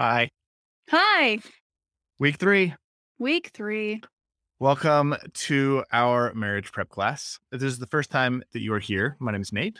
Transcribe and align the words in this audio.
Hi. 0.00 0.30
Hi, 0.88 1.40
Week 2.18 2.36
three. 2.36 2.74
week 3.18 3.50
three. 3.52 4.00
Welcome 4.58 5.14
to 5.34 5.84
our 5.92 6.32
marriage 6.32 6.72
prep 6.72 6.88
class. 6.88 7.38
If 7.52 7.60
this 7.60 7.70
is 7.70 7.78
the 7.78 7.86
first 7.86 8.10
time 8.10 8.42
that 8.54 8.60
you 8.60 8.72
are 8.72 8.78
here, 8.78 9.18
my 9.18 9.30
name 9.30 9.42
is 9.42 9.52
Nate. 9.52 9.78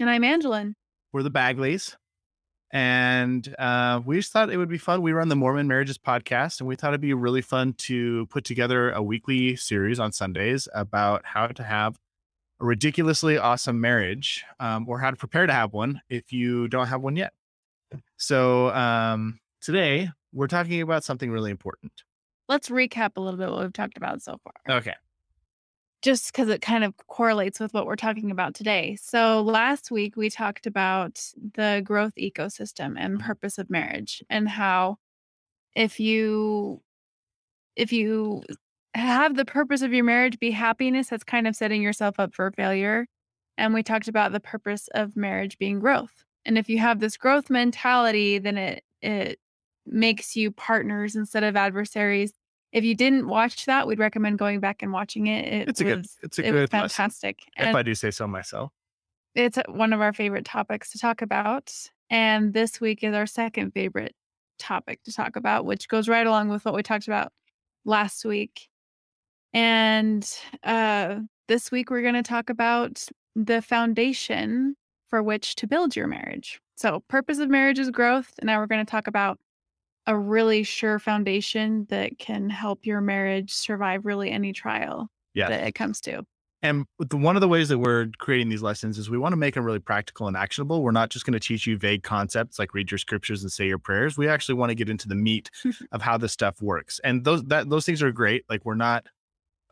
And 0.00 0.10
I'm 0.10 0.24
Angela. 0.24 0.72
We're 1.12 1.22
the 1.22 1.30
Bagleys. 1.30 1.94
And 2.72 3.54
uh, 3.56 4.00
we 4.04 4.16
just 4.16 4.32
thought 4.32 4.50
it 4.50 4.56
would 4.56 4.68
be 4.68 4.76
fun. 4.76 5.02
We 5.02 5.12
run 5.12 5.28
the 5.28 5.36
Mormon 5.36 5.68
Marriages 5.68 5.98
podcast, 5.98 6.58
and 6.58 6.66
we 6.66 6.74
thought 6.74 6.88
it'd 6.88 7.00
be 7.00 7.14
really 7.14 7.40
fun 7.40 7.74
to 7.74 8.26
put 8.26 8.42
together 8.42 8.90
a 8.90 9.04
weekly 9.04 9.54
series 9.54 10.00
on 10.00 10.10
Sundays 10.10 10.66
about 10.74 11.24
how 11.24 11.46
to 11.46 11.62
have 11.62 11.96
a 12.60 12.64
ridiculously 12.64 13.38
awesome 13.38 13.80
marriage 13.80 14.44
um, 14.58 14.88
or 14.88 14.98
how 14.98 15.12
to 15.12 15.16
prepare 15.16 15.46
to 15.46 15.52
have 15.52 15.72
one 15.72 16.00
if 16.08 16.32
you 16.32 16.66
don't 16.66 16.88
have 16.88 17.02
one 17.02 17.14
yet. 17.14 17.32
So 18.16 18.70
um, 18.70 19.38
today, 19.64 20.10
we're 20.32 20.46
talking 20.46 20.80
about 20.82 21.04
something 21.04 21.30
really 21.30 21.50
important. 21.50 21.92
Let's 22.48 22.68
recap 22.68 23.12
a 23.16 23.20
little 23.20 23.38
bit 23.38 23.50
what 23.50 23.62
we've 23.62 23.72
talked 23.72 23.96
about 23.96 24.22
so 24.22 24.38
far, 24.44 24.76
Okay. 24.76 24.94
just 26.02 26.30
because 26.30 26.48
it 26.50 26.60
kind 26.60 26.84
of 26.84 26.94
correlates 27.06 27.58
with 27.58 27.72
what 27.72 27.86
we're 27.86 27.96
talking 27.96 28.30
about 28.30 28.54
today. 28.54 28.96
So, 29.00 29.40
last 29.40 29.90
week 29.90 30.16
we 30.16 30.28
talked 30.28 30.66
about 30.66 31.20
the 31.54 31.80
growth 31.82 32.12
ecosystem 32.18 32.94
and 32.98 33.14
mm-hmm. 33.14 33.26
purpose 33.26 33.58
of 33.58 33.70
marriage 33.70 34.22
and 34.28 34.48
how 34.48 34.98
if 35.74 35.98
you 35.98 36.82
if 37.76 37.92
you 37.92 38.42
have 38.94 39.36
the 39.36 39.44
purpose 39.44 39.82
of 39.82 39.92
your 39.92 40.04
marriage 40.04 40.38
be 40.38 40.50
happiness 40.52 41.08
that's 41.08 41.24
kind 41.24 41.48
of 41.48 41.56
setting 41.56 41.82
yourself 41.82 42.20
up 42.20 42.32
for 42.32 42.52
failure 42.52 43.06
and 43.58 43.74
we 43.74 43.82
talked 43.82 44.06
about 44.06 44.30
the 44.30 44.38
purpose 44.40 44.88
of 44.94 45.16
marriage 45.16 45.58
being 45.58 45.80
growth 45.80 46.24
and 46.44 46.56
if 46.56 46.68
you 46.68 46.78
have 46.78 47.00
this 47.00 47.16
growth 47.16 47.50
mentality 47.50 48.38
then 48.38 48.56
it 48.56 48.84
it 49.02 49.40
makes 49.86 50.36
you 50.36 50.50
partners 50.50 51.16
instead 51.16 51.44
of 51.44 51.56
adversaries 51.56 52.32
if 52.72 52.82
you 52.82 52.94
didn't 52.94 53.28
watch 53.28 53.66
that 53.66 53.86
we'd 53.86 53.98
recommend 53.98 54.38
going 54.38 54.60
back 54.60 54.82
and 54.82 54.92
watching 54.92 55.26
it 55.26 55.44
it 55.46 55.68
It's 55.68 55.80
a 55.80 55.84
good, 55.84 56.06
it's 56.22 56.38
a 56.38 56.46
it 56.46 56.52
was 56.52 56.60
good 56.62 56.72
lesson, 56.72 56.88
fantastic 56.88 57.38
if 57.56 57.66
and 57.66 57.76
I 57.76 57.82
do 57.82 57.94
say 57.94 58.10
so 58.10 58.26
myself. 58.26 58.72
it's 59.34 59.58
one 59.68 59.92
of 59.92 60.00
our 60.00 60.12
favorite 60.12 60.44
topics 60.44 60.90
to 60.92 60.98
talk 60.98 61.22
about. 61.22 61.72
And 62.10 62.52
this 62.52 62.80
week 62.80 63.02
is 63.02 63.14
our 63.14 63.26
second 63.26 63.72
favorite 63.72 64.14
topic 64.58 65.02
to 65.04 65.12
talk 65.12 65.36
about, 65.36 65.64
which 65.64 65.88
goes 65.88 66.08
right 66.08 66.26
along 66.26 66.48
with 66.48 66.64
what 66.64 66.74
we 66.74 66.82
talked 66.82 67.06
about 67.06 67.32
last 67.84 68.24
week. 68.24 68.68
And 69.52 70.28
uh, 70.62 71.20
this 71.48 71.70
week, 71.70 71.90
we're 71.90 72.02
going 72.02 72.14
to 72.14 72.22
talk 72.22 72.50
about 72.50 73.06
the 73.34 73.62
foundation 73.62 74.76
for 75.08 75.22
which 75.22 75.54
to 75.56 75.66
build 75.66 75.96
your 75.96 76.06
marriage. 76.06 76.60
So, 76.76 77.02
purpose 77.08 77.38
of 77.38 77.48
marriage 77.48 77.78
is 77.78 77.90
growth. 77.90 78.32
And 78.38 78.46
now 78.46 78.58
we're 78.58 78.66
going 78.66 78.84
to 78.84 78.90
talk 78.90 79.06
about 79.06 79.38
a 80.06 80.16
really 80.16 80.62
sure 80.62 80.98
foundation 80.98 81.86
that 81.88 82.18
can 82.18 82.50
help 82.50 82.84
your 82.86 83.00
marriage 83.00 83.52
survive 83.52 84.04
really 84.04 84.30
any 84.30 84.52
trial 84.52 85.08
that 85.48 85.66
it 85.66 85.74
comes 85.74 86.00
to. 86.02 86.24
And 86.64 86.86
the, 86.98 87.18
one 87.18 87.36
of 87.36 87.42
the 87.42 87.48
ways 87.48 87.68
that 87.68 87.78
we're 87.78 88.08
creating 88.18 88.48
these 88.48 88.62
lessons 88.62 88.96
is 88.96 89.10
we 89.10 89.18
want 89.18 89.34
to 89.34 89.36
make 89.36 89.54
them 89.54 89.64
really 89.64 89.78
practical 89.78 90.28
and 90.28 90.36
actionable. 90.36 90.82
We're 90.82 90.92
not 90.92 91.10
just 91.10 91.26
going 91.26 91.34
to 91.34 91.40
teach 91.40 91.66
you 91.66 91.76
vague 91.76 92.02
concepts 92.02 92.58
like 92.58 92.72
read 92.72 92.90
your 92.90 92.96
scriptures 92.96 93.42
and 93.42 93.52
say 93.52 93.66
your 93.66 93.78
prayers. 93.78 94.16
We 94.16 94.28
actually 94.28 94.54
want 94.54 94.70
to 94.70 94.74
get 94.74 94.88
into 94.88 95.06
the 95.06 95.14
meat 95.14 95.50
of 95.92 96.00
how 96.00 96.16
this 96.16 96.32
stuff 96.32 96.62
works. 96.62 97.00
And 97.04 97.22
those 97.22 97.44
that 97.44 97.68
those 97.68 97.84
things 97.84 98.02
are 98.02 98.10
great. 98.10 98.46
Like 98.48 98.64
we're 98.64 98.76
not 98.76 99.04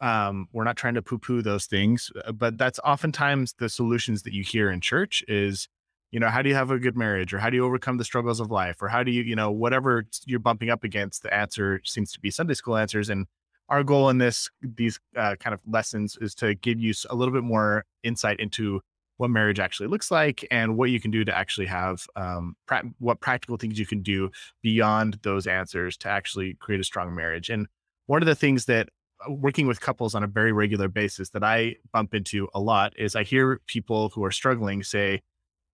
um 0.02 0.48
we're 0.52 0.64
not 0.64 0.76
trying 0.76 0.92
to 0.94 1.02
poo-poo 1.02 1.40
those 1.40 1.64
things, 1.64 2.10
uh, 2.26 2.32
but 2.32 2.58
that's 2.58 2.78
oftentimes 2.84 3.54
the 3.58 3.70
solutions 3.70 4.22
that 4.24 4.34
you 4.34 4.42
hear 4.42 4.70
in 4.70 4.82
church 4.82 5.24
is 5.28 5.68
you 6.12 6.20
know, 6.20 6.28
how 6.28 6.42
do 6.42 6.48
you 6.48 6.54
have 6.54 6.70
a 6.70 6.78
good 6.78 6.96
marriage 6.96 7.34
or 7.34 7.38
how 7.38 7.50
do 7.50 7.56
you 7.56 7.64
overcome 7.64 7.96
the 7.96 8.04
struggles 8.04 8.38
of 8.38 8.50
life 8.50 8.80
or 8.80 8.88
how 8.88 9.02
do 9.02 9.10
you, 9.10 9.22
you 9.22 9.34
know, 9.34 9.50
whatever 9.50 10.04
you're 10.26 10.38
bumping 10.38 10.70
up 10.70 10.84
against, 10.84 11.22
the 11.22 11.34
answer 11.34 11.80
seems 11.84 12.12
to 12.12 12.20
be 12.20 12.30
Sunday 12.30 12.54
school 12.54 12.76
answers 12.76 13.08
and 13.10 13.26
our 13.68 13.82
goal 13.82 14.10
in 14.10 14.18
this 14.18 14.50
these 14.60 15.00
uh, 15.16 15.34
kind 15.36 15.54
of 15.54 15.60
lessons 15.66 16.18
is 16.20 16.34
to 16.34 16.54
give 16.56 16.78
you 16.78 16.92
a 17.08 17.14
little 17.14 17.32
bit 17.32 17.42
more 17.42 17.86
insight 18.02 18.38
into 18.38 18.80
what 19.16 19.30
marriage 19.30 19.60
actually 19.60 19.86
looks 19.86 20.10
like 20.10 20.46
and 20.50 20.76
what 20.76 20.90
you 20.90 21.00
can 21.00 21.10
do 21.10 21.24
to 21.24 21.36
actually 21.36 21.66
have 21.66 22.06
um, 22.16 22.54
pra- 22.66 22.82
what 22.98 23.20
practical 23.20 23.56
things 23.56 23.78
you 23.78 23.86
can 23.86 24.02
do 24.02 24.30
beyond 24.62 25.18
those 25.22 25.46
answers 25.46 25.96
to 25.96 26.08
actually 26.08 26.54
create 26.54 26.80
a 26.80 26.84
strong 26.84 27.14
marriage. 27.14 27.48
And 27.48 27.66
one 28.06 28.20
of 28.20 28.26
the 28.26 28.34
things 28.34 28.66
that 28.66 28.88
uh, 29.26 29.32
working 29.32 29.66
with 29.66 29.80
couples 29.80 30.14
on 30.14 30.22
a 30.22 30.26
very 30.26 30.52
regular 30.52 30.88
basis 30.88 31.30
that 31.30 31.44
I 31.44 31.76
bump 31.92 32.14
into 32.14 32.48
a 32.52 32.60
lot 32.60 32.92
is 32.98 33.14
I 33.14 33.22
hear 33.22 33.60
people 33.66 34.10
who 34.10 34.24
are 34.24 34.32
struggling 34.32 34.82
say, 34.82 35.22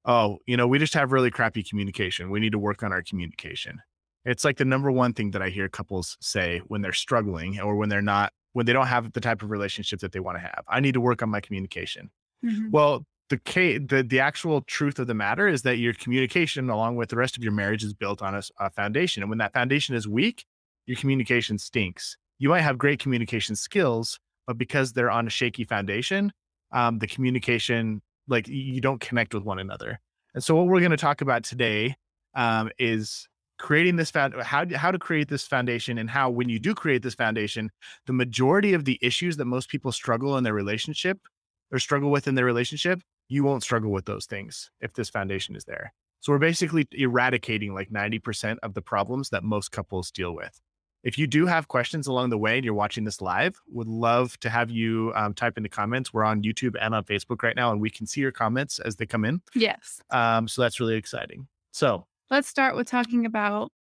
"Oh, 0.09 0.39
you 0.47 0.57
know, 0.57 0.67
we 0.69 0.81
just 0.81 0.95
have 0.95 1.13
really 1.13 1.31
crappy 1.31 1.63
communication. 1.63 2.31
We 2.31 2.41
need 2.41 2.53
to 2.53 2.59
work 2.59 2.83
on 2.83 2.93
our 2.93 3.03
communication." 3.03 3.81
It's 4.25 4.45
like 4.45 4.59
the 4.59 4.65
number 4.65 4.91
one 4.93 5.15
thing 5.15 5.31
that 5.33 5.43
I 5.43 5.51
hear 5.51 5.69
couples 5.69 6.17
say 6.21 6.61
when 6.67 6.83
they're 6.83 6.93
struggling 6.93 7.61
or 7.61 7.77
when 7.77 7.89
they're 7.91 8.03
not, 8.03 8.33
when 8.53 8.67
they 8.67 8.73
don't 8.73 8.89
have 8.89 9.13
the 9.13 9.21
type 9.21 9.43
of 9.43 9.51
relationship 9.51 10.01
that 10.01 10.13
they 10.13 10.21
want 10.21 10.37
to 10.37 10.41
have. 10.43 10.65
I 10.69 10.81
need 10.81 10.95
to 10.95 11.01
work 11.01 11.23
on 11.23 11.31
my 11.31 11.41
communication. 11.41 12.11
Mhm. 12.45 12.71
Well, 12.73 13.05
the 13.31 13.39
the 13.89 14.03
the 14.03 14.21
actual 14.21 14.63
truth 14.63 14.99
of 14.99 15.07
the 15.07 15.15
matter 15.15 15.49
is 15.49 15.63
that 15.63 15.79
your 15.79 15.95
communication, 15.95 16.71
along 16.71 16.97
with 16.97 17.11
the 17.11 17.17
rest 17.17 17.37
of 17.37 17.43
your 17.43 17.53
marriage, 17.53 17.85
is 17.85 17.95
built 17.95 18.23
on 18.23 18.41
a 18.59 18.71
foundation. 18.71 19.23
And 19.23 19.31
when 19.31 19.39
that 19.39 19.53
foundation 19.53 19.95
is 19.95 20.09
weak, 20.09 20.45
your 20.87 20.97
communication 20.97 21.59
stinks. 21.59 22.17
You 22.39 22.49
might 22.49 22.63
have 22.63 22.79
great 22.79 23.01
communication 23.01 23.57
skills, 23.57 24.19
but 24.47 24.57
because 24.59 24.93
they're 24.93 25.11
on 25.11 25.27
a 25.27 25.31
shaky 25.31 25.65
foundation, 25.65 26.33
um, 26.73 26.99
the 27.01 27.07
communication 27.07 28.01
like 28.29 28.49
you 28.49 28.81
don't 28.81 29.01
connect 29.01 29.35
with 29.35 29.45
one 29.45 29.59
another. 29.59 30.01
And 30.35 30.45
so, 30.45 30.55
what 30.55 30.67
we're 30.67 30.81
going 30.81 30.91
to 30.91 30.97
talk 30.97 31.21
about 31.21 31.45
today 31.45 31.97
um, 32.35 32.71
is 32.79 33.27
creating 33.59 33.97
this 33.97 34.11
found 34.11 34.35
how 34.41 34.65
how 34.77 34.91
to 34.91 34.99
create 34.99 35.29
this 35.29 35.47
foundation 35.47 35.99
and 35.99 36.09
how 36.09 36.31
when 36.31 36.49
you 36.49 36.59
do 36.59 36.75
create 36.75 37.03
this 37.03 37.15
foundation, 37.15 37.71
the 38.07 38.13
majority 38.13 38.73
of 38.73 38.85
the 38.85 38.99
issues 39.03 39.37
that 39.37 39.47
most 39.47 39.69
people 39.69 39.93
struggle 39.93 40.37
in 40.37 40.45
their 40.45 40.55
relationship 40.55 41.19
or 41.73 41.79
struggle 41.79 42.11
with 42.11 42.29
in 42.29 42.35
their 42.35 42.45
relationship, 42.45 43.01
you 43.29 43.45
won't 43.45 43.63
struggle 43.63 43.91
with 43.91 44.07
those 44.07 44.27
things 44.27 44.71
if 44.81 44.93
this 44.95 45.11
foundation 45.11 45.57
is 45.57 45.65
there. 45.65 45.93
So 46.21 46.33
we're 46.33 46.39
basically 46.39 46.87
eradicating 46.93 47.75
like 47.75 47.91
90% 47.91 48.57
of 48.63 48.75
the 48.75 48.83
problems 48.83 49.31
that 49.31 49.45
most 49.45 49.71
couples 49.71 50.11
deal 50.11 50.35
with. 50.35 50.61
If 51.05 51.17
you 51.17 51.27
do 51.27 51.47
have 51.47 51.69
questions 51.69 52.07
along 52.07 52.31
the 52.31 52.39
way 52.39 52.57
and 52.57 52.65
you're 52.65 52.75
watching 52.75 53.05
this 53.05 53.21
live, 53.21 53.61
would 53.69 53.87
love 53.87 54.39
to 54.41 54.51
have 54.51 54.69
you 54.71 55.13
um, 55.15 55.33
type 55.33 55.57
in 55.57 55.63
the 55.63 55.69
comments. 55.69 56.13
We're 56.13 56.25
on 56.25 56.43
YouTube 56.43 56.75
and 56.81 56.95
on 56.95 57.05
Facebook 57.05 57.43
right 57.43 57.55
now, 57.55 57.71
and 57.71 57.81
we 57.81 57.89
can 57.91 58.07
see 58.07 58.21
your 58.21 58.33
comments 58.33 58.79
as 58.81 58.97
they 58.97 59.07
come 59.07 59.25
in. 59.25 59.41
Yes. 59.55 60.01
Um, 60.11 60.49
so 60.49 60.63
that's 60.63 60.81
really 60.81 60.97
exciting. 60.97 61.47
So 61.73 62.07
Let's 62.31 62.49
start 62.49 62.77
with 62.77 62.89
talking 62.89 63.25
about 63.25 63.71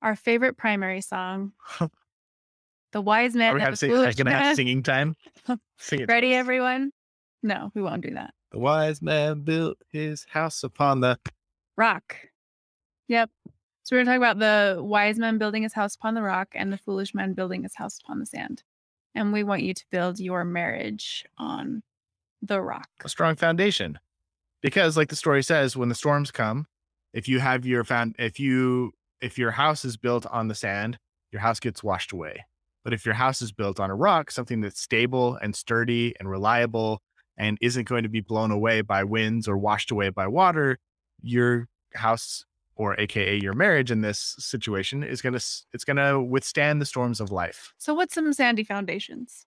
our 0.00 0.16
favorite 0.16 0.56
primary 0.56 1.00
song, 1.00 1.52
The 2.92 3.00
Wise 3.00 3.34
Man 3.34 3.52
are 3.52 3.54
we 3.54 3.60
and 3.60 3.64
have 3.64 3.72
the 3.74 3.76
sing- 3.76 3.92
are 3.92 4.12
gonna 4.12 4.32
have 4.32 4.56
singing 4.56 4.82
time? 4.82 5.16
Sing 5.78 6.00
it. 6.00 6.08
Ready, 6.08 6.34
everyone? 6.34 6.90
No, 7.42 7.70
we 7.74 7.82
won't 7.82 8.02
do 8.02 8.14
that. 8.14 8.34
The 8.50 8.58
wise 8.58 9.00
man 9.00 9.42
built 9.42 9.78
his 9.90 10.26
house 10.30 10.62
upon 10.62 11.00
the 11.00 11.18
Rock. 11.76 12.16
Yep. 13.08 13.30
So 13.82 13.96
we're 13.96 14.04
going 14.04 14.06
to 14.06 14.12
talk 14.12 14.34
about 14.34 14.38
the 14.38 14.82
wise 14.82 15.18
man 15.18 15.38
building 15.38 15.64
his 15.64 15.72
house 15.72 15.94
upon 15.96 16.14
the 16.14 16.22
rock 16.22 16.48
and 16.54 16.72
the 16.72 16.78
foolish 16.78 17.14
man 17.14 17.34
building 17.34 17.64
his 17.64 17.74
house 17.74 17.98
upon 18.02 18.20
the 18.20 18.26
sand. 18.26 18.62
And 19.14 19.32
we 19.32 19.42
want 19.42 19.62
you 19.62 19.74
to 19.74 19.84
build 19.90 20.20
your 20.20 20.44
marriage 20.44 21.24
on 21.36 21.82
the 22.40 22.60
rock. 22.60 22.88
a 23.04 23.08
strong 23.08 23.36
foundation 23.36 23.98
because 24.62 24.96
like 24.96 25.08
the 25.08 25.16
story 25.16 25.42
says 25.42 25.76
when 25.76 25.88
the 25.88 25.94
storms 25.94 26.32
come 26.32 26.66
if 27.12 27.28
you 27.28 27.38
have 27.38 27.64
your 27.64 27.84
found 27.84 28.16
if 28.18 28.40
you 28.40 28.90
if 29.20 29.38
your 29.38 29.52
house 29.52 29.84
is 29.84 29.96
built 29.96 30.26
on 30.26 30.48
the 30.48 30.54
sand 30.54 30.98
your 31.30 31.40
house 31.40 31.60
gets 31.60 31.84
washed 31.84 32.10
away 32.10 32.44
but 32.82 32.92
if 32.92 33.06
your 33.06 33.14
house 33.14 33.40
is 33.42 33.52
built 33.52 33.78
on 33.78 33.90
a 33.90 33.94
rock 33.94 34.28
something 34.32 34.60
that's 34.60 34.80
stable 34.80 35.38
and 35.40 35.54
sturdy 35.54 36.14
and 36.18 36.28
reliable 36.28 37.00
and 37.36 37.58
isn't 37.60 37.86
going 37.86 38.02
to 38.02 38.08
be 38.08 38.20
blown 38.20 38.50
away 38.50 38.80
by 38.80 39.04
winds 39.04 39.46
or 39.46 39.56
washed 39.56 39.92
away 39.92 40.08
by 40.08 40.26
water 40.26 40.78
your 41.22 41.68
house 41.94 42.44
or 42.76 42.98
aka 42.98 43.40
your 43.40 43.54
marriage 43.54 43.90
in 43.90 44.00
this 44.00 44.34
situation 44.38 45.02
is 45.02 45.20
going 45.22 45.32
to 45.32 45.44
it's 45.72 45.84
going 45.84 45.96
to 45.96 46.20
withstand 46.20 46.80
the 46.80 46.86
storms 46.86 47.20
of 47.20 47.30
life 47.30 47.72
So, 47.78 47.94
what's 47.94 48.14
some 48.14 48.32
sandy 48.32 48.64
foundations? 48.64 49.46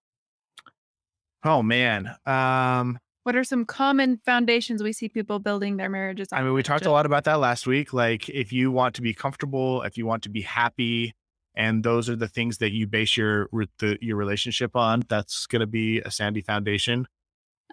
oh 1.43 1.61
man 1.61 2.15
um 2.25 2.97
What 3.23 3.35
are 3.35 3.43
some 3.43 3.65
common 3.65 4.19
foundations 4.25 4.83
we 4.83 4.93
see 4.93 5.09
people 5.09 5.39
building 5.39 5.77
their 5.77 5.89
marriages 5.89 6.27
on? 6.31 6.39
I 6.39 6.43
mean, 6.43 6.53
we 6.53 6.63
talked 6.63 6.85
a 6.85 6.91
lot 6.91 7.05
about 7.07 7.23
that 7.23 7.39
last 7.39 7.65
week. 7.65 7.91
Like, 7.91 8.29
if 8.29 8.53
you 8.53 8.71
want 8.71 8.93
to 8.95 9.01
be 9.01 9.13
comfortable, 9.13 9.81
if 9.81 9.97
you 9.97 10.05
want 10.05 10.21
to 10.23 10.29
be 10.29 10.41
happy, 10.41 11.13
and 11.55 11.83
those 11.83 12.07
are 12.07 12.15
the 12.15 12.27
things 12.27 12.59
that 12.59 12.71
you 12.71 12.85
base 12.85 13.17
your 13.17 13.47
the, 13.79 13.97
your 13.99 14.15
relationship 14.17 14.75
on, 14.75 15.03
that's 15.09 15.47
going 15.47 15.61
to 15.61 15.67
be 15.67 16.01
a 16.01 16.11
sandy 16.11 16.41
foundation. 16.41 17.07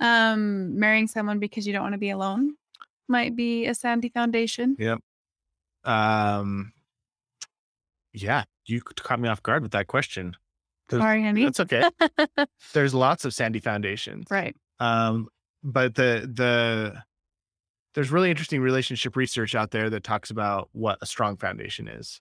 Um, 0.01 0.79
marrying 0.79 1.07
someone 1.07 1.39
because 1.39 1.67
you 1.67 1.73
don't 1.75 1.83
want 1.83 1.93
to 1.95 1.99
be 1.99 2.11
alone 2.11 2.55
might 3.09 3.37
be 3.37 3.67
a 3.67 3.75
sandy 3.75 4.09
foundation. 4.09 4.75
Yep. 4.79 5.01
Um. 5.85 6.73
Yeah, 8.13 8.45
you 8.67 8.81
caught 8.83 9.21
me 9.21 9.29
off 9.29 9.43
guard 9.43 9.63
with 9.63 9.73
that 9.73 9.87
question. 9.87 10.37
Sorry, 10.91 11.23
honey. 11.23 11.45
That's 11.45 11.61
okay. 11.61 11.89
There's 12.75 12.93
lots 12.93 13.25
of 13.25 13.33
sandy 13.33 13.61
foundations. 13.61 14.27
right. 14.31 14.55
Um, 14.81 15.29
but 15.63 15.95
the 15.95 16.29
the 16.33 17.03
there's 17.95 18.11
really 18.11 18.31
interesting 18.31 18.61
relationship 18.61 19.17
research 19.17 19.55
out 19.55 19.71
there 19.71 19.91
that 19.91 20.03
talks 20.03 20.31
about 20.31 20.69
what 20.73 20.99
a 21.03 21.07
strong 21.07 21.37
foundation 21.37 21.89
is. 21.89 22.21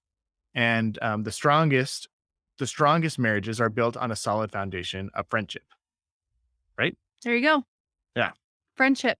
And 0.53 0.99
um, 1.01 1.23
the 1.23 1.31
strongest, 1.31 2.09
the 2.57 2.67
strongest 2.67 3.17
marriages 3.17 3.61
are 3.61 3.69
built 3.69 3.95
on 3.95 4.11
a 4.11 4.15
solid 4.15 4.51
foundation 4.51 5.09
of 5.13 5.27
friendship. 5.29 5.63
Right? 6.77 6.97
There 7.23 7.35
you 7.35 7.41
go. 7.41 7.63
Yeah. 8.15 8.31
Friendship. 8.75 9.17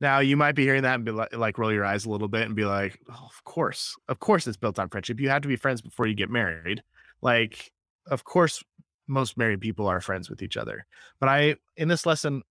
Now 0.00 0.20
you 0.20 0.36
might 0.36 0.54
be 0.54 0.64
hearing 0.64 0.82
that 0.82 0.94
and 0.94 1.04
be 1.04 1.10
like, 1.10 1.36
like 1.36 1.58
roll 1.58 1.72
your 1.72 1.84
eyes 1.84 2.06
a 2.06 2.10
little 2.10 2.28
bit 2.28 2.46
and 2.46 2.56
be 2.56 2.64
like, 2.64 2.98
oh, 3.10 3.26
of 3.26 3.44
course, 3.44 3.96
of 4.08 4.18
course, 4.18 4.46
it's 4.46 4.56
built 4.56 4.78
on 4.78 4.88
friendship. 4.88 5.20
You 5.20 5.28
have 5.28 5.42
to 5.42 5.48
be 5.48 5.56
friends 5.56 5.82
before 5.82 6.06
you 6.06 6.14
get 6.14 6.30
married. 6.30 6.82
Like, 7.20 7.70
of 8.06 8.24
course, 8.24 8.62
most 9.06 9.36
married 9.36 9.60
people 9.60 9.86
are 9.86 10.00
friends 10.00 10.30
with 10.30 10.42
each 10.42 10.56
other. 10.56 10.86
But 11.18 11.28
I, 11.28 11.56
in 11.76 11.88
this 11.88 12.06
lesson, 12.06 12.42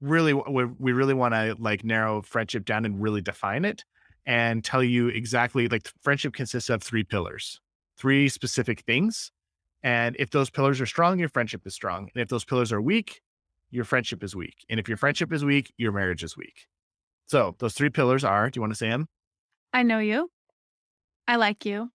really, 0.00 0.32
we, 0.32 0.64
we 0.64 0.92
really 0.92 1.14
want 1.14 1.34
to 1.34 1.56
like 1.58 1.84
narrow 1.84 2.22
friendship 2.22 2.64
down 2.64 2.86
and 2.86 3.02
really 3.02 3.20
define 3.20 3.64
it 3.64 3.84
and 4.24 4.64
tell 4.64 4.82
you 4.82 5.08
exactly 5.08 5.68
like 5.68 5.90
friendship 6.02 6.32
consists 6.32 6.70
of 6.70 6.82
three 6.82 7.04
pillars, 7.04 7.60
three 7.98 8.28
specific 8.28 8.80
things. 8.82 9.30
And 9.82 10.16
if 10.18 10.30
those 10.30 10.50
pillars 10.50 10.80
are 10.80 10.86
strong, 10.86 11.18
your 11.18 11.28
friendship 11.28 11.66
is 11.66 11.74
strong. 11.74 12.10
And 12.14 12.22
if 12.22 12.28
those 12.28 12.44
pillars 12.44 12.72
are 12.72 12.80
weak, 12.80 13.20
your 13.70 13.84
friendship 13.84 14.24
is 14.24 14.34
weak. 14.34 14.64
And 14.70 14.80
if 14.80 14.88
your 14.88 14.96
friendship 14.96 15.32
is 15.32 15.44
weak, 15.44 15.72
your 15.76 15.92
marriage 15.92 16.24
is 16.24 16.36
weak. 16.36 16.66
So 17.28 17.54
those 17.58 17.74
three 17.74 17.90
pillars 17.90 18.24
are, 18.24 18.50
do 18.50 18.58
you 18.58 18.62
want 18.62 18.72
to 18.72 18.78
say 18.78 18.88
them? 18.88 19.06
I 19.72 19.82
know 19.82 19.98
you. 19.98 20.30
I 21.26 21.36
like 21.36 21.64
you. 21.64 21.90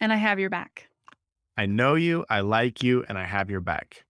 And 0.00 0.12
I 0.12 0.16
have 0.16 0.40
your 0.40 0.50
back. 0.50 0.88
I 1.56 1.66
know 1.66 1.94
you, 1.94 2.24
I 2.28 2.40
like 2.40 2.82
you, 2.82 3.04
and 3.08 3.16
I 3.16 3.24
have 3.24 3.48
your 3.48 3.60
back. 3.60 4.04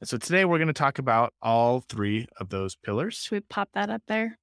And 0.00 0.08
so 0.08 0.18
today 0.18 0.44
we're 0.44 0.58
going 0.58 0.68
to 0.68 0.74
talk 0.74 0.98
about 0.98 1.32
all 1.40 1.80
three 1.80 2.26
of 2.38 2.50
those 2.50 2.76
pillars. 2.76 3.16
Should 3.16 3.32
we 3.32 3.40
pop 3.40 3.70
that 3.72 3.88
up 3.88 4.02
there? 4.06 4.38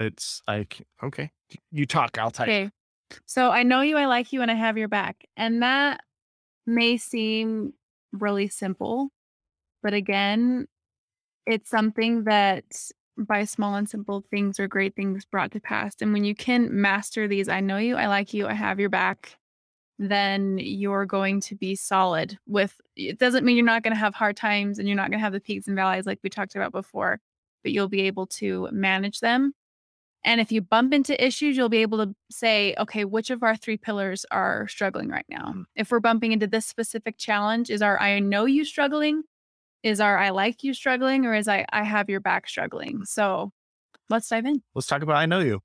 It's 0.00 0.40
like, 0.48 0.86
okay, 1.02 1.30
you 1.70 1.84
talk, 1.84 2.16
I'll 2.16 2.30
type. 2.30 2.48
Okay. 2.48 2.70
So 3.26 3.50
I 3.50 3.64
know 3.64 3.82
you, 3.82 3.98
I 3.98 4.06
like 4.06 4.32
you, 4.32 4.42
and 4.42 4.50
I 4.50 4.54
have 4.54 4.78
your 4.78 4.88
back. 4.88 5.26
And 5.36 5.62
that 5.62 6.00
may 6.66 6.96
seem 6.96 7.74
really 8.12 8.48
simple, 8.48 9.10
but 9.82 9.92
again, 9.92 10.66
it's 11.46 11.68
something 11.68 12.24
that 12.24 12.64
by 13.18 13.44
small 13.44 13.74
and 13.74 13.88
simple 13.88 14.24
things 14.30 14.60
or 14.60 14.68
great 14.68 14.94
things 14.96 15.24
brought 15.24 15.52
to 15.52 15.60
pass. 15.60 15.94
And 16.00 16.12
when 16.12 16.24
you 16.24 16.34
can 16.34 16.68
master 16.80 17.28
these, 17.28 17.48
I 17.48 17.60
know 17.60 17.78
you, 17.78 17.96
I 17.96 18.06
like 18.06 18.32
you, 18.34 18.46
I 18.46 18.54
have 18.54 18.80
your 18.80 18.88
back, 18.90 19.38
then 19.98 20.58
you're 20.58 21.06
going 21.06 21.40
to 21.42 21.56
be 21.56 21.74
solid 21.76 22.38
with 22.46 22.80
it 22.96 23.18
doesn't 23.18 23.44
mean 23.44 23.56
you're 23.56 23.66
not 23.66 23.82
going 23.82 23.94
to 23.94 24.00
have 24.00 24.14
hard 24.14 24.36
times 24.36 24.78
and 24.78 24.88
you're 24.88 24.96
not 24.96 25.10
going 25.10 25.18
to 25.18 25.24
have 25.24 25.32
the 25.32 25.40
peaks 25.40 25.66
and 25.68 25.76
valleys 25.76 26.06
like 26.06 26.20
we 26.22 26.30
talked 26.30 26.54
about 26.56 26.72
before, 26.72 27.20
but 27.62 27.72
you'll 27.72 27.88
be 27.88 28.02
able 28.02 28.26
to 28.26 28.68
manage 28.72 29.20
them. 29.20 29.54
And 30.24 30.40
if 30.40 30.50
you 30.52 30.60
bump 30.60 30.92
into 30.92 31.22
issues, 31.24 31.56
you'll 31.56 31.68
be 31.68 31.82
able 31.82 32.04
to 32.04 32.14
say, 32.30 32.74
okay, 32.78 33.04
which 33.04 33.30
of 33.30 33.42
our 33.42 33.56
three 33.56 33.76
pillars 33.76 34.26
are 34.30 34.66
struggling 34.68 35.08
right 35.08 35.26
now? 35.28 35.52
Mhm. 35.56 35.64
If 35.76 35.90
we're 35.90 36.00
bumping 36.00 36.32
into 36.32 36.46
this 36.46 36.66
specific 36.66 37.16
challenge, 37.18 37.70
is 37.70 37.82
our 37.82 38.00
I 38.00 38.18
know 38.20 38.44
you 38.44 38.64
struggling? 38.64 39.24
Is 39.82 40.00
our 40.00 40.18
I 40.18 40.30
like 40.30 40.64
you 40.64 40.74
struggling? 40.74 41.24
Or 41.26 41.34
is 41.34 41.48
I 41.48 41.64
I 41.72 41.84
have 41.84 42.08
your 42.08 42.20
back 42.20 42.48
struggling? 42.48 43.04
So 43.04 43.52
let's 44.10 44.28
dive 44.28 44.46
in. 44.46 44.62
Let's 44.74 44.86
talk 44.86 45.02
about 45.02 45.16
I 45.16 45.26
know 45.26 45.40
you. 45.40 45.60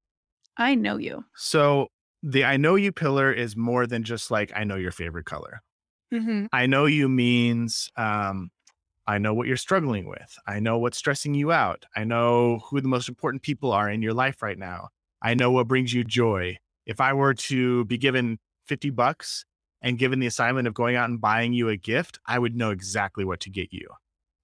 I 0.57 0.75
know 0.75 0.97
you. 0.97 1.25
So 1.35 1.87
the 2.21 2.45
I 2.45 2.57
know 2.57 2.75
you 2.75 2.91
pillar 2.91 3.31
is 3.31 3.55
more 3.55 3.87
than 3.87 4.03
just 4.03 4.31
like 4.31 4.51
I 4.55 4.63
know 4.63 4.75
your 4.75 4.91
favorite 4.91 5.25
color. 5.25 5.61
Mm-hmm. 6.13 6.45
I 6.53 6.67
know 6.67 6.85
you 6.85 7.09
means 7.09 7.89
um, 7.97 8.51
I 9.07 9.17
know 9.17 9.33
what 9.33 9.47
you're 9.47 9.57
struggling 9.57 10.07
with. 10.07 10.37
I 10.47 10.59
know 10.59 10.77
what's 10.77 10.97
stressing 10.97 11.33
you 11.33 11.51
out. 11.51 11.85
I 11.95 12.03
know 12.03 12.59
who 12.69 12.79
the 12.79 12.87
most 12.87 13.09
important 13.09 13.41
people 13.41 13.71
are 13.71 13.89
in 13.89 14.01
your 14.01 14.13
life 14.13 14.41
right 14.41 14.57
now. 14.57 14.89
I 15.21 15.33
know 15.33 15.51
what 15.51 15.67
brings 15.67 15.93
you 15.93 16.03
joy. 16.03 16.57
If 16.85 17.01
I 17.01 17.13
were 17.13 17.33
to 17.33 17.85
be 17.85 17.97
given 17.97 18.39
50 18.67 18.91
bucks 18.91 19.45
and 19.81 19.97
given 19.97 20.19
the 20.19 20.27
assignment 20.27 20.67
of 20.67 20.73
going 20.73 20.95
out 20.95 21.09
and 21.09 21.19
buying 21.19 21.53
you 21.53 21.69
a 21.69 21.77
gift, 21.77 22.19
I 22.25 22.39
would 22.39 22.55
know 22.55 22.71
exactly 22.71 23.25
what 23.25 23.39
to 23.41 23.49
get 23.49 23.73
you. 23.73 23.87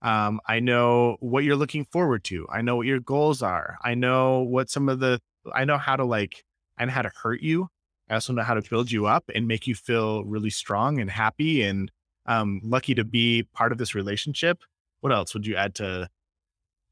Um, 0.02 0.40
I 0.48 0.60
know 0.60 1.18
what 1.20 1.44
you're 1.44 1.56
looking 1.56 1.86
forward 1.86 2.24
to. 2.26 2.48
I 2.50 2.62
know 2.62 2.78
what 2.78 2.88
your 2.88 3.00
goals 3.00 3.42
are. 3.42 3.78
I 3.84 3.96
know 3.96 4.40
what 4.40 4.70
some 4.70 4.88
of 4.88 5.00
the, 5.00 5.20
I 5.54 5.66
know 5.66 5.78
how 5.78 5.96
to 5.96 6.06
like, 6.06 6.44
I 6.78 6.86
know 6.86 6.92
how 6.92 7.02
to 7.02 7.12
hurt 7.22 7.42
you. 7.42 7.68
I 8.10 8.16
also 8.16 8.34
know 8.34 8.44
how 8.44 8.54
to 8.54 8.70
build 8.70 8.92
you 8.92 9.06
up 9.06 9.30
and 9.36 9.48
make 9.48 9.68
you 9.68 9.76
feel 9.76 10.24
really 10.24 10.50
strong 10.50 11.00
and 11.00 11.12
happy 11.12 11.62
and 11.62 11.92
um, 12.26 12.62
lucky 12.64 12.96
to 12.96 13.04
be 13.04 13.44
part 13.54 13.72
of 13.72 13.78
this 13.78 13.94
relationship. 13.94 14.64
What 15.02 15.12
else 15.12 15.34
would 15.34 15.46
you 15.46 15.56
add 15.56 15.76
to, 15.76 16.10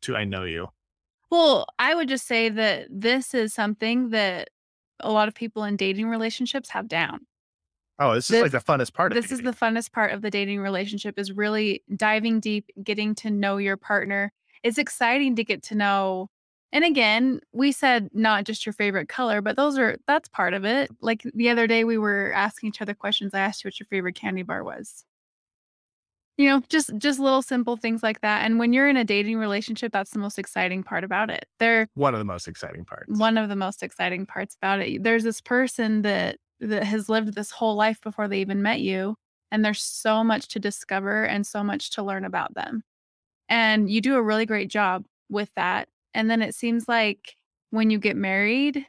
to 0.02 0.16
I 0.16 0.26
know 0.26 0.44
you? 0.44 0.68
Well, 1.30 1.66
I 1.80 1.96
would 1.96 2.08
just 2.08 2.28
say 2.28 2.50
that 2.50 2.88
this 2.90 3.34
is 3.34 3.54
something 3.54 4.10
that 4.10 4.50
a 5.00 5.12
lot 5.12 5.28
of 5.28 5.36
people 5.36 5.64
in 5.64 5.76
dating 5.76 6.08
relationships 6.08 6.70
have 6.70 6.88
down. 6.88 7.26
Oh, 8.00 8.14
this 8.14 8.30
is 8.30 8.42
like 8.42 8.52
the 8.52 8.60
funnest 8.60 8.94
part 8.94 9.12
of 9.12 9.22
This 9.22 9.32
is 9.32 9.42
the 9.42 9.52
funnest 9.54 9.92
part 9.92 10.12
of 10.12 10.22
the 10.22 10.30
dating 10.30 10.60
relationship 10.60 11.18
is 11.18 11.32
really 11.32 11.84
diving 11.96 12.40
deep, 12.40 12.70
getting 12.84 13.16
to 13.16 13.32
know 13.32 13.58
your 13.58 13.78
partner. 13.78 14.32
It's 14.64 14.78
exciting 14.78 15.36
to 15.38 15.44
get 15.44 15.64
to 15.64 15.76
know. 15.76 16.30
And 16.72 16.84
again, 16.84 17.40
we 17.54 17.72
said 17.72 18.10
not 18.14 18.44
just 18.44 18.66
your 18.66 18.74
favorite 18.74 19.10
color, 19.10 19.42
but 19.42 19.56
those 19.56 19.78
are 19.80 19.98
that's 20.06 20.30
part 20.30 20.54
of 20.54 20.64
it. 20.66 20.92
Like 21.02 21.24
the 21.34 21.50
other 21.50 21.66
day 21.66 21.84
we 21.86 21.98
were 21.98 22.32
asking 22.34 22.70
each 22.70 22.82
other 22.82 22.94
questions. 22.94 23.34
I 23.34 23.40
asked 23.40 23.64
you 23.64 23.70
what 23.70 23.80
your 23.80 23.88
favorite 23.88 24.16
candy 24.16 24.44
bar 24.44 24.64
was. 24.64 25.04
You 26.38 26.50
know, 26.50 26.62
just 26.70 26.92
just 27.00 27.20
little 27.20 27.42
simple 27.42 27.78
things 27.78 28.04
like 28.04 28.22
that. 28.22 28.46
And 28.46 28.60
when 28.60 28.74
you're 28.74 28.88
in 28.90 28.98
a 28.98 29.04
dating 29.04 29.38
relationship, 29.38 29.92
that's 29.92 30.12
the 30.12 30.20
most 30.20 30.38
exciting 30.38 30.84
part 30.84 31.04
about 31.04 31.32
it. 31.32 31.48
They're 31.58 31.88
one 31.96 32.14
of 32.14 32.20
the 32.20 32.26
most 32.26 32.48
exciting 32.48 32.86
parts. 32.86 33.18
one 33.18 33.40
of 33.40 33.50
the 33.50 33.56
most 33.56 33.82
exciting 33.82 34.28
parts 34.28 34.56
about 34.56 34.82
it. 34.82 35.02
There's 35.02 35.24
this 35.24 35.42
person 35.42 36.04
that 36.04 36.38
that 36.60 36.84
has 36.84 37.10
lived 37.10 37.34
this 37.36 37.52
whole 37.52 37.76
life 37.76 38.02
before 38.02 38.28
they 38.28 38.42
even 38.42 38.62
met 38.62 38.82
you, 38.82 39.16
and 39.52 39.64
there's 39.64 39.84
so 39.84 40.24
much 40.24 40.48
to 40.50 40.60
discover 40.60 41.24
and 41.26 41.46
so 41.46 41.64
much 41.64 41.92
to 41.92 42.04
learn 42.04 42.26
about 42.26 42.54
them. 42.56 42.84
And 43.50 43.90
you 43.90 44.02
do 44.02 44.16
a 44.16 44.24
really 44.24 44.46
great 44.46 44.70
job 44.70 45.06
with 45.30 45.52
that. 45.56 45.90
And 46.14 46.30
then 46.30 46.42
it 46.42 46.56
seems 46.56 46.88
like 46.88 47.36
when 47.72 47.90
you 47.90 48.00
get 48.00 48.18
married, 48.18 48.88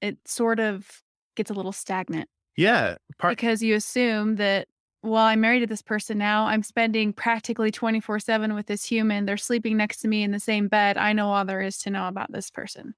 it 0.00 0.18
sort 0.26 0.60
of 0.60 1.02
gets 1.36 1.50
a 1.50 1.54
little 1.54 1.72
stagnant 1.72 2.28
Yeah, 2.56 2.96
part 3.18 3.38
because 3.38 3.62
you 3.62 3.74
assume 3.74 4.36
that 4.36 4.68
well 5.02 5.22
i'm 5.24 5.40
married 5.40 5.60
to 5.60 5.66
this 5.66 5.82
person 5.82 6.18
now 6.18 6.46
i'm 6.46 6.62
spending 6.62 7.12
practically 7.12 7.70
24 7.70 8.18
7 8.20 8.54
with 8.54 8.66
this 8.66 8.84
human 8.84 9.24
they're 9.26 9.36
sleeping 9.36 9.76
next 9.76 9.98
to 9.98 10.08
me 10.08 10.22
in 10.22 10.30
the 10.30 10.40
same 10.40 10.68
bed 10.68 10.96
i 10.96 11.12
know 11.12 11.30
all 11.30 11.44
there 11.44 11.60
is 11.60 11.78
to 11.78 11.90
know 11.90 12.08
about 12.08 12.30
this 12.32 12.50
person 12.50 12.94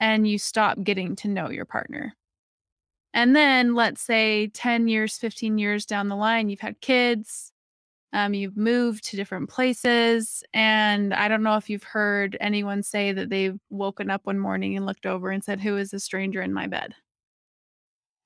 and 0.00 0.28
you 0.28 0.38
stop 0.38 0.82
getting 0.82 1.16
to 1.16 1.28
know 1.28 1.50
your 1.50 1.66
partner 1.66 2.14
and 3.14 3.36
then 3.36 3.74
let's 3.74 4.00
say 4.00 4.48
10 4.48 4.88
years 4.88 5.16
15 5.16 5.58
years 5.58 5.86
down 5.86 6.08
the 6.08 6.16
line 6.16 6.48
you've 6.48 6.60
had 6.60 6.80
kids 6.80 7.52
um, 8.14 8.34
you've 8.34 8.58
moved 8.58 9.04
to 9.04 9.16
different 9.16 9.48
places 9.48 10.42
and 10.52 11.14
i 11.14 11.28
don't 11.28 11.42
know 11.42 11.56
if 11.56 11.70
you've 11.70 11.82
heard 11.82 12.36
anyone 12.40 12.82
say 12.82 13.12
that 13.12 13.30
they've 13.30 13.58
woken 13.70 14.10
up 14.10 14.22
one 14.24 14.38
morning 14.38 14.76
and 14.76 14.86
looked 14.86 15.06
over 15.06 15.30
and 15.30 15.42
said 15.42 15.60
who 15.60 15.76
is 15.76 15.90
this 15.90 16.04
stranger 16.04 16.42
in 16.42 16.52
my 16.52 16.66
bed? 16.66 16.94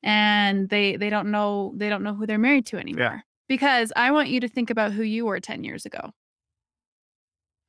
And 0.02 0.68
they 0.68 0.96
they 0.96 1.10
don't 1.10 1.30
know 1.30 1.72
they 1.76 1.88
don't 1.88 2.02
know 2.02 2.14
who 2.14 2.26
they're 2.26 2.38
married 2.38 2.66
to 2.66 2.78
anymore. 2.78 3.22
Because 3.48 3.92
i 3.96 4.10
want 4.10 4.28
you 4.28 4.40
to 4.40 4.48
think 4.48 4.70
about 4.70 4.92
who 4.92 5.02
you 5.02 5.26
were 5.26 5.40
10 5.40 5.64
years 5.64 5.86
ago. 5.86 6.10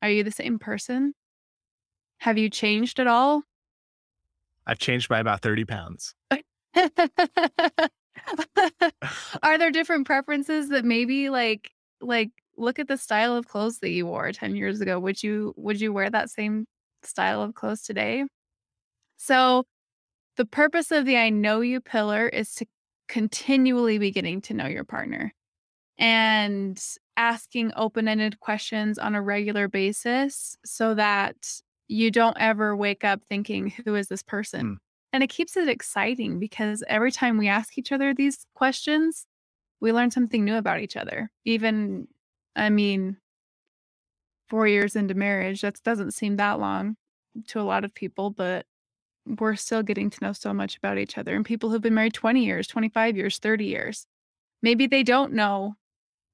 Are 0.02 0.10
you 0.10 0.24
the 0.24 0.32
same 0.32 0.60
person? 0.60 1.14
Have 2.20 2.38
you 2.38 2.50
changed 2.50 3.00
at 3.00 3.08
all? 3.08 3.44
I've 4.66 4.80
changed 4.80 5.10
by 5.10 5.20
about 5.20 5.42
30 5.42 5.66
pounds. 5.66 6.14
are 9.44 9.58
there 9.58 9.72
different 9.72 10.06
preferences 10.06 10.70
that 10.70 10.86
maybe 10.86 11.30
like 11.30 11.72
like 12.02 12.30
look 12.58 12.80
at 12.80 12.88
the 12.88 12.98
style 12.98 13.36
of 13.36 13.48
clothes 13.48 13.80
that 13.80 13.90
you 13.90 14.06
wore 14.06 14.32
10 14.32 14.56
years 14.56 14.82
ago 14.82 15.00
would 15.00 15.22
you 15.24 15.54
would 15.58 15.80
you 15.82 15.92
wear 15.94 16.10
that 16.10 16.30
same 16.30 16.66
style 17.04 17.42
of 17.42 17.54
clothes 17.54 17.82
today 17.82 18.24
so 19.18 19.64
the 20.38 20.46
purpose 20.46 20.92
of 20.92 21.06
the 21.06 21.18
i 21.18 21.30
know 21.30 21.62
you 21.62 21.80
pillar 21.82 22.28
is 22.30 22.54
to 22.54 22.66
continually 23.08 23.98
be 23.98 24.12
getting 24.12 24.42
to 24.42 24.54
know 24.54 24.68
your 24.68 24.84
partner 24.84 25.32
and 26.00 26.82
asking 27.18 27.72
open-ended 27.76 28.40
questions 28.40 28.98
on 29.00 29.16
a 29.16 29.22
regular 29.22 29.68
basis 29.68 30.58
so 30.66 30.94
that 30.96 31.36
you 31.88 32.12
don't 32.12 32.38
ever 32.40 32.76
wake 32.76 33.04
up 33.04 33.22
thinking 33.30 33.72
who 33.86 33.96
is 33.96 34.08
this 34.08 34.24
person 34.24 34.70
Mm. 34.70 34.78
And 35.18 35.24
it 35.24 35.32
keeps 35.32 35.58
it 35.58 35.68
exciting 35.68 36.38
because 36.38 36.84
every 36.88 37.12
time 37.12 37.40
we 37.40 37.48
ask 37.48 37.76
each 37.76 37.92
other 37.92 38.14
these 38.14 38.46
questions 38.54 39.26
we 39.82 39.92
learn 39.92 40.12
something 40.12 40.46
new 40.46 40.56
about 40.56 40.80
each 40.80 40.96
other. 40.96 41.32
Even 41.44 42.08
i 42.56 42.70
mean 42.70 43.18
4 44.50 44.68
years 44.68 44.96
into 44.96 45.16
marriage 45.16 45.62
that 45.62 45.82
doesn't 45.84 46.12
seem 46.14 46.36
that 46.38 46.60
long 46.60 46.98
to 47.48 47.60
a 47.60 47.64
lot 47.64 47.84
of 47.84 47.96
people 47.96 48.30
but 48.30 48.68
we're 49.40 49.56
still 49.56 49.82
getting 49.82 50.12
to 50.12 50.24
know 50.24 50.34
so 50.34 50.54
much 50.54 50.78
about 50.78 51.00
each 51.00 51.18
other 51.18 51.36
and 51.36 51.44
people 51.46 51.72
who've 51.72 51.82
been 51.82 51.96
married 51.96 52.14
20 52.14 52.46
years 52.46 52.68
25 52.68 53.18
years 53.18 53.40
30 53.40 53.66
years. 53.66 54.06
Maybe 54.62 54.86
they 54.86 55.02
don't 55.04 55.34
know 55.34 55.76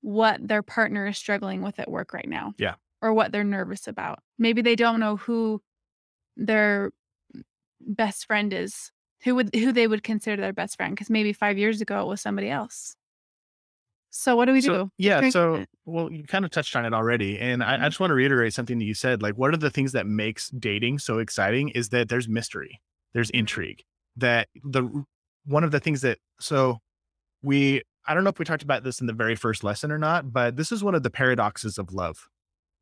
what 0.02 0.46
their 0.46 0.62
partner 0.62 1.08
is 1.08 1.18
struggling 1.18 1.62
with 1.62 1.80
at 1.80 1.90
work 1.90 2.14
right 2.14 2.28
now 2.28 2.54
Yeah. 2.58 2.76
or 3.02 3.14
what 3.14 3.32
they're 3.32 3.46
nervous 3.46 3.88
about. 3.88 4.20
Maybe 4.38 4.62
they 4.62 4.76
don't 4.76 5.00
know 5.00 5.16
who 5.16 5.62
their 6.36 6.92
best 7.88 8.26
friend 8.26 8.54
is, 8.54 8.92
who 9.24 9.36
would 9.36 9.54
who 9.56 9.72
they 9.72 9.88
would 9.88 10.04
consider 10.04 10.42
their 10.42 10.54
best 10.54 10.78
friend 10.78 10.94
because 10.96 11.10
maybe 11.10 11.34
five 11.34 11.58
years 11.58 11.82
ago 11.82 12.02
it 12.02 12.08
was 12.08 12.22
somebody 12.22 12.50
else. 12.50 12.96
So 14.10 14.36
what 14.36 14.46
do 14.46 14.54
we 14.54 14.62
So 14.62 14.78
do? 14.78 14.90
yeah, 14.98 15.22
Drink 15.22 15.32
so 15.32 15.66
well, 15.86 16.12
you 16.12 16.24
kind 16.24 16.46
of 16.46 16.52
touched 16.52 16.76
on 16.76 16.86
it 16.86 16.94
already, 16.94 17.38
and 17.40 17.64
I, 17.64 17.76
I 17.76 17.78
Mhm. 17.78 17.90
just 17.90 18.00
want 18.00 18.12
to 18.12 18.16
reiterate 18.16 18.54
something 18.54 18.78
that 18.80 18.86
you 18.86 18.94
said. 18.94 19.22
Like, 19.22 19.38
one 19.38 19.54
of 19.54 19.60
the 19.60 19.70
things 19.70 19.92
that 19.94 20.08
makes 20.08 20.50
dating 20.52 21.00
so 21.00 21.20
exciting 21.20 21.70
is 21.70 21.90
that 21.90 22.08
there's 22.10 22.30
mystery, 22.30 22.82
there's 23.14 23.30
Mhm. 23.34 23.40
intrigue. 23.40 23.84
That 24.16 24.48
the 24.64 25.04
one 25.46 25.64
of 25.64 25.72
the 25.72 25.80
things 25.80 26.02
that 26.02 26.20
so 26.40 26.80
we 27.44 27.84
I 28.08 28.14
don't 28.16 28.24
know 28.26 28.32
if 28.32 28.40
we 28.40 28.46
talked 28.46 28.64
about 28.64 28.84
this 28.84 29.02
in 29.02 29.08
the 29.08 29.14
very 29.14 29.36
first 29.36 29.64
lesson 29.64 29.92
or 29.92 30.00
not, 30.00 30.34
but 30.34 30.58
this 30.58 30.72
is 30.72 30.84
one 30.84 30.96
of 30.96 31.04
the 31.04 31.12
paradoxes 31.12 31.78
of 31.78 31.94
love, 31.94 32.30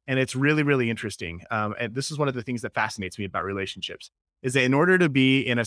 and 0.08 0.20
it's 0.20 0.36
really 0.36 0.64
really 0.64 0.90
interesting. 0.90 1.42
Um, 1.52 1.76
and 1.80 1.96
this 1.96 2.12
is 2.12 2.20
one 2.20 2.28
of 2.30 2.36
the 2.36 2.44
things 2.44 2.62
that 2.64 2.74
fascinates 2.76 3.20
me 3.20 3.26
about 3.26 3.46
relationships 3.46 4.12
is 4.42 4.54
that 4.54 4.64
in 4.64 4.74
order 4.74 4.98
to 4.98 5.10
be 5.10 5.42
in 5.42 5.60
a 5.60 5.66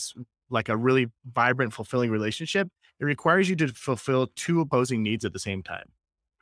like 0.50 0.68
a 0.68 0.76
really 0.76 1.06
vibrant, 1.32 1.72
fulfilling 1.72 2.10
relationship, 2.10 2.68
it 3.00 3.04
requires 3.04 3.48
you 3.48 3.56
to 3.56 3.68
fulfill 3.68 4.28
two 4.36 4.60
opposing 4.60 5.02
needs 5.02 5.24
at 5.24 5.32
the 5.32 5.38
same 5.38 5.62
time. 5.62 5.86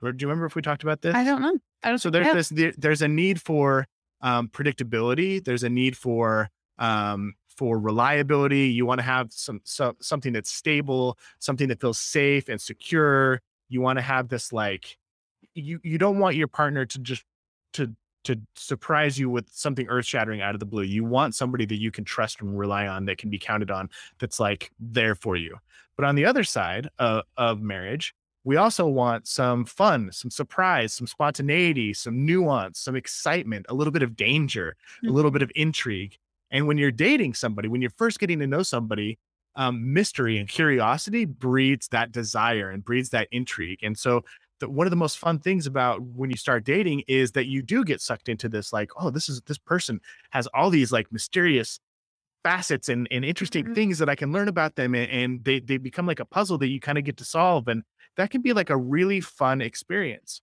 Or 0.03 0.13
Do 0.13 0.23
you 0.23 0.29
remember 0.29 0.47
if 0.47 0.57
we 0.57 0.63
talked 0.63 0.83
about 0.83 1.03
this? 1.03 1.15
I 1.15 1.25
don't 1.25 1.41
know. 1.41 1.57
I 1.83 1.89
don't 1.89 1.99
So 1.99 2.11
there's 2.11 2.33
this 2.35 2.49
there, 2.49 2.73
there's 2.77 3.03
a 3.03 3.09
need 3.09 3.41
for 3.41 3.87
um, 4.21 4.49
predictability. 4.49 5.43
There's 5.43 5.63
a 5.63 5.69
need 5.69 5.97
for 5.97 6.51
um, 6.79 7.35
for 7.57 7.79
reliability. 7.79 8.69
You 8.69 8.85
want 8.87 8.99
to 8.99 9.05
have 9.05 9.33
some 9.33 9.61
so, 9.65 9.95
something 10.01 10.33
that's 10.33 10.51
stable, 10.51 11.19
something 11.39 11.69
that 11.69 11.81
feels 11.81 11.99
safe 11.99 12.49
and 12.49 12.61
secure. 12.61 13.41
You 13.69 13.81
want 13.81 13.99
to 13.99 14.03
have 14.03 14.29
this 14.29 14.53
like 14.53 14.99
you 15.55 15.81
you 15.83 15.99
don't 15.99 16.19
want 16.19 16.37
your 16.37 16.49
partner 16.49 16.85
to 16.85 16.99
just 16.99 17.25
to 17.75 17.95
to 18.25 18.41
surprise 18.55 19.19
you 19.19 19.29
with 19.29 19.49
something 19.53 19.87
earth 19.89 20.07
shattering 20.07 20.41
out 20.41 20.55
of 20.55 20.61
the 20.61 20.67
blue. 20.67 20.83
You 20.83 21.05
want 21.05 21.35
somebody 21.35 21.65
that 21.67 21.81
you 21.81 21.91
can 21.91 22.05
trust 22.05 22.41
and 22.41 22.59
rely 22.59 22.87
on 22.87 23.05
that 23.07 23.19
can 23.19 23.31
be 23.31 23.39
counted 23.39 23.71
on 23.71 23.91
that's 24.19 24.41
like 24.41 24.71
there 24.79 25.15
for 25.15 25.37
you. 25.37 25.57
But 25.97 26.05
on 26.05 26.15
the 26.15 26.25
other 26.25 26.45
side 26.45 26.89
of, 26.99 27.25
of 27.37 27.61
marriage, 27.61 28.15
we 28.45 28.57
also 28.57 28.87
want 28.89 29.29
some 29.29 29.65
fun, 29.65 30.11
some 30.13 30.31
surprise, 30.31 30.93
some 30.93 31.07
spontaneity, 31.07 31.95
some 31.95 32.27
nuance, 32.27 32.81
some 32.81 32.97
excitement, 32.97 33.67
a 33.69 33.75
little 33.75 33.93
bit 33.93 34.03
of 34.03 34.17
danger, 34.17 34.77
a 35.07 35.11
little 35.11 35.31
bit 35.31 35.43
of 35.43 35.53
intrigue. 35.55 36.17
And 36.51 36.67
when 36.67 36.77
you're 36.77 36.91
dating 36.91 37.35
somebody, 37.35 37.69
when 37.69 37.81
you're 37.81 37.91
first 37.91 38.19
getting 38.19 38.41
to 38.41 38.47
know 38.47 38.63
somebody, 38.63 39.19
um, 39.55 39.93
mystery 39.93 40.39
and 40.39 40.49
curiosity 40.49 41.25
breeds 41.25 41.89
that 41.89 42.11
desire 42.11 42.71
and 42.71 42.85
breeds 42.85 43.11
that 43.11 43.29
intrigue. 43.31 43.81
And 43.83 43.97
so, 43.97 44.25
one 44.71 44.87
of 44.87 44.91
the 44.91 44.97
most 44.97 45.19
fun 45.19 45.39
things 45.39 45.67
about 45.67 46.03
when 46.03 46.31
you 46.31 46.37
start 46.37 46.65
dating 46.65 47.03
is 47.09 47.33
that 47.33 47.47
you 47.47 47.63
do 47.63 47.85
get 47.85 48.01
sucked 48.01 48.29
into 48.29 48.49
this, 48.49 48.73
like, 48.73 48.91
oh, 48.97 49.11
this 49.11 49.29
is 49.29 49.41
this 49.43 49.59
person 49.59 50.01
has 50.31 50.47
all 50.49 50.71
these 50.71 50.93
like 50.93 51.11
mysterious 51.13 51.81
facets 52.45 52.89
and, 52.89 53.09
and 53.11 53.25
interesting 53.25 53.65
Mhm. 53.65 53.75
things 53.75 53.99
that 53.99 54.09
I 54.09 54.17
can 54.17 54.33
learn 54.33 54.49
about 54.49 54.77
them, 54.77 54.95
and, 54.95 55.11
and 55.11 55.45
they 55.45 55.61
they 55.61 55.79
become 55.79 56.07
like 56.07 56.21
a 56.21 56.27
puzzle 56.27 56.59
that 56.59 56.69
you 56.69 56.81
kind 56.81 56.99
of 56.99 57.05
get 57.05 57.17
to 57.19 57.25
solve, 57.25 57.69
and 57.69 57.85
that 58.17 58.31
can 58.31 58.43
be 58.43 58.53
like 58.53 58.71
a 58.71 58.77
really 58.77 59.21
fun 59.21 59.61
experience. 59.61 60.43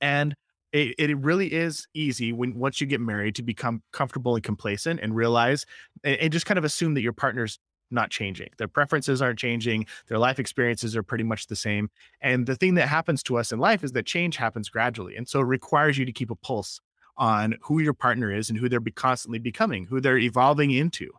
And 0.00 0.34
it, 0.72 0.94
it 0.98 1.16
really 1.18 1.52
is 1.52 1.86
easy 1.94 2.32
when 2.32 2.54
once 2.54 2.80
you 2.80 2.86
get 2.86 3.00
married 3.00 3.34
to 3.36 3.42
become 3.42 3.82
comfortable 3.92 4.34
and 4.34 4.44
complacent 4.44 5.00
and 5.00 5.14
realize 5.14 5.64
and, 6.04 6.16
and 6.20 6.32
just 6.32 6.46
kind 6.46 6.58
of 6.58 6.64
assume 6.64 6.94
that 6.94 7.00
your 7.02 7.14
partner's 7.14 7.58
not 7.90 8.10
changing. 8.10 8.50
Their 8.58 8.68
preferences 8.68 9.22
aren't 9.22 9.38
changing. 9.38 9.86
Their 10.08 10.18
life 10.18 10.38
experiences 10.38 10.96
are 10.96 11.02
pretty 11.02 11.24
much 11.24 11.46
the 11.46 11.56
same. 11.56 11.90
And 12.20 12.46
the 12.46 12.56
thing 12.56 12.74
that 12.74 12.88
happens 12.88 13.22
to 13.24 13.36
us 13.36 13.52
in 13.52 13.58
life 13.58 13.84
is 13.84 13.92
that 13.92 14.06
change 14.06 14.36
happens 14.36 14.68
gradually. 14.68 15.16
And 15.16 15.28
so 15.28 15.40
it 15.40 15.44
requires 15.44 15.98
you 15.98 16.04
to 16.04 16.12
keep 16.12 16.30
a 16.30 16.36
pulse 16.36 16.80
on 17.16 17.56
who 17.62 17.80
your 17.80 17.94
partner 17.94 18.32
is 18.32 18.48
and 18.48 18.58
who 18.58 18.68
they're 18.68 18.80
be 18.80 18.92
constantly 18.92 19.38
becoming, 19.38 19.86
who 19.86 20.00
they're 20.00 20.18
evolving 20.18 20.70
into. 20.70 21.10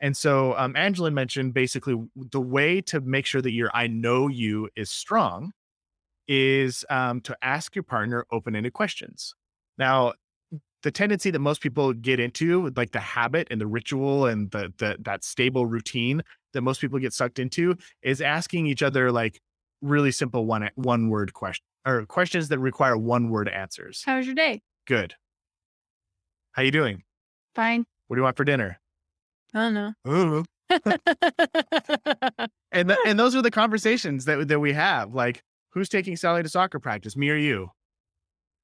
And 0.00 0.16
so 0.16 0.56
um, 0.56 0.74
Angela 0.76 1.10
mentioned 1.10 1.52
basically 1.52 1.96
the 2.16 2.40
way 2.40 2.80
to 2.82 3.00
make 3.00 3.26
sure 3.26 3.42
that 3.42 3.52
your 3.52 3.70
I 3.74 3.86
know 3.86 4.28
you 4.28 4.70
is 4.76 4.90
strong 4.90 5.52
is 6.26 6.84
um, 6.88 7.20
to 7.22 7.36
ask 7.42 7.74
your 7.74 7.82
partner 7.82 8.24
open 8.30 8.56
ended 8.56 8.72
questions. 8.72 9.34
Now, 9.76 10.14
the 10.82 10.90
tendency 10.90 11.30
that 11.30 11.38
most 11.38 11.60
people 11.60 11.92
get 11.92 12.20
into, 12.20 12.70
like 12.76 12.92
the 12.92 13.00
habit 13.00 13.48
and 13.50 13.60
the 13.60 13.66
ritual 13.66 14.26
and 14.26 14.50
the, 14.50 14.72
the 14.78 14.96
that 15.00 15.24
stable 15.24 15.66
routine 15.66 16.22
that 16.52 16.62
most 16.62 16.80
people 16.80 16.98
get 16.98 17.12
sucked 17.12 17.38
into, 17.38 17.76
is 18.02 18.20
asking 18.20 18.66
each 18.66 18.82
other 18.82 19.12
like 19.12 19.40
really 19.82 20.10
simple 20.10 20.46
one 20.46 20.68
one 20.74 21.08
word 21.08 21.32
question 21.32 21.64
or 21.86 22.04
questions 22.06 22.48
that 22.48 22.58
require 22.58 22.96
one 22.96 23.30
word 23.30 23.48
answers. 23.48 24.02
How 24.04 24.16
was 24.16 24.26
your 24.26 24.34
day? 24.34 24.60
Good. 24.86 25.14
How 26.52 26.62
you 26.62 26.70
doing? 26.70 27.02
Fine. 27.54 27.84
What 28.08 28.16
do 28.16 28.20
you 28.20 28.24
want 28.24 28.36
for 28.36 28.44
dinner? 28.44 28.80
I 29.54 29.58
don't 29.70 29.74
know. 29.74 29.94
Ooh. 30.08 30.44
And 32.72 32.88
th- 32.88 33.00
and 33.04 33.18
those 33.18 33.34
are 33.34 33.42
the 33.42 33.50
conversations 33.50 34.24
that 34.26 34.48
that 34.48 34.60
we 34.60 34.72
have. 34.72 35.12
Like, 35.12 35.42
who's 35.70 35.88
taking 35.88 36.16
Sally 36.16 36.42
to 36.42 36.48
soccer 36.48 36.78
practice? 36.78 37.16
Me 37.16 37.30
or 37.30 37.36
you? 37.36 37.70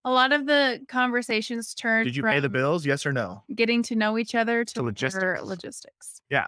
A 0.07 0.11
lot 0.11 0.33
of 0.33 0.47
the 0.47 0.81
conversations 0.89 1.75
turned. 1.75 2.07
Did 2.07 2.17
you 2.17 2.23
pay 2.23 2.39
the 2.39 2.49
bills? 2.49 2.87
Yes 2.87 3.05
or 3.05 3.13
no? 3.13 3.43
getting 3.55 3.83
to 3.83 3.97
know 3.97 4.17
each 4.17 4.35
other 4.37 4.65
to, 4.65 4.75
To 4.75 4.83
logistics. 4.83 5.43
logistics. 5.43 6.23
yeah. 6.31 6.47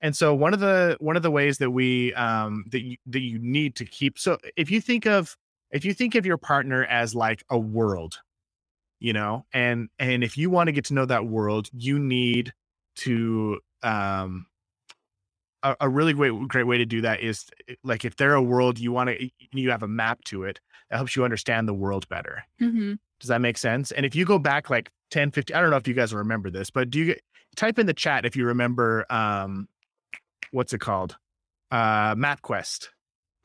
And 0.00 0.14
so 0.16 0.34
one 0.34 0.54
of 0.54 0.60
the 0.60 0.96
one 1.00 1.16
of 1.16 1.22
the 1.22 1.30
ways 1.30 1.58
that 1.58 1.70
we 1.70 2.14
um 2.14 2.64
that 2.70 2.82
you 2.82 2.96
that 3.06 3.20
you 3.20 3.38
need 3.40 3.74
to 3.76 3.84
keep 3.84 4.18
so 4.18 4.38
if 4.56 4.70
you 4.70 4.80
think 4.80 5.06
of 5.06 5.36
if 5.70 5.84
you 5.84 5.92
think 5.92 6.14
of 6.14 6.24
your 6.24 6.36
partner 6.38 6.84
as 6.84 7.14
like 7.14 7.42
a 7.50 7.58
world, 7.58 8.18
you 9.00 9.12
know, 9.12 9.44
and 9.52 9.88
and 9.98 10.22
if 10.22 10.38
you 10.38 10.50
want 10.50 10.68
to 10.68 10.72
get 10.72 10.84
to 10.86 10.94
know 10.94 11.06
that 11.06 11.26
world, 11.26 11.68
you 11.72 11.98
need 11.98 12.52
to 12.96 13.58
um 13.82 14.46
a, 15.64 15.76
a 15.80 15.88
really 15.88 16.12
great 16.12 16.32
great 16.48 16.64
way 16.64 16.78
to 16.78 16.86
do 16.86 17.00
that 17.00 17.20
is 17.20 17.46
eh, 17.68 17.74
like 17.82 18.04
if 18.04 18.14
they're 18.16 18.34
a 18.34 18.42
world 18.42 18.78
you 18.78 18.92
want 18.92 19.10
to 19.10 19.30
you 19.52 19.70
have 19.70 19.82
a 19.82 19.88
map 19.88 20.22
to 20.26 20.44
it 20.44 20.60
that 20.90 20.96
helps 20.96 21.16
you 21.16 21.24
understand 21.24 21.66
the 21.66 21.74
world 21.74 22.08
better. 22.08 22.44
hmm 22.60 22.92
Does 23.18 23.28
that 23.28 23.40
make 23.40 23.58
sense? 23.58 23.90
And 23.90 24.06
if 24.06 24.14
you 24.14 24.24
go 24.24 24.38
back 24.38 24.70
like 24.70 24.90
10, 25.10 25.30
15, 25.32 25.56
I 25.56 25.60
don't 25.60 25.70
know 25.70 25.76
if 25.76 25.88
you 25.88 25.94
guys 25.94 26.14
remember 26.14 26.50
this, 26.50 26.70
but 26.70 26.90
do 26.90 27.00
you 27.00 27.16
type 27.56 27.78
in 27.78 27.86
the 27.86 27.94
chat 27.94 28.24
if 28.24 28.36
you 28.36 28.46
remember 28.46 29.04
um 29.10 29.66
what's 30.52 30.72
it 30.72 30.80
called? 30.80 31.16
Uh 31.70 32.14
MapQuest. 32.14 32.88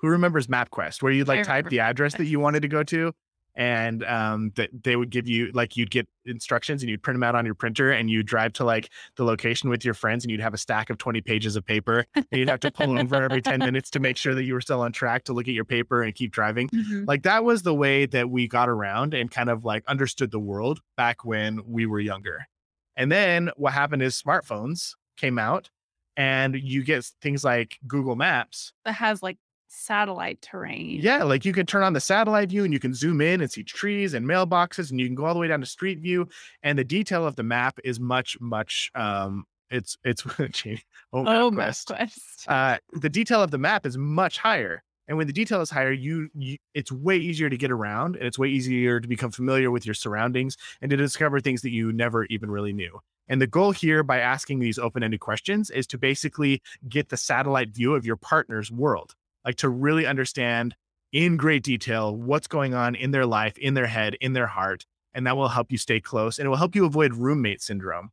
Who 0.02 0.10
remembers 0.10 0.48
MapQuest? 0.48 1.02
Where 1.02 1.12
you'd 1.12 1.28
like 1.28 1.40
type 1.46 1.70
the 1.70 1.80
address 1.80 2.16
that 2.16 2.26
you 2.26 2.40
wanted 2.40 2.62
to 2.62 2.68
go 2.68 2.84
to 2.84 3.14
and 3.60 4.04
um 4.06 4.52
that 4.56 4.70
they 4.84 4.96
would 4.96 5.12
give 5.12 5.28
you 5.28 5.52
like 5.54 5.78
you'd 5.78 5.92
get 5.92 6.08
instructions 6.26 6.82
and 6.82 6.90
you'd 6.90 7.04
print 7.04 7.16
them 7.16 7.24
out 7.24 7.36
on 7.36 7.46
your 7.46 7.54
printer 7.54 7.92
and 7.92 8.10
you'd 8.10 8.26
drive 8.26 8.54
to 8.54 8.64
like 8.64 8.90
the 9.18 9.24
location 9.24 9.70
with 9.70 9.84
your 9.86 9.94
friends 9.94 10.24
and 10.24 10.32
you'd 10.32 10.40
have 10.40 10.54
a 10.54 10.58
stack 10.58 10.90
of 10.90 10.98
20 10.98 11.22
pages 11.22 11.56
of 11.56 11.66
paper 11.66 12.06
and 12.16 12.26
you'd 12.32 12.50
have 12.50 12.60
to 12.60 12.72
pull 12.72 12.98
over 12.98 13.16
every 13.16 13.42
10 13.42 13.60
minutes 13.70 13.90
to 13.92 14.00
make 14.00 14.18
sure 14.18 14.34
that 14.34 14.46
you 14.46 14.54
were 14.54 14.62
still 14.62 14.82
on 14.82 14.92
track 14.92 15.24
to 15.26 15.34
look 15.34 15.48
at 15.48 15.54
your 15.54 15.66
paper 15.66 16.02
and 16.02 16.16
keep 16.16 16.32
driving 16.32 16.70
hmm 16.70 17.04
like 17.06 17.24
that 17.24 17.44
was 17.44 17.64
the 17.64 17.74
way 17.74 18.06
that 18.06 18.30
we 18.30 18.48
got 18.48 18.70
around 18.70 19.14
and 19.14 19.32
kind 19.32 19.50
of 19.50 19.66
like 19.66 19.84
understood 19.88 20.32
the 20.32 20.40
world 20.40 20.80
back 20.98 21.26
when 21.26 21.62
we 21.66 21.86
were 21.86 22.00
younger. 22.00 22.48
And 22.96 23.12
then 23.12 23.52
what 23.56 23.74
happened 23.74 24.02
is 24.04 24.22
smartphones 24.22 24.94
came 25.18 25.40
out 25.40 25.70
and 26.18 26.56
you 26.56 26.84
get 26.84 27.06
things 27.22 27.44
like 27.44 27.78
Google 27.88 28.16
Maps. 28.16 28.74
That 28.86 28.94
has 28.94 29.24
like 29.24 29.38
satellite 29.70 30.42
terrain. 30.42 31.00
Yeah, 31.02 31.24
like 31.24 31.46
you 31.46 31.54
can 31.54 31.66
turn 31.66 31.84
on 31.84 31.94
the 31.94 32.00
satellite 32.00 32.50
view 32.50 32.64
and 32.64 32.74
you 32.74 32.80
can 32.80 32.94
zoom 32.94 33.22
in 33.22 33.42
and 33.42 33.52
see 33.52 33.64
trees 33.64 34.14
and 34.14 34.26
mailboxes 34.26 34.92
and 34.92 35.00
you 35.00 35.06
can 35.06 35.16
go 35.16 35.26
all 35.26 35.34
the 35.34 35.40
way 35.40 35.48
down 35.48 35.62
to 35.62 35.66
street 35.66 36.00
view 36.00 36.28
and 36.64 36.78
the 36.78 36.84
detail 36.84 37.26
of 37.26 37.36
the 37.36 37.44
map 37.44 37.80
is 37.84 38.00
much 38.00 38.38
much 38.40 38.92
um 38.96 39.46
it's 39.70 39.98
it's 40.04 40.26
oh, 40.40 41.26
Oh, 41.26 41.52
MapQuest 41.52 41.98
MapQuest. 41.98 42.46
uh, 42.48 42.78
the 42.94 43.10
detail 43.10 43.42
of 43.42 43.52
the 43.52 43.58
map 43.58 43.86
is 43.86 43.98
much 43.98 44.38
higher. 44.38 44.84
And 45.08 45.18
when 45.18 45.26
the 45.26 45.34
detail 45.34 45.60
is 45.62 45.72
higher, 45.72 45.92
you, 45.92 46.30
you 46.36 46.58
it's 46.76 46.92
way 46.92 47.18
easier 47.18 47.50
to 47.50 47.58
get 47.58 47.72
around 47.72 48.16
and 48.16 48.26
it's 48.26 48.38
way 48.38 48.50
easier 48.50 49.00
to 49.00 49.08
become 49.08 49.32
familiar 49.32 49.72
with 49.72 49.86
your 49.86 49.96
surroundings 49.96 50.56
and 50.82 50.92
to 50.92 50.98
discover 50.98 51.40
things 51.40 51.64
that 51.64 51.72
you 51.72 51.92
never 51.92 52.26
even 52.26 52.52
really 52.52 52.74
knew. 52.74 53.00
And 53.28 53.42
the 53.42 53.48
goal 53.48 53.72
here 53.72 54.04
by 54.04 54.20
asking 54.20 54.60
these 54.60 54.80
open-ended 54.80 55.20
questions 55.20 55.70
is 55.70 55.86
to 55.88 55.98
basically 55.98 56.62
get 56.88 57.10
the 57.10 57.18
satellite 57.18 57.70
view 57.70 57.96
of 57.96 58.06
your 58.06 58.18
partner's 58.18 58.72
world, 58.72 59.16
like 59.46 59.56
to 59.58 59.70
really 59.70 60.06
understand 60.06 60.76
in 61.12 61.38
great 61.38 61.64
detail 61.64 62.16
what's 62.16 62.48
going 62.48 62.74
on 62.74 62.96
in 62.96 63.12
their 63.12 63.26
life, 63.26 63.58
in 63.58 63.74
their 63.74 63.88
head, 63.88 64.16
in 64.22 64.34
their 64.34 64.48
heart, 64.48 64.86
and 65.14 65.26
that 65.28 65.36
will 65.38 65.48
help 65.50 65.72
you 65.72 65.78
stay 65.78 66.00
close 66.00 66.38
and 66.38 66.46
it 66.46 66.50
will 66.50 66.58
help 66.58 66.76
you 66.76 66.86
avoid 66.86 67.14
roommate 67.16 67.62
syndrome. 67.62 68.12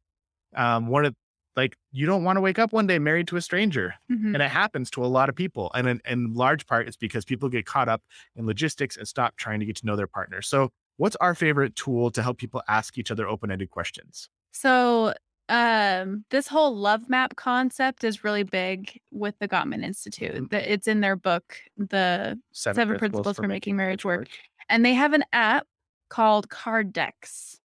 Um, 0.55 0.87
one 0.89 1.05
of 1.05 1.15
like 1.57 1.77
you 1.93 2.07
don't 2.07 2.25
want 2.25 2.37
to 2.37 2.41
wake 2.41 2.59
up 2.59 2.73
one 2.73 2.87
day 2.87 2.99
married 2.99 3.29
to 3.29 3.37
a 3.37 3.41
stranger 3.41 3.95
Mhm. 4.11 4.35
and 4.35 4.43
it 4.43 4.51
happens 4.51 4.91
to 4.91 5.05
a 5.05 5.07
lot 5.07 5.29
of 5.29 5.35
people 5.35 5.71
and 5.75 5.87
in, 5.89 6.01
in 6.07 6.35
large 6.35 6.67
part 6.67 6.87
it's 6.87 6.97
because 6.97 7.25
people 7.25 7.49
get 7.49 7.67
caught 7.67 7.89
up 7.89 8.03
in 8.37 8.47
logistics 8.47 8.97
and 8.97 9.09
stop 9.09 9.37
trying 9.37 9.61
to 9.61 9.67
get 9.67 9.77
to 9.77 9.87
know 9.87 9.97
their 9.97 10.07
partner 10.07 10.43
so 10.43 10.71
what's 10.99 11.17
our 11.17 11.35
favorite 11.35 11.75
tool 11.75 12.11
to 12.11 12.23
help 12.23 12.39
people 12.39 12.63
ask 12.69 12.99
each 12.99 13.11
other 13.11 13.27
open-ended 13.29 13.71
questions 13.71 14.29
So, 14.53 15.15
um, 15.49 16.25
this 16.31 16.49
whole 16.49 16.77
love 16.77 17.09
map 17.09 17.37
concept 17.37 18.03
is 18.05 18.25
really 18.25 18.43
big 18.43 19.01
with 19.13 19.39
the 19.39 19.47
Gottman 19.49 19.85
Institute. 19.85 20.35
Mhm. 20.35 20.51
The- 20.51 20.73
It's 20.73 20.89
in 20.89 21.01
their 21.01 21.17
book, 21.17 21.57
the 21.77 22.39
Seven 22.53 22.99
Principles 22.99 23.37
for 23.37 23.47
Making 23.47 23.77
Marriage 23.77 24.05
Work. 24.05 24.29
and 24.69 24.85
they 24.85 24.95
have 24.95 25.13
an 25.13 25.25
app 25.33 25.67
called 26.09 26.49
Card 26.51 26.93
Decks, 26.93 27.61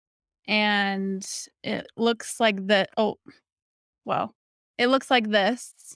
and 0.47 1.23
it 1.63 1.85
looks 1.97 2.39
like 2.39 2.55
the 2.67 2.87
oh, 2.97 3.17
well, 4.05 4.33
it 4.77 4.87
looks 4.87 5.11
like 5.11 5.29
this. 5.29 5.95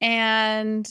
And 0.00 0.86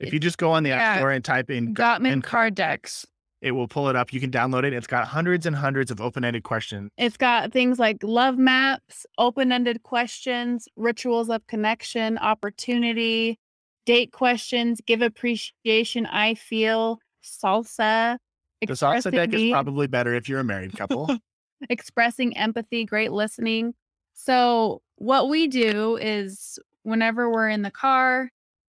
If 0.00 0.12
you 0.12 0.18
just 0.18 0.38
go 0.38 0.50
on 0.50 0.64
the 0.64 0.72
App 0.72 0.80
Yeah. 0.80 0.96
Store 0.98 1.10
and 1.12 1.24
type 1.24 1.50
in 1.50 1.74
Gottman 1.74 2.12
and- 2.14 2.24
card 2.24 2.54
decks. 2.54 3.06
It 3.44 3.52
will 3.52 3.68
pull 3.68 3.88
it 3.88 3.94
up. 3.94 4.10
You 4.10 4.20
can 4.20 4.30
download 4.30 4.64
it. 4.64 4.72
It's 4.72 4.86
got 4.86 5.06
hundreds 5.06 5.44
and 5.44 5.54
hundreds 5.54 5.90
of 5.90 6.00
open-ended 6.00 6.44
questions. 6.44 6.90
It's 6.96 7.18
got 7.18 7.52
things 7.52 7.78
like 7.78 7.98
love 8.02 8.38
maps, 8.38 9.04
open 9.18 9.52
ended 9.52 9.82
questions, 9.82 10.66
rituals 10.76 11.28
of 11.28 11.46
connection, 11.46 12.16
opportunity, 12.16 13.38
date 13.84 14.12
questions, 14.12 14.80
give 14.86 15.02
appreciation, 15.02 16.06
I 16.06 16.34
feel, 16.34 17.00
salsa. 17.22 18.16
The 18.62 18.72
salsa 18.72 19.12
deck 19.12 19.34
is 19.34 19.50
probably 19.50 19.88
better 19.88 20.14
if 20.14 20.26
you're 20.26 20.40
a 20.40 20.44
married 20.44 20.74
couple. 20.74 21.14
expressing 21.68 22.34
empathy, 22.38 22.86
great 22.86 23.12
listening. 23.12 23.74
So, 24.14 24.80
what 24.96 25.28
we 25.28 25.48
do 25.48 25.98
is 26.00 26.58
whenever 26.82 27.30
we're 27.30 27.50
in 27.50 27.60
the 27.60 27.70
car 27.70 28.30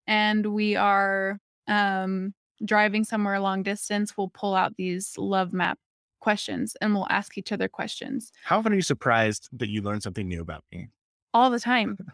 and 0.05 0.45
we 0.45 0.75
are 0.75 1.39
um, 1.67 2.35
driving 2.65 3.03
somewhere 3.03 3.35
a 3.35 3.41
long 3.41 3.63
distance, 3.63 4.17
we'll 4.17 4.29
pull 4.29 4.55
out 4.55 4.75
these 4.75 5.17
love 5.17 5.53
map 5.53 5.77
questions 6.19 6.75
and 6.81 6.93
we'll 6.93 7.07
ask 7.09 7.37
each 7.37 7.51
other 7.51 7.67
questions. 7.67 8.31
How 8.43 8.59
often 8.59 8.73
are 8.73 8.75
you 8.75 8.81
surprised 8.81 9.47
that 9.53 9.69
you 9.69 9.81
learned 9.81 10.03
something 10.03 10.27
new 10.27 10.41
about 10.41 10.63
me? 10.71 10.89
all 11.33 11.49
the 11.49 11.59
time. 11.59 11.97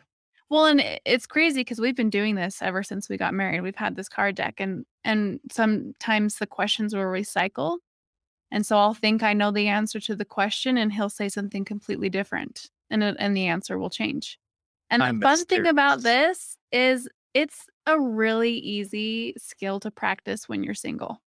Well, 0.47 0.67
and 0.67 0.79
it's 1.05 1.25
crazy 1.25 1.61
because 1.61 1.79
we've 1.79 1.95
been 1.95 2.11
doing 2.11 2.35
this 2.35 2.61
ever 2.61 2.83
since 2.83 3.09
we 3.09 3.17
got 3.17 3.33
married. 3.33 3.61
We've 3.61 3.75
had 3.75 3.95
this 3.95 4.07
card 4.07 4.35
deck, 4.35 4.59
and 4.59 4.85
and 5.03 5.39
sometimes 5.51 6.37
the 6.37 6.45
questions 6.45 6.93
will 6.93 7.01
recycle, 7.01 7.79
and 8.51 8.63
so 8.63 8.77
I'll 8.77 8.93
think 8.93 9.23
I 9.23 9.33
know 9.33 9.49
the 9.49 9.67
answer 9.67 9.99
to 10.01 10.15
the 10.15 10.23
question, 10.23 10.77
and 10.77 10.93
he'll 10.93 11.09
say 11.09 11.29
something 11.29 11.65
completely 11.65 12.09
different, 12.09 12.69
and 12.91 13.01
it- 13.01 13.15
and 13.17 13.35
the 13.35 13.47
answer 13.47 13.79
will 13.79 13.89
change. 13.89 14.37
And 14.91 15.01
I'm 15.01 15.19
the 15.19 15.23
fun 15.25 15.45
thing 15.45 15.65
about 15.65 16.01
this 16.03 16.57
is 16.71 17.09
it's 17.35 17.67
a 17.85 17.99
really 17.99 18.53
easy 18.53 19.33
skill 19.37 19.79
to 19.81 19.91
practice 19.91 20.47
when 20.47 20.63
you're 20.63 20.73
single. 20.73 21.21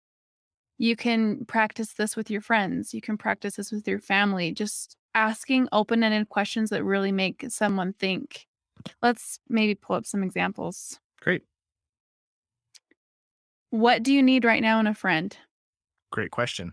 You 0.78 0.94
can 0.94 1.44
practice 1.46 1.94
this 1.94 2.16
with 2.16 2.30
your 2.30 2.40
friends. 2.40 2.94
You 2.94 3.00
can 3.00 3.18
practice 3.18 3.56
this 3.56 3.72
with 3.72 3.88
your 3.88 3.98
family. 3.98 4.52
Just 4.52 4.96
asking 5.14 5.68
open 5.72 6.04
ended 6.04 6.28
questions 6.28 6.70
that 6.70 6.84
really 6.84 7.10
make 7.10 7.44
someone 7.48 7.92
think. 7.94 8.46
Let's 9.02 9.40
maybe 9.48 9.74
pull 9.74 9.96
up 9.96 10.06
some 10.06 10.22
examples. 10.22 11.00
Great. 11.20 11.42
What 13.70 14.04
do 14.04 14.12
you 14.12 14.22
need 14.22 14.44
right 14.44 14.62
now 14.62 14.78
in 14.78 14.86
a 14.86 14.94
friend? 14.94 15.36
Great 16.12 16.30
question. 16.30 16.72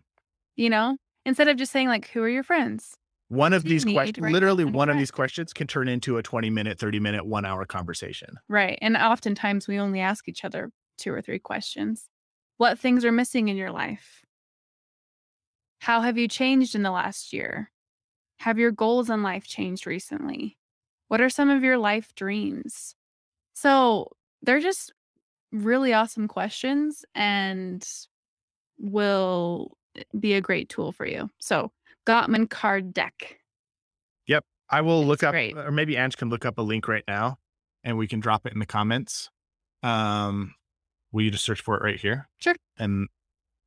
You 0.56 0.70
know, 0.70 0.98
instead 1.26 1.48
of 1.48 1.58
just 1.58 1.72
saying, 1.72 1.88
like, 1.88 2.10
who 2.10 2.22
are 2.22 2.30
your 2.30 2.44
friends? 2.44 2.98
One 3.30 3.54
of 3.54 3.64
these 3.64 3.84
questions, 3.84 4.32
literally 4.32 4.66
one 4.66 4.90
of 4.90 4.98
these 4.98 5.12
questions 5.12 5.54
can 5.54 5.66
turn 5.66 5.88
into 5.88 6.18
a 6.18 6.24
20 6.24 6.50
minute, 6.50 6.78
30 6.78 7.00
minute, 7.00 7.26
one 7.26 7.46
hour 7.46 7.66
conversation. 7.66 8.38
Right. 8.48 8.78
And 8.82 8.96
oftentimes 8.96 9.68
we 9.68 9.80
only 9.80 10.00
ask 10.02 10.28
each 10.28 10.46
other 10.46 10.72
two 10.98 11.12
or 11.14 11.22
three 11.22 11.40
questions. 11.40 12.10
What 12.58 12.78
things 12.78 13.04
are 13.06 13.12
missing 13.12 13.48
in 13.48 13.58
your 13.58 13.72
life? 13.72 14.24
How 15.80 16.02
have 16.02 16.18
you 16.18 16.28
changed 16.28 16.76
in 16.76 16.84
the 16.84 16.92
last 16.92 17.34
year? 17.34 17.72
Have 18.40 18.60
your 18.60 18.72
goals 18.72 19.10
in 19.10 19.24
life 19.24 19.48
changed 19.48 19.88
recently? 19.88 20.58
What 21.08 21.22
are 21.22 21.30
some 21.30 21.50
of 21.50 21.64
your 21.64 21.78
life 21.78 22.14
dreams? 22.16 22.96
So 23.54 24.10
they're 24.42 24.60
just 24.60 24.94
really 25.52 25.94
awesome 25.94 26.28
questions 26.28 27.06
and 27.16 27.88
will 28.80 29.78
be 30.20 30.34
a 30.34 30.42
great 30.42 30.70
tool 30.70 30.92
for 30.92 31.06
you. 31.06 31.30
So, 31.40 31.72
Gottman 32.06 32.50
card 32.50 32.94
deck. 32.94 33.40
Yep. 34.28 34.44
I 34.70 34.82
will 34.82 35.06
look 35.06 35.24
up, 35.24 35.34
great. 35.34 35.56
or 35.58 35.72
maybe 35.72 35.98
Ange 35.98 36.18
can 36.18 36.30
look 36.30 36.46
up 36.46 36.58
a 36.58 36.62
link 36.62 36.88
right 36.88 37.04
now 37.08 37.38
and 37.84 37.98
we 37.98 38.08
can 38.08 38.20
drop 38.20 38.46
it 38.46 38.54
in 38.54 38.60
the 38.60 38.66
comments. 38.66 39.30
Um, 39.84 40.56
will 41.12 41.24
you 41.24 41.32
just 41.32 41.46
search 41.46 41.62
for 41.62 41.76
it 41.78 41.84
right 41.84 42.00
here? 42.00 42.28
Sure. 42.40 42.56
And 42.78 43.08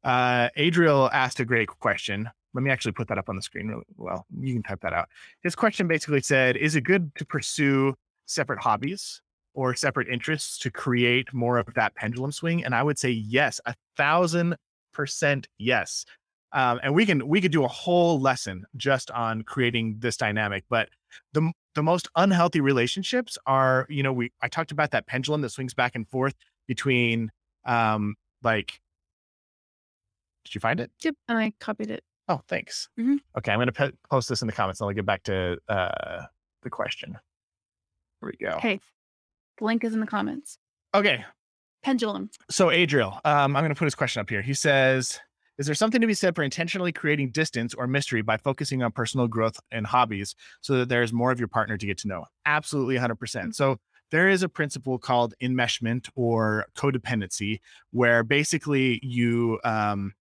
uh, 0.04 0.48
Adriel 0.56 1.10
asked 1.12 1.40
a 1.40 1.44
great 1.44 1.68
question. 1.68 2.30
Let 2.54 2.62
me 2.62 2.70
actually 2.70 2.92
put 2.92 3.08
that 3.08 3.18
up 3.18 3.28
on 3.28 3.36
the 3.36 3.42
screen. 3.42 3.68
Really 3.68 3.82
well, 3.96 4.24
you 4.40 4.54
can 4.54 4.62
type 4.62 4.80
that 4.80 4.94
out. 4.94 5.08
His 5.42 5.54
question 5.54 5.86
basically 5.86 6.22
said, 6.22 6.56
"Is 6.56 6.74
it 6.74 6.82
good 6.82 7.14
to 7.16 7.26
pursue 7.26 7.94
separate 8.24 8.60
hobbies 8.60 9.20
or 9.52 9.74
separate 9.74 10.08
interests 10.08 10.58
to 10.60 10.70
create 10.70 11.34
more 11.34 11.58
of 11.58 11.74
that 11.74 11.94
pendulum 11.94 12.32
swing?" 12.32 12.64
And 12.64 12.74
I 12.74 12.82
would 12.82 12.98
say 12.98 13.10
yes, 13.10 13.60
a 13.66 13.74
thousand 13.96 14.56
percent 14.94 15.48
yes. 15.58 16.06
Um, 16.52 16.80
and 16.82 16.94
we 16.94 17.04
can 17.06 17.26
we 17.28 17.40
could 17.40 17.52
do 17.52 17.64
a 17.64 17.68
whole 17.68 18.20
lesson 18.20 18.64
just 18.76 19.10
on 19.10 19.42
creating 19.42 19.96
this 19.98 20.16
dynamic. 20.16 20.64
But 20.70 20.88
the 21.32 21.52
the 21.74 21.82
most 21.82 22.08
unhealthy 22.16 22.60
relationships 22.60 23.36
are, 23.46 23.86
you 23.88 24.02
know, 24.02 24.12
we 24.12 24.32
I 24.42 24.48
talked 24.48 24.70
about 24.72 24.90
that 24.92 25.06
pendulum 25.06 25.40
that 25.42 25.50
swings 25.50 25.74
back 25.74 25.94
and 25.94 26.08
forth 26.08 26.34
between 26.66 27.30
um 27.64 28.14
like 28.42 28.80
did 30.44 30.54
you 30.54 30.60
find 30.60 30.78
it? 30.80 30.90
Yep. 31.02 31.14
And 31.28 31.38
I 31.38 31.52
copied 31.58 31.90
it. 31.90 32.04
Oh, 32.28 32.40
thanks. 32.48 32.88
Mhm. 32.98 33.18
Okay, 33.36 33.52
I'm 33.52 33.58
going 33.58 33.66
to 33.66 33.72
pe- 33.72 33.92
post 34.10 34.28
this 34.28 34.42
in 34.42 34.46
the 34.46 34.52
comments. 34.52 34.80
and 34.80 34.88
I'll 34.88 34.94
get 34.94 35.06
back 35.06 35.22
to 35.24 35.58
uh, 35.68 36.22
the 36.62 36.70
question. 36.70 37.18
Here 38.20 38.32
we 38.40 38.44
go. 38.46 38.52
Okay. 38.56 38.80
The 39.58 39.64
link 39.64 39.82
is 39.84 39.92
in 39.94 40.00
the 40.00 40.06
comments. 40.06 40.58
Okay, 40.94 41.24
Pendulum. 41.82 42.30
so 42.50 42.70
Adriel, 42.70 43.20
um, 43.24 43.56
I'm 43.56 43.62
going 43.62 43.74
to 43.74 43.78
put 43.78 43.84
his 43.86 43.94
question 43.94 44.20
up 44.20 44.30
here. 44.30 44.40
He 44.42 44.54
says, 44.54 45.20
"Is 45.58 45.66
there 45.66 45.74
something 45.74 46.00
to 46.00 46.06
be 46.06 46.14
said 46.14 46.34
for 46.34 46.42
intentionally 46.42 46.92
creating 46.92 47.30
distance 47.30 47.74
or 47.74 47.86
mystery 47.86 48.22
by 48.22 48.36
focusing 48.36 48.82
on 48.82 48.92
personal 48.92 49.26
growth 49.28 49.58
and 49.70 49.86
hobbies, 49.86 50.34
so 50.60 50.78
that 50.78 50.88
there's 50.88 51.12
more 51.12 51.30
of 51.30 51.38
your 51.38 51.48
partner 51.48 51.76
to 51.76 51.86
get 51.86 51.98
to 51.98 52.08
know?" 52.08 52.24
Absolutely, 52.44 52.96
100. 52.96 53.16
percent 53.16 53.56
So 53.56 53.78
there 54.10 54.28
is 54.28 54.42
a 54.42 54.48
principle 54.48 54.98
called 54.98 55.34
enmeshment 55.42 56.08
or 56.14 56.66
codependency, 56.76 57.60
where 57.90 58.22
basically 58.22 59.00
you 59.02 59.58
um, 59.64 60.12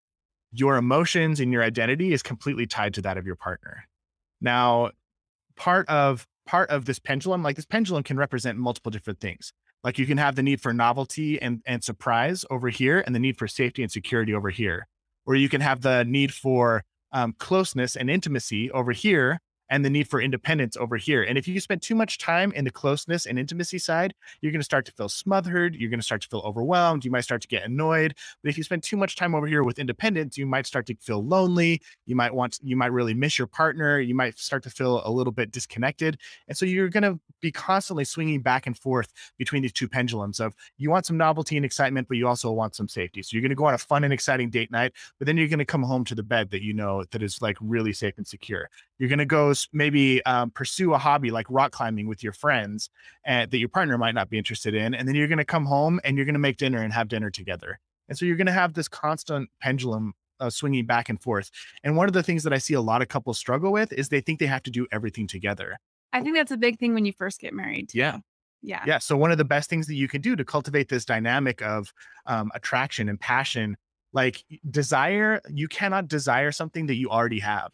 your 0.52 0.78
emotions 0.78 1.40
and 1.40 1.52
your 1.52 1.64
identity 1.64 2.14
is 2.14 2.24
completely 2.24 2.66
tied 2.66 2.94
to 2.96 3.02
that 3.02 3.18
of 3.18 3.26
your 3.26 3.36
partner. 3.36 3.88
Now, 4.42 4.92
part 5.56 5.88
of 5.90 6.26
part 6.46 6.70
of 6.70 6.86
this 6.86 7.00
pendulum, 7.00 7.44
like 7.44 7.56
this 7.56 7.66
pendulum 7.66 8.04
can 8.04 8.18
represent 8.18 8.58
multiple 8.58 8.92
different 8.92 9.20
things. 9.20 9.52
Like 9.84 10.00
you 10.00 10.06
can 10.06 10.18
have 10.18 10.36
the 10.36 10.44
need 10.44 10.62
for 10.62 10.74
novelty 10.74 11.40
and, 11.42 11.62
and 11.66 11.84
surprise 11.84 12.46
over 12.50 12.70
here, 12.70 13.04
and 13.06 13.14
the 13.14 13.20
need 13.20 13.38
for 13.38 13.48
safety 13.48 13.84
and 13.84 13.92
security 13.92 14.34
over 14.34 14.50
here. 14.50 14.88
Or 15.26 15.36
you 15.36 15.50
can 15.50 15.62
have 15.62 15.82
the 15.82 16.04
need 16.04 16.34
for 16.34 16.84
um, 17.12 17.34
closeness 17.40 17.96
and 17.96 18.10
intimacy 18.10 18.70
over 18.72 18.92
here, 18.92 19.40
and 19.70 19.84
the 19.84 19.90
need 19.90 20.08
for 20.08 20.22
independence 20.22 20.78
over 20.78 20.98
here. 20.98 21.24
And 21.24 21.38
if 21.38 21.48
you 21.48 21.60
spend 21.60 21.82
too 21.82 21.96
much 21.96 22.18
time 22.18 22.52
in 22.54 22.66
the 22.66 22.72
closeness 22.72 23.26
and 23.26 23.40
intimacy 23.40 23.80
side, 23.80 24.14
you're 24.42 24.52
going 24.52 24.60
to 24.60 24.66
start 24.66 24.86
to 24.86 24.92
feel 24.92 25.10
smothered. 25.10 25.76
You're 25.76 25.90
going 25.90 26.00
to 26.00 26.06
start 26.06 26.22
to 26.22 26.28
feel 26.28 26.42
overwhelmed. 26.46 27.06
You 27.06 27.12
might 27.12 27.24
start 27.24 27.42
to 27.42 27.48
get 27.48 27.64
annoyed. 27.64 28.16
But 28.44 28.50
if 28.50 28.58
you 28.58 28.64
spend 28.64 28.84
too 28.84 28.98
much 28.98 29.16
time 29.16 29.34
over 29.34 29.48
here 29.48 29.64
with 29.64 29.80
independence, 29.80 30.38
you 30.38 30.46
might 30.46 30.66
start 30.66 30.86
to 30.88 30.96
feel 30.96 31.24
lonely. 31.24 31.82
You 32.06 32.16
might 32.16 32.34
want, 32.34 32.60
you 32.64 32.76
might 32.76 32.92
really 32.92 33.14
miss 33.14 33.38
your 33.38 33.48
partner. 33.48 34.00
You 34.00 34.16
might 34.16 34.38
start 34.38 34.64
to 34.64 34.70
feel 34.70 35.02
a 35.06 35.12
little 35.12 35.34
bit 35.34 35.52
disconnected. 35.52 36.18
And 36.48 36.58
so 36.58 36.66
you're 36.66 36.90
going 36.90 37.04
to 37.04 37.20
be 37.42 37.52
constantly 37.52 38.06
swinging 38.06 38.42
back 38.42 38.68
and 38.68 38.78
forth 38.78 39.12
between 39.38 39.62
these 39.62 39.74
two 39.74 39.88
pendulums 39.88 40.40
of 40.40 40.56
you 40.78 40.90
want 40.90 41.06
some 41.06 41.18
novelty 41.18 41.58
and 41.58 41.66
excitement, 41.66 42.08
but 42.08 42.18
you 42.18 42.28
also 42.28 42.52
want 42.52 42.76
some 42.76 42.88
safety. 42.88 43.22
So 43.22 43.30
you're 43.34 43.42
going 43.42 43.50
to 43.50 43.56
go 43.56 43.66
on 43.66 43.74
a 43.74 43.80
fun 43.80 44.04
and 44.04 44.14
exciting 44.14 44.50
date 44.50 44.72
night, 44.72 44.94
but 45.20 45.26
then 45.26 45.38
you're 45.38 45.48
going 45.48 45.60
to 45.60 45.66
come 45.66 45.84
home 45.84 46.04
to 46.06 46.16
the 46.16 46.24
bed 46.24 46.50
that 46.52 46.62
you 46.62 46.74
know 46.74 47.04
that 47.12 47.22
is 47.22 47.42
like 47.42 47.58
really 47.62 47.94
safe 47.94 48.18
and 48.18 48.26
secure. 48.28 48.70
You're 48.98 49.10
going 49.10 49.20
to 49.20 49.26
go 49.26 49.54
maybe 49.74 50.24
um, 50.26 50.52
pursue 50.52 50.94
a 50.94 50.98
hobby 50.98 51.32
like 51.32 51.46
rock 51.50 51.72
climbing 51.72 52.08
with 52.08 52.24
your 52.24 52.34
friends 52.34 52.90
and 53.26 53.50
that 53.52 53.58
your 53.58 53.70
partner 53.70 53.98
might 53.98 54.16
not 54.16 54.30
be 54.30 54.38
interested 54.38 54.74
in. 54.74 54.94
And 54.94 55.08
then 55.08 55.16
you're 55.16 55.28
going 55.28 55.38
to 55.38 55.46
come 55.46 55.66
home 55.66 56.00
and 56.04 56.18
you're 56.18 56.26
going 56.26 56.34
to 56.34 56.40
make 56.40 56.58
dinner 56.58 56.82
and 56.82 56.94
have 56.94 57.08
dinner 57.08 57.30
together. 57.30 57.80
And 58.08 58.18
so 58.18 58.26
you're 58.26 58.38
going 58.38 58.48
to 58.48 58.54
have 58.54 58.74
this 58.74 58.88
constant 58.88 59.50
pendulum 59.62 60.14
uh, 60.40 60.50
swinging 60.50 60.86
back 60.86 61.10
and 61.10 61.22
forth. 61.22 61.50
And 61.84 61.96
one 61.96 62.08
of 62.08 62.14
the 62.14 62.24
things 62.24 62.44
that 62.44 62.54
I 62.54 62.58
see 62.58 62.74
a 62.74 62.82
lot 62.82 63.02
of 63.02 63.08
couples 63.08 63.38
struggle 63.38 63.72
with 63.72 63.92
is 63.94 64.10
they 64.10 64.22
think 64.22 64.40
they 64.40 64.46
have 64.46 64.64
to 64.64 64.72
do 64.72 64.88
everything 64.92 65.28
together. 65.28 65.78
I 66.14 66.22
think 66.22 66.36
that's 66.36 66.52
a 66.52 66.58
big 66.58 66.80
thing 66.80 66.94
when 66.94 67.06
you 67.06 67.14
first 67.14 67.40
get 67.40 67.54
married. 67.54 67.90
too. 67.90 68.00
Yeah. 68.00 68.20
Yeah. 68.62 68.84
Yeah. 68.86 68.98
So 69.00 69.16
one 69.16 69.32
of 69.32 69.38
the 69.38 69.46
best 69.46 69.70
things 69.70 69.86
that 69.88 69.96
you 69.96 70.08
can 70.08 70.22
do 70.22 70.36
to 70.36 70.44
cultivate 70.44 70.90
this 70.90 71.06
dynamic 71.06 71.62
of 71.62 71.94
um, 72.26 72.52
attraction 72.56 73.10
and 73.10 73.20
passion, 73.20 73.78
like 74.14 74.44
desire, 74.70 75.42
you 75.50 75.68
cannot 75.68 76.08
desire 76.08 76.52
something 76.52 76.88
that 76.88 76.96
you 76.96 77.10
already 77.10 77.40
have. 77.40 77.72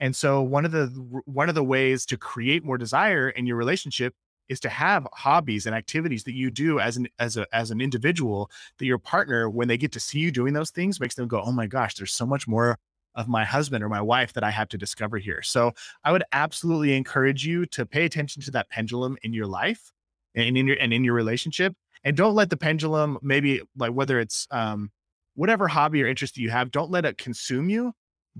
And 0.00 0.14
so 0.14 0.42
one 0.42 0.64
of 0.64 0.72
the 0.72 0.86
one 1.24 1.48
of 1.48 1.54
the 1.54 1.64
ways 1.64 2.06
to 2.06 2.16
create 2.16 2.64
more 2.64 2.78
desire 2.78 3.28
in 3.30 3.46
your 3.46 3.56
relationship 3.56 4.14
is 4.48 4.60
to 4.60 4.68
have 4.68 5.06
hobbies 5.12 5.66
and 5.66 5.74
activities 5.74 6.24
that 6.24 6.34
you 6.34 6.50
do 6.50 6.80
as 6.80 6.96
an 6.96 7.08
as 7.18 7.36
a 7.36 7.46
as 7.52 7.70
an 7.70 7.80
individual 7.80 8.50
that 8.78 8.86
your 8.86 8.98
partner 8.98 9.50
when 9.50 9.68
they 9.68 9.76
get 9.76 9.92
to 9.92 10.00
see 10.00 10.20
you 10.20 10.30
doing 10.30 10.54
those 10.54 10.70
things 10.70 11.00
makes 11.00 11.14
them 11.14 11.28
go 11.28 11.42
oh 11.42 11.52
my 11.52 11.66
gosh 11.66 11.94
there's 11.94 12.12
so 12.12 12.24
much 12.24 12.48
more 12.48 12.78
of 13.14 13.28
my 13.28 13.44
husband 13.44 13.82
or 13.82 13.88
my 13.88 14.00
wife 14.00 14.32
that 14.34 14.44
I 14.44 14.50
have 14.50 14.68
to 14.68 14.78
discover 14.78 15.18
here. 15.18 15.42
So 15.42 15.72
I 16.04 16.12
would 16.12 16.22
absolutely 16.32 16.94
encourage 16.94 17.44
you 17.44 17.66
to 17.66 17.84
pay 17.84 18.04
attention 18.04 18.42
to 18.42 18.50
that 18.52 18.70
pendulum 18.70 19.16
in 19.22 19.32
your 19.32 19.46
life 19.46 19.92
and 20.34 20.56
in 20.56 20.66
your 20.66 20.76
and 20.80 20.92
in 20.92 21.04
your 21.04 21.14
relationship 21.14 21.74
and 22.04 22.16
don't 22.16 22.34
let 22.34 22.48
the 22.48 22.56
pendulum 22.56 23.18
maybe 23.20 23.60
like 23.76 23.92
whether 23.92 24.20
it's 24.20 24.46
um 24.50 24.90
whatever 25.34 25.66
hobby 25.68 26.02
or 26.02 26.06
interest 26.06 26.34
that 26.34 26.40
you 26.40 26.50
have 26.50 26.70
don't 26.70 26.90
let 26.90 27.04
it 27.04 27.18
consume 27.18 27.68
you 27.68 27.92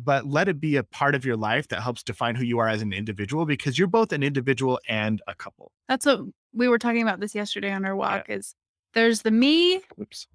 but 0.05 0.27
let 0.27 0.49
it 0.49 0.61
be 0.61 0.77
a 0.77 0.83
part 0.83 1.15
of 1.15 1.25
your 1.25 1.37
life 1.37 1.69
that 1.69 1.81
helps 1.83 2.03
define 2.03 2.35
who 2.35 2.45
you 2.45 2.59
are 2.59 2.69
as 2.69 2.83
an 2.83 2.93
individual 2.93 3.47
because 3.47 3.79
you're 3.79 3.89
both 3.89 4.13
an 4.13 4.23
individual 4.23 4.79
and 4.89 5.23
a 5.27 5.35
couple. 5.35 5.73
That's 5.89 6.07
what 6.07 6.21
we 6.53 6.69
were 6.69 6.79
talking 6.79 7.03
about 7.03 7.21
this 7.21 7.35
yesterday 7.35 7.73
on 7.73 7.85
our 7.85 7.97
walk 7.97 8.27
is 8.29 8.55
there's 8.95 9.23
the 9.23 9.31
me, 9.31 9.81
Oops. 10.01 10.27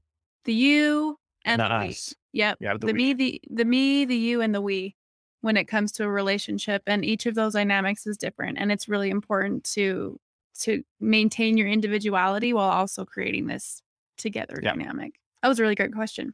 the 0.45 0.53
you, 0.53 1.17
and 1.45 1.59
the 1.61 1.77
we. 1.81 1.89
us. 1.89 2.13
Yep. 2.33 2.57
Yeah, 2.61 2.73
the 2.77 2.87
the 2.87 2.93
me, 2.93 3.13
the 3.13 3.41
the 3.49 3.65
me, 3.65 4.05
the 4.05 4.15
you, 4.15 4.41
and 4.41 4.53
the 4.55 4.61
we 4.61 4.95
when 5.41 5.57
it 5.57 5.65
comes 5.65 5.91
to 5.93 6.03
a 6.03 6.09
relationship. 6.09 6.83
And 6.87 7.03
each 7.03 7.25
of 7.25 7.35
those 7.35 7.53
dynamics 7.53 8.07
is 8.07 8.17
different. 8.17 8.57
And 8.59 8.71
it's 8.71 8.87
really 8.87 9.09
important 9.09 9.63
to 9.73 10.19
to 10.61 10.83
maintain 10.99 11.57
your 11.57 11.67
individuality 11.67 12.53
while 12.53 12.69
also 12.69 13.05
creating 13.05 13.47
this 13.47 13.81
together 14.17 14.59
Yeah. 14.61 14.73
dynamic. 14.75 15.19
That 15.41 15.49
was 15.49 15.59
a 15.59 15.63
really 15.63 15.75
great 15.75 15.93
question. 15.93 16.33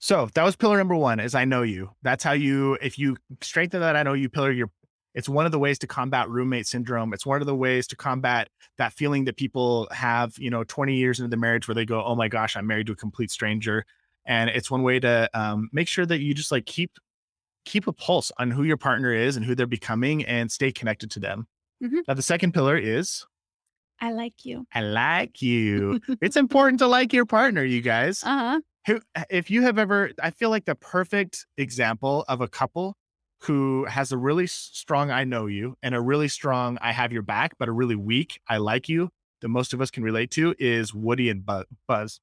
So 0.00 0.28
that 0.34 0.42
was 0.42 0.56
pillar 0.56 0.78
number 0.78 0.96
one 0.96 1.20
is 1.20 1.34
I 1.34 1.44
know 1.44 1.62
you. 1.62 1.90
That's 2.02 2.24
how 2.24 2.32
you, 2.32 2.78
if 2.80 2.98
you 2.98 3.16
strengthen 3.42 3.80
that 3.80 3.96
I 3.96 4.02
know 4.02 4.14
you 4.14 4.28
pillar, 4.28 4.50
you're 4.50 4.70
it's 5.14 5.28
one 5.28 5.44
of 5.44 5.50
the 5.50 5.58
ways 5.58 5.76
to 5.80 5.88
combat 5.88 6.28
roommate 6.28 6.68
syndrome. 6.68 7.12
It's 7.12 7.26
one 7.26 7.40
of 7.40 7.46
the 7.46 7.54
ways 7.54 7.86
to 7.88 7.96
combat 7.96 8.48
that 8.78 8.92
feeling 8.92 9.24
that 9.24 9.36
people 9.36 9.88
have, 9.90 10.32
you 10.38 10.50
know, 10.50 10.62
20 10.62 10.94
years 10.94 11.18
into 11.18 11.28
the 11.28 11.36
marriage 11.36 11.66
where 11.66 11.74
they 11.74 11.84
go, 11.84 12.02
oh 12.04 12.14
my 12.14 12.28
gosh, 12.28 12.56
I'm 12.56 12.66
married 12.66 12.86
to 12.86 12.92
a 12.92 12.96
complete 12.96 13.30
stranger. 13.32 13.84
And 14.24 14.48
it's 14.50 14.70
one 14.70 14.84
way 14.84 15.00
to 15.00 15.28
um, 15.34 15.68
make 15.72 15.88
sure 15.88 16.06
that 16.06 16.20
you 16.20 16.32
just 16.32 16.52
like 16.52 16.64
keep 16.64 16.92
keep 17.64 17.86
a 17.88 17.92
pulse 17.92 18.30
on 18.38 18.50
who 18.52 18.62
your 18.62 18.76
partner 18.76 19.12
is 19.12 19.36
and 19.36 19.44
who 19.44 19.54
they're 19.54 19.66
becoming 19.66 20.24
and 20.24 20.50
stay 20.50 20.70
connected 20.72 21.10
to 21.10 21.20
them. 21.20 21.46
Mhm. 21.82 22.02
Now 22.08 22.14
the 22.14 22.22
second 22.22 22.52
pillar 22.52 22.76
is 22.78 23.26
I 24.00 24.12
like 24.12 24.44
you. 24.44 24.64
I 24.72 24.80
like 24.80 25.42
you. 25.42 26.00
it's 26.22 26.36
important 26.36 26.78
to 26.78 26.86
like 26.86 27.12
your 27.12 27.26
partner, 27.26 27.64
you 27.64 27.80
guys 27.82 28.22
Uh-huh. 28.24 28.60
Who 28.90 29.00
if 29.30 29.50
you 29.50 29.62
have 29.62 29.78
ever 29.78 30.10
i 30.22 30.30
feel 30.30 30.50
like 30.50 30.64
the 30.64 30.74
perfect 30.74 31.46
example 31.56 32.24
of 32.28 32.40
a 32.40 32.48
couple 32.48 32.96
who 33.42 33.84
has 33.86 34.12
a 34.12 34.18
really 34.18 34.46
strong 34.46 35.10
i 35.10 35.24
know 35.24 35.46
you 35.46 35.76
and 35.82 35.94
a 35.94 36.00
really 36.00 36.28
strong 36.28 36.76
i 36.80 36.92
have 36.92 37.12
your 37.12 37.22
back 37.22 37.52
but 37.58 37.68
a 37.68 37.72
really 37.72 37.96
weak 37.96 38.40
i 38.48 38.56
like 38.56 38.88
you 38.88 39.10
that 39.40 39.48
most 39.48 39.72
of 39.72 39.80
us 39.80 39.90
can 39.90 40.02
relate 40.02 40.30
to 40.30 40.54
is 40.58 40.92
woody 40.92 41.28
and 41.30 41.46
buzz 41.86 42.20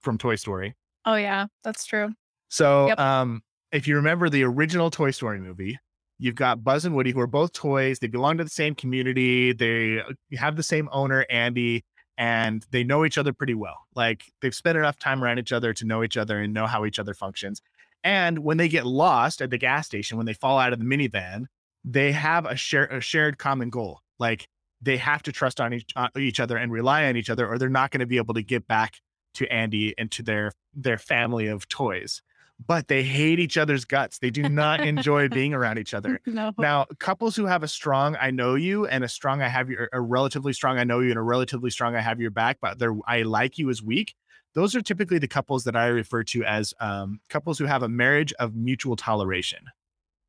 from 0.00 0.16
toy 0.18 0.36
story 0.36 0.74
Oh 1.08 1.14
yeah, 1.14 1.46
that's 1.62 1.84
true. 1.84 2.14
so 2.48 2.88
Yep. 2.88 2.98
um 3.00 3.42
if 3.72 3.86
you 3.86 3.96
remember 3.96 4.28
the 4.28 4.42
original 4.44 4.90
toy 4.90 5.10
story 5.10 5.40
movie 5.40 5.78
you've 6.18 6.34
got 6.34 6.64
buzz 6.64 6.84
and 6.84 6.94
woody 6.96 7.10
who 7.12 7.20
are 7.20 7.26
both 7.26 7.52
toys 7.52 7.98
they 7.98 8.06
belong 8.06 8.38
to 8.38 8.44
the 8.44 8.50
same 8.50 8.74
community 8.74 9.52
they 9.52 10.00
uh, 10.00 10.04
have 10.38 10.56
the 10.56 10.62
same 10.62 10.88
owner 10.92 11.26
andy 11.30 11.84
and 12.18 12.64
they 12.70 12.84
know 12.84 13.04
each 13.04 13.18
other 13.18 13.32
pretty 13.32 13.54
well. 13.54 13.86
Like 13.94 14.24
they've 14.40 14.54
spent 14.54 14.78
enough 14.78 14.98
time 14.98 15.22
around 15.22 15.38
each 15.38 15.52
other 15.52 15.72
to 15.74 15.84
know 15.84 16.02
each 16.02 16.16
other 16.16 16.40
and 16.40 16.54
know 16.54 16.66
how 16.66 16.84
each 16.84 16.98
other 16.98 17.14
functions. 17.14 17.60
And 18.04 18.40
when 18.40 18.56
they 18.56 18.68
get 18.68 18.86
lost 18.86 19.42
at 19.42 19.50
the 19.50 19.58
gas 19.58 19.86
station, 19.86 20.16
when 20.16 20.26
they 20.26 20.32
fall 20.32 20.58
out 20.58 20.72
of 20.72 20.78
the 20.78 20.84
minivan, 20.84 21.46
they 21.84 22.12
have 22.12 22.46
a, 22.46 22.56
share, 22.56 22.86
a 22.86 23.00
shared 23.00 23.38
common 23.38 23.70
goal. 23.70 24.00
Like 24.18 24.48
they 24.80 24.96
have 24.96 25.22
to 25.24 25.32
trust 25.32 25.60
on 25.60 25.74
each, 25.74 25.92
on 25.96 26.10
each 26.16 26.40
other 26.40 26.56
and 26.56 26.72
rely 26.72 27.06
on 27.06 27.16
each 27.16 27.30
other, 27.30 27.46
or 27.48 27.58
they're 27.58 27.68
not 27.68 27.90
going 27.90 28.00
to 28.00 28.06
be 28.06 28.16
able 28.18 28.34
to 28.34 28.42
get 28.42 28.66
back 28.66 29.00
to 29.34 29.46
Andy 29.52 29.94
and 29.98 30.10
to 30.12 30.22
their 30.22 30.52
their 30.74 30.98
family 30.98 31.46
of 31.46 31.68
toys. 31.68 32.22
But 32.64 32.88
they 32.88 33.02
hate 33.02 33.38
each 33.38 33.58
other's 33.58 33.84
guts. 33.84 34.18
They 34.18 34.30
do 34.30 34.48
not 34.48 34.80
enjoy 34.80 35.28
being 35.30 35.52
around 35.52 35.78
each 35.78 35.92
other. 35.92 36.20
no. 36.26 36.52
Now, 36.58 36.86
couples 36.98 37.36
who 37.36 37.46
have 37.46 37.62
a 37.62 37.68
strong 37.68 38.16
I 38.18 38.30
know 38.30 38.54
you 38.54 38.86
and 38.86 39.04
a 39.04 39.08
strong 39.08 39.42
I 39.42 39.48
have 39.48 39.68
your 39.68 39.88
a 39.92 40.00
relatively 40.00 40.52
strong 40.52 40.78
I 40.78 40.84
know 40.84 41.00
you 41.00 41.10
and 41.10 41.18
a 41.18 41.22
relatively 41.22 41.70
strong 41.70 41.94
I 41.94 42.00
have 42.00 42.20
your 42.20 42.30
back, 42.30 42.58
but 42.60 42.78
their 42.78 42.94
I 43.06 43.22
like 43.22 43.58
you 43.58 43.68
is 43.68 43.82
weak. 43.82 44.14
Those 44.54 44.74
are 44.74 44.80
typically 44.80 45.18
the 45.18 45.28
couples 45.28 45.64
that 45.64 45.76
I 45.76 45.88
refer 45.88 46.22
to 46.24 46.42
as 46.44 46.72
um, 46.80 47.20
couples 47.28 47.58
who 47.58 47.66
have 47.66 47.82
a 47.82 47.90
marriage 47.90 48.32
of 48.38 48.54
mutual 48.54 48.96
toleration. 48.96 49.58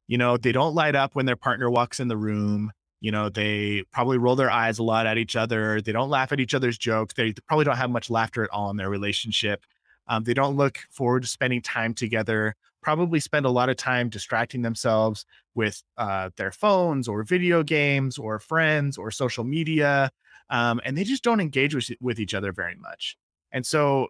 You 0.07 0.17
know, 0.17 0.35
they 0.35 0.51
don't 0.51 0.75
light 0.75 0.95
up 0.95 1.15
when 1.15 1.25
their 1.25 1.37
partner 1.37 1.69
walks 1.69 2.01
in 2.01 2.09
the 2.09 2.17
room. 2.17 2.73
You 2.99 3.11
know, 3.11 3.29
they 3.29 3.83
probably 3.93 4.17
roll 4.17 4.35
their 4.35 4.51
eyes 4.51 4.79
a 4.79 4.83
lot 4.83 5.05
at 5.05 5.17
each 5.17 5.37
other. 5.37 5.81
They 5.81 5.93
don't 5.93 6.09
laugh 6.09 6.33
at 6.33 6.41
each 6.41 6.53
other's 6.53 6.77
jokes. 6.77 7.13
They 7.13 7.33
probably 7.47 7.63
don't 7.63 7.77
have 7.77 7.89
much 7.89 8.09
laughter 8.09 8.43
at 8.43 8.49
all 8.49 8.69
in 8.69 8.75
their 8.75 8.89
relationship. 8.89 9.63
Um, 10.07 10.23
they 10.23 10.33
don't 10.33 10.55
look 10.55 10.79
forward 10.89 11.23
to 11.23 11.27
spending 11.27 11.61
time 11.61 11.93
together. 11.93 12.55
Probably 12.81 13.19
spend 13.19 13.45
a 13.45 13.49
lot 13.49 13.69
of 13.69 13.77
time 13.77 14.09
distracting 14.09 14.61
themselves 14.61 15.25
with 15.55 15.81
uh, 15.97 16.29
their 16.37 16.51
phones 16.51 17.07
or 17.07 17.23
video 17.23 17.63
games 17.63 18.17
or 18.17 18.39
friends 18.39 18.97
or 18.97 19.11
social 19.11 19.43
media. 19.43 20.11
Um, 20.49 20.79
and 20.85 20.97
they 20.97 21.03
just 21.03 21.23
don't 21.23 21.41
engage 21.41 21.75
with, 21.75 21.89
with 21.99 22.19
each 22.19 22.33
other 22.33 22.51
very 22.51 22.75
much. 22.75 23.17
And 23.51 23.65
so 23.65 24.07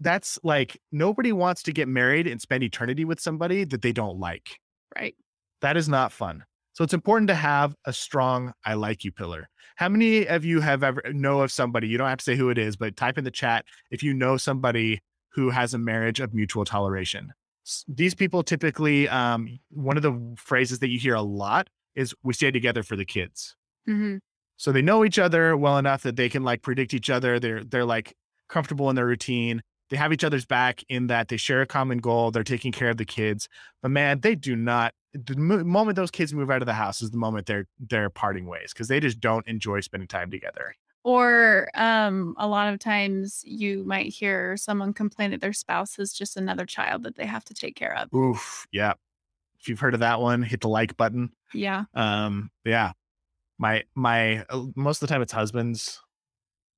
that's 0.00 0.38
like 0.42 0.80
nobody 0.92 1.32
wants 1.32 1.62
to 1.64 1.72
get 1.72 1.88
married 1.88 2.26
and 2.26 2.40
spend 2.40 2.62
eternity 2.62 3.04
with 3.04 3.20
somebody 3.20 3.64
that 3.64 3.82
they 3.82 3.92
don't 3.92 4.18
like. 4.18 4.58
right. 4.96 5.14
That 5.62 5.76
is 5.76 5.88
not 5.88 6.12
fun. 6.12 6.44
So 6.74 6.84
it's 6.84 6.92
important 6.92 7.28
to 7.28 7.34
have 7.34 7.74
a 7.86 7.92
strong 7.92 8.52
I 8.64 8.74
like 8.74 9.04
you 9.04 9.10
pillar. 9.10 9.48
How 9.76 9.88
many 9.88 10.26
of 10.26 10.44
you 10.44 10.60
have 10.60 10.82
ever 10.82 11.02
know 11.12 11.40
of 11.40 11.50
somebody, 11.50 11.88
you 11.88 11.96
don't 11.96 12.08
have 12.08 12.18
to 12.18 12.24
say 12.24 12.36
who 12.36 12.50
it 12.50 12.58
is, 12.58 12.76
but 12.76 12.96
type 12.96 13.16
in 13.16 13.24
the 13.24 13.30
chat 13.30 13.64
if 13.90 14.02
you 14.02 14.12
know 14.12 14.36
somebody 14.36 15.00
who 15.36 15.50
has 15.50 15.74
a 15.74 15.78
marriage 15.78 16.20
of 16.20 16.34
mutual 16.34 16.64
toleration. 16.64 17.32
These 17.88 18.14
people 18.14 18.42
typically 18.42 19.08
um 19.08 19.58
one 19.70 19.96
of 19.96 20.02
the 20.02 20.34
phrases 20.36 20.80
that 20.80 20.88
you 20.88 20.98
hear 20.98 21.14
a 21.14 21.22
lot 21.22 21.68
is 21.94 22.14
we 22.22 22.32
stay 22.34 22.50
together 22.50 22.82
for 22.82 22.96
the 22.96 23.04
kids. 23.04 23.56
hmm 23.86 24.16
So 24.56 24.72
they 24.72 24.82
know 24.82 25.04
each 25.04 25.18
other 25.18 25.56
well 25.56 25.78
enough 25.78 26.02
that 26.02 26.16
they 26.16 26.28
can 26.28 26.42
like 26.44 26.62
predict 26.62 26.94
each 26.94 27.10
other. 27.10 27.38
They're 27.40 27.64
they're 27.64 27.84
like 27.84 28.14
comfortable 28.48 28.88
in 28.90 28.96
their 28.96 29.06
routine. 29.06 29.62
They 29.90 29.96
have 29.96 30.12
each 30.12 30.24
other's 30.24 30.46
back 30.46 30.82
in 30.88 31.06
that 31.08 31.28
they 31.28 31.36
share 31.36 31.62
a 31.62 31.66
common 31.66 31.98
goal. 31.98 32.30
They're 32.30 32.42
taking 32.42 32.72
care 32.72 32.90
of 32.90 32.96
the 32.96 33.04
kids. 33.04 33.48
But 33.82 33.90
man, 33.92 34.20
they 34.20 34.34
do 34.34 34.56
not. 34.56 34.94
The 35.12 35.36
moment 35.36 35.96
those 35.96 36.10
kids 36.10 36.34
move 36.34 36.50
out 36.50 36.62
of 36.62 36.66
the 36.66 36.74
house 36.74 37.02
is 37.02 37.10
the 37.10 37.18
moment 37.18 37.46
they're 37.46 37.66
they're 37.78 38.10
parting 38.10 38.46
ways 38.46 38.72
because 38.72 38.88
they 38.88 39.00
just 39.00 39.20
don't 39.20 39.46
enjoy 39.48 39.80
spending 39.80 40.08
time 40.08 40.30
together. 40.30 40.74
Or 41.06 41.68
um, 41.74 42.34
a 42.36 42.48
lot 42.48 42.74
of 42.74 42.80
times 42.80 43.40
you 43.44 43.84
might 43.84 44.06
hear 44.12 44.56
someone 44.56 44.92
complain 44.92 45.30
that 45.30 45.40
their 45.40 45.52
spouse 45.52 46.00
is 46.00 46.12
just 46.12 46.36
another 46.36 46.66
child 46.66 47.04
that 47.04 47.14
they 47.14 47.26
have 47.26 47.44
to 47.44 47.54
take 47.54 47.76
care 47.76 47.96
of. 47.96 48.12
Oof, 48.12 48.66
yeah. 48.72 48.94
If 49.60 49.68
you've 49.68 49.78
heard 49.78 49.94
of 49.94 50.00
that 50.00 50.20
one, 50.20 50.42
hit 50.42 50.62
the 50.62 50.68
like 50.68 50.96
button. 50.96 51.30
Yeah. 51.54 51.84
Um, 51.94 52.50
yeah. 52.64 52.90
My 53.56 53.84
my 53.94 54.44
uh, 54.50 54.64
most 54.74 55.00
of 55.00 55.08
the 55.08 55.12
time 55.12 55.22
it's 55.22 55.32
husbands. 55.32 56.00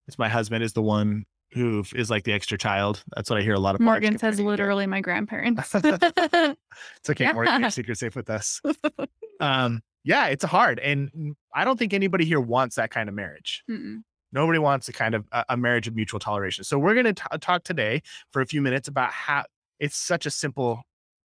It's 0.08 0.18
my 0.18 0.28
husband 0.28 0.62
is 0.62 0.74
the 0.74 0.82
one 0.82 1.24
who 1.52 1.82
is 1.94 2.10
like 2.10 2.24
the 2.24 2.34
extra 2.34 2.58
child. 2.58 3.02
That's 3.16 3.30
what 3.30 3.38
I 3.38 3.42
hear 3.42 3.54
a 3.54 3.58
lot 3.58 3.76
of. 3.76 3.80
Morgan 3.80 4.18
says 4.18 4.38
literally 4.38 4.86
my 4.86 5.00
grandparents. 5.00 5.74
It's 5.74 7.08
okay, 7.08 7.24
Yeah. 7.24 7.32
Morgan. 7.32 7.62
Your 7.62 7.70
secret 7.70 7.96
safe 7.96 8.14
with 8.14 8.28
us. 8.28 8.60
Um, 9.40 9.82
yeah, 10.02 10.26
it's 10.26 10.44
hard, 10.44 10.80
and 10.80 11.36
I 11.54 11.64
don't 11.64 11.78
think 11.78 11.94
anybody 11.94 12.24
here 12.24 12.40
wants 12.40 12.74
that 12.74 12.90
kind 12.90 13.08
of 13.08 13.14
marriage. 13.14 13.62
Mm-mm. 13.70 14.02
Nobody 14.32 14.58
wants 14.58 14.88
a 14.88 14.92
kind 14.92 15.14
of 15.14 15.26
a, 15.32 15.44
a 15.50 15.56
marriage 15.56 15.88
of 15.88 15.94
mutual 15.96 16.20
toleration. 16.20 16.64
So 16.64 16.78
we're 16.78 16.94
going 16.94 17.14
to 17.14 17.38
talk 17.38 17.64
today 17.64 18.02
for 18.32 18.42
a 18.42 18.46
few 18.46 18.60
minutes 18.60 18.88
about 18.88 19.10
how 19.12 19.44
it's 19.80 19.96
such 19.96 20.26
a 20.26 20.30
simple 20.30 20.82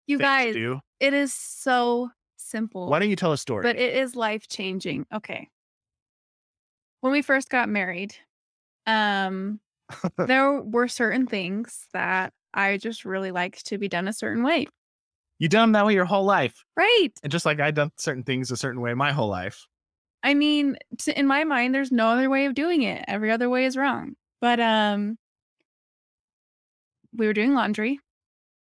You 0.07 0.19
thing 0.19 0.25
guys, 0.27 0.47
to 0.47 0.53
do. 0.53 0.81
it 1.01 1.13
is 1.15 1.33
so 1.35 2.11
simple. 2.37 2.89
Why 2.89 2.99
don't 3.01 3.11
you 3.11 3.17
tell 3.17 3.33
a 3.33 3.39
story? 3.39 3.63
but 3.63 3.77
it 3.77 3.97
is 3.97 4.15
life 4.15 4.47
changing. 4.49 5.07
Okay. 5.13 5.49
When 7.01 7.13
we 7.13 7.23
first 7.23 7.49
got 7.51 7.69
married, 7.69 8.15
um, 8.87 9.61
there 10.19 10.61
were 10.63 10.89
certain 10.89 11.27
things 11.27 11.87
that 11.93 12.33
I 12.55 12.77
just 12.79 13.05
really 13.05 13.31
liked 13.31 13.67
to 13.67 13.79
be 13.79 13.89
done 13.89 14.09
a 14.09 14.13
certain 14.13 14.43
way. 14.43 14.67
you 15.39 15.49
done 15.49 15.63
them 15.69 15.73
that 15.73 15.87
way 15.87 15.95
your 15.95 16.05
whole 16.05 16.25
life, 16.25 16.65
Right. 16.77 17.11
and 17.23 17.31
just 17.33 17.45
like 17.45 17.61
I 17.61 17.71
done 17.73 17.91
certain 17.99 18.23
things 18.23 18.51
a 18.51 18.57
certain 18.57 18.81
way 18.81 18.95
my 18.95 19.13
whole 19.13 19.29
life. 19.29 19.67
I 20.25 20.35
mean, 20.35 20.77
t- 20.99 21.13
in 21.13 21.27
my 21.29 21.45
mind, 21.45 21.75
there's 21.75 21.93
no 21.93 22.09
other 22.09 22.31
way 22.31 22.47
of 22.47 22.55
doing 22.55 22.83
it. 22.83 23.05
Every 23.09 23.31
other 23.31 23.51
way 23.51 23.67
is 23.67 23.77
wrong. 23.77 24.17
But 24.41 24.59
um, 24.61 25.19
we 27.15 27.27
were 27.27 27.33
doing 27.33 27.55
laundry, 27.55 28.01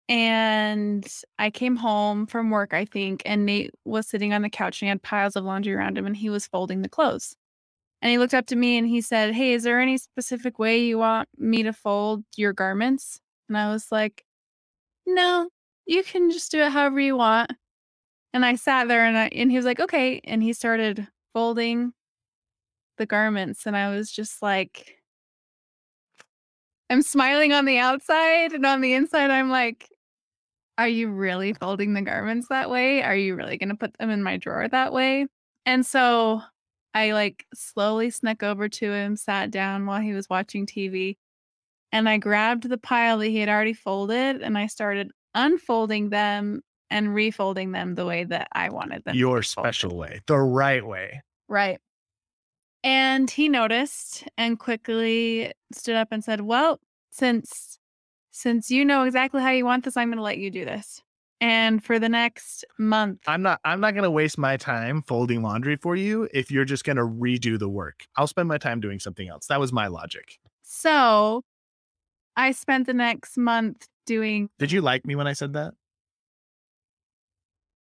and 0.10 1.08
I 1.40 1.52
came 1.52 1.78
home 1.78 2.28
from 2.28 2.52
work, 2.52 2.74
I 2.74 2.86
think, 2.86 3.24
and 3.26 3.46
Nate 3.46 3.72
was 3.86 4.08
sitting 4.10 4.34
on 4.34 4.44
the 4.44 4.50
couch 4.50 4.82
and 4.82 4.88
he 4.88 4.90
had 4.90 5.04
piles 5.04 5.36
of 5.36 5.46
laundry 5.46 5.74
around 5.74 5.98
him, 5.98 6.06
and 6.08 6.18
he 6.18 6.30
was 6.30 6.48
folding 6.48 6.82
the 6.84 6.90
clothes. 6.90 7.36
And 8.02 8.12
he 8.12 8.18
looked 8.20 8.34
up 8.36 8.48
to 8.48 8.58
me 8.58 8.78
and 8.78 8.88
he 8.88 9.02
said, 9.02 9.34
"Hey, 9.36 9.54
is 9.54 9.64
there 9.64 9.82
any 9.82 9.98
specific 9.98 10.60
way 10.60 10.80
you 10.86 11.00
want 11.00 11.30
me 11.38 11.64
to 11.64 11.74
fold 11.74 12.24
your 12.38 12.54
garments?" 12.54 13.22
And 13.50 13.58
I 13.58 13.72
was 13.72 13.92
like, 13.92 14.26
"No, 15.08 15.50
you 15.88 16.04
can 16.04 16.32
just 16.32 16.52
do 16.52 16.62
it 16.62 16.72
however 16.74 17.00
you 17.02 17.18
want." 17.18 17.54
And 18.34 18.46
I 18.46 18.56
sat 18.56 18.88
there 18.90 19.06
and 19.06 19.18
I 19.18 19.28
and 19.30 19.52
he 19.52 19.58
was 19.58 19.66
like, 19.66 19.80
"Okay." 19.82 20.22
And 20.26 20.44
he 20.44 20.54
started 20.54 21.08
folding 21.34 21.94
the 22.98 23.06
garments 23.06 23.66
and 23.66 23.78
I 23.78 23.90
was 23.90 24.12
just 24.12 24.42
like 24.42 24.98
I'm 26.90 27.02
smiling 27.02 27.54
on 27.54 27.66
the 27.66 27.78
outside 27.78 28.52
and 28.52 28.66
on 28.66 28.82
the 28.82 28.94
inside 28.94 29.32
I'm 29.32 29.50
like 29.50 29.90
are 30.80 30.88
you 30.88 31.10
really 31.10 31.52
folding 31.52 31.94
the 31.94 32.02
garments 32.02 32.48
that 32.48 32.70
way? 32.70 33.04
Are 33.04 33.16
you 33.16 33.36
really 33.36 33.58
going 33.58 33.68
to 33.68 33.76
put 33.76 33.98
them 33.98 34.10
in 34.10 34.24
my 34.24 34.38
drawer 34.38 34.66
that 34.66 34.94
way? 34.94 35.28
And 35.66 35.86
so 35.86 36.42
I 36.94 37.12
like 37.12 37.46
slowly 37.54 38.10
snuck 38.12 38.44
over 38.44 38.70
to 38.70 38.94
him, 38.94 39.18
sat 39.18 39.52
down 39.52 39.86
while 39.86 40.00
he 40.00 40.14
was 40.14 40.30
watching 40.30 40.66
TV, 40.66 41.18
and 41.92 42.08
I 42.08 42.18
grabbed 42.18 42.70
the 42.70 42.78
pile 42.78 43.18
that 43.18 43.28
he 43.28 43.40
had 43.40 43.50
already 43.50 43.74
folded 43.74 44.42
and 44.42 44.58
I 44.58 44.68
started 44.68 45.12
unfolding 45.36 46.12
them 46.12 46.62
and 46.90 47.10
refolding 47.10 47.74
them 47.74 47.96
the 47.96 48.06
way 48.06 48.24
that 48.24 48.48
I 48.52 48.70
wanted 48.70 49.04
them. 49.04 49.16
Your 49.16 49.44
special 49.44 49.96
way, 49.96 50.22
the 50.28 50.38
right 50.38 50.86
way. 50.86 51.22
Right. 51.48 51.80
And 52.84 53.30
he 53.30 53.50
noticed 53.50 54.26
and 54.38 54.58
quickly 54.58 55.52
stood 55.74 55.96
up 55.96 56.10
and 56.12 56.24
said, 56.24 56.42
"Well, 56.42 56.80
since 57.10 57.78
since 58.32 58.72
you 58.72 58.86
know 58.86 59.04
exactly 59.04 59.42
how 59.42 59.50
you 59.52 59.66
want 59.66 59.84
this, 59.84 59.98
I'm 59.98 60.08
going 60.10 60.18
to 60.18 60.24
let 60.24 60.38
you 60.38 60.50
do 60.50 60.64
this." 60.66 61.02
And 61.42 61.84
for 61.84 62.00
the 62.00 62.10
next 62.10 62.66
month, 62.78 63.20
I'm 63.28 63.42
not 63.42 63.60
I'm 63.64 63.80
not 63.80 63.96
gonna 63.96 64.12
waste 64.12 64.38
my 64.38 64.58
time 64.58 65.02
folding 65.04 65.42
laundry 65.42 65.78
for 65.78 65.96
you 65.96 66.28
if 66.34 66.52
you're 66.52 66.66
just 66.66 66.84
gonna 66.84 67.06
redo 67.06 67.58
the 67.58 67.70
work. 67.70 68.06
I'll 68.18 68.28
spend 68.28 68.50
my 68.50 68.58
time 68.58 68.82
doing 68.82 69.00
something 69.00 69.30
else. 69.30 69.48
That 69.48 69.60
was 69.60 69.72
my 69.72 69.88
logic. 69.88 70.38
so 70.64 71.44
I 72.36 72.52
spent 72.52 72.88
the 72.88 72.94
next 72.94 73.38
month 73.38 73.88
doing 74.06 74.50
Did 74.60 74.72
you 74.74 74.82
like 74.82 75.06
me 75.08 75.16
when 75.16 75.28
I 75.28 75.34
said 75.34 75.54
that? 75.54 75.74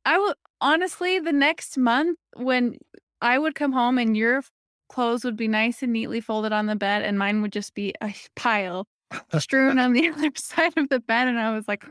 I 0.10 0.18
would 0.18 0.36
honestly 0.60 1.20
the 1.20 1.32
next 1.32 1.78
month 1.78 2.18
when 2.36 2.80
I 3.22 3.38
would 3.38 3.54
come 3.54 3.72
home 3.72 4.00
and 4.00 4.18
your 4.18 4.42
clothes 4.90 5.24
would 5.24 5.38
be 5.38 5.48
nice 5.48 5.84
and 5.84 5.94
neatly 5.94 6.20
folded 6.20 6.52
on 6.52 6.66
the 6.66 6.76
bed 6.76 7.04
and 7.04 7.20
mine 7.20 7.44
would 7.44 7.52
just 7.52 7.76
be 7.76 7.94
a 8.02 8.12
pile 8.36 8.88
strewn 9.38 9.78
on 9.78 9.94
the 9.94 10.10
other 10.16 10.32
side 10.36 10.76
of 10.78 10.90
the 10.90 11.00
bed 11.00 11.28
and 11.28 11.40
I 11.40 11.52
was 11.52 11.68
like 11.68 11.86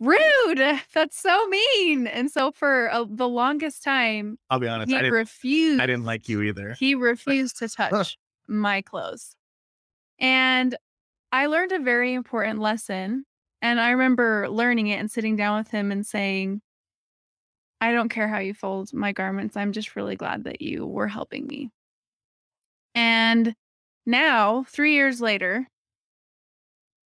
rude 0.00 0.60
that's 0.94 1.18
so 1.18 1.46
mean 1.48 2.06
and 2.06 2.30
so 2.30 2.52
for 2.52 2.92
uh, 2.92 3.06
the 3.08 3.26
longest 3.26 3.82
time 3.82 4.38
I'll 4.50 4.60
be 4.60 4.68
honest. 4.68 4.90
he 4.90 4.96
I 4.98 5.08
refused 5.08 5.80
I 5.80 5.86
didn't 5.86 6.04
like 6.04 6.28
you 6.28 6.42
either. 6.42 6.76
he 6.78 6.94
refused 6.94 7.58
to 7.60 7.68
touch 7.74 8.18
my 8.46 8.82
clothes 8.82 9.34
and 10.20 10.76
I 11.32 11.46
learned 11.46 11.72
a 11.72 11.78
very 11.78 12.12
important 12.12 12.58
lesson 12.58 13.24
and 13.62 13.80
I 13.80 13.92
remember 13.92 14.46
learning 14.50 14.88
it 14.88 15.00
and 15.00 15.10
sitting 15.10 15.36
down 15.36 15.56
with 15.58 15.70
him 15.70 15.90
and 15.90 16.06
saying 16.06 16.60
I 17.80 17.92
don't 17.92 18.08
care 18.08 18.28
how 18.28 18.38
you 18.38 18.54
fold 18.54 18.92
my 18.92 19.12
garments. 19.12 19.56
I'm 19.56 19.72
just 19.72 19.96
really 19.96 20.16
glad 20.16 20.44
that 20.44 20.60
you 20.60 20.86
were 20.86 21.06
helping 21.08 21.46
me. 21.46 21.70
And 22.94 23.54
now, 24.06 24.64
three 24.68 24.94
years 24.94 25.20
later, 25.20 25.68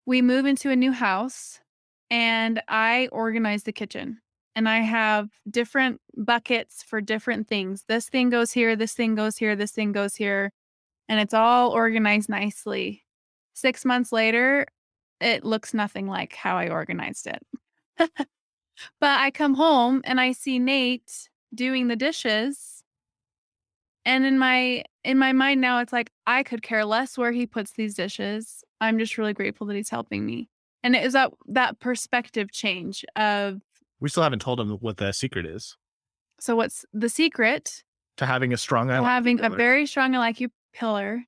we 0.04 0.22
move 0.22 0.46
into 0.46 0.70
a 0.70 0.76
new 0.76 0.92
house 0.92 1.60
and 2.10 2.62
I 2.68 3.08
organize 3.12 3.62
the 3.64 3.72
kitchen. 3.72 4.20
And 4.54 4.68
I 4.68 4.78
have 4.80 5.28
different 5.48 6.00
buckets 6.16 6.82
for 6.82 7.00
different 7.00 7.46
things. 7.46 7.84
This 7.88 8.08
thing 8.08 8.28
goes 8.28 8.50
here, 8.50 8.74
this 8.74 8.92
thing 8.92 9.14
goes 9.14 9.36
here, 9.36 9.54
this 9.54 9.70
thing 9.70 9.92
goes 9.92 10.16
here. 10.16 10.50
And 11.08 11.20
it's 11.20 11.34
all 11.34 11.70
organized 11.70 12.28
nicely. 12.28 13.04
Six 13.54 13.84
months 13.84 14.10
later, 14.10 14.66
it 15.20 15.44
looks 15.44 15.74
nothing 15.74 16.08
like 16.08 16.34
how 16.34 16.56
I 16.58 16.68
organized 16.70 17.28
it. 17.28 18.18
But 19.00 19.20
I 19.20 19.30
come 19.30 19.54
home 19.54 20.02
and 20.04 20.20
I 20.20 20.32
see 20.32 20.58
Nate 20.58 21.28
doing 21.54 21.88
the 21.88 21.96
dishes. 21.96 22.82
And 24.04 24.24
in 24.24 24.38
my 24.38 24.84
in 25.04 25.18
my 25.18 25.32
mind 25.32 25.60
now 25.60 25.80
it's 25.80 25.92
like 25.92 26.10
I 26.26 26.42
could 26.42 26.62
care 26.62 26.84
less 26.84 27.18
where 27.18 27.32
he 27.32 27.46
puts 27.46 27.72
these 27.72 27.94
dishes. 27.94 28.64
I'm 28.80 28.98
just 28.98 29.18
really 29.18 29.34
grateful 29.34 29.66
that 29.66 29.76
he's 29.76 29.90
helping 29.90 30.24
me. 30.24 30.48
And 30.82 30.94
it 30.94 31.04
was 31.04 31.12
that 31.12 31.32
that 31.46 31.80
perspective 31.80 32.50
change 32.52 33.04
of 33.16 33.60
We 34.00 34.08
still 34.08 34.22
haven't 34.22 34.40
told 34.40 34.60
him 34.60 34.70
what 34.70 34.96
the 34.96 35.12
secret 35.12 35.44
is 35.44 35.76
so 36.40 36.56
what's 36.56 36.84
the 36.92 37.08
secret 37.08 37.82
to 38.16 38.26
having 38.26 38.52
a 38.52 38.56
strong 38.56 38.90
I 38.90 38.98
like 38.98 39.08
having 39.08 39.40
a 39.44 39.50
very 39.50 39.86
strong 39.86 40.14
I 40.14 40.18
like 40.18 40.40
you 40.40 40.50
pillar 40.72 41.24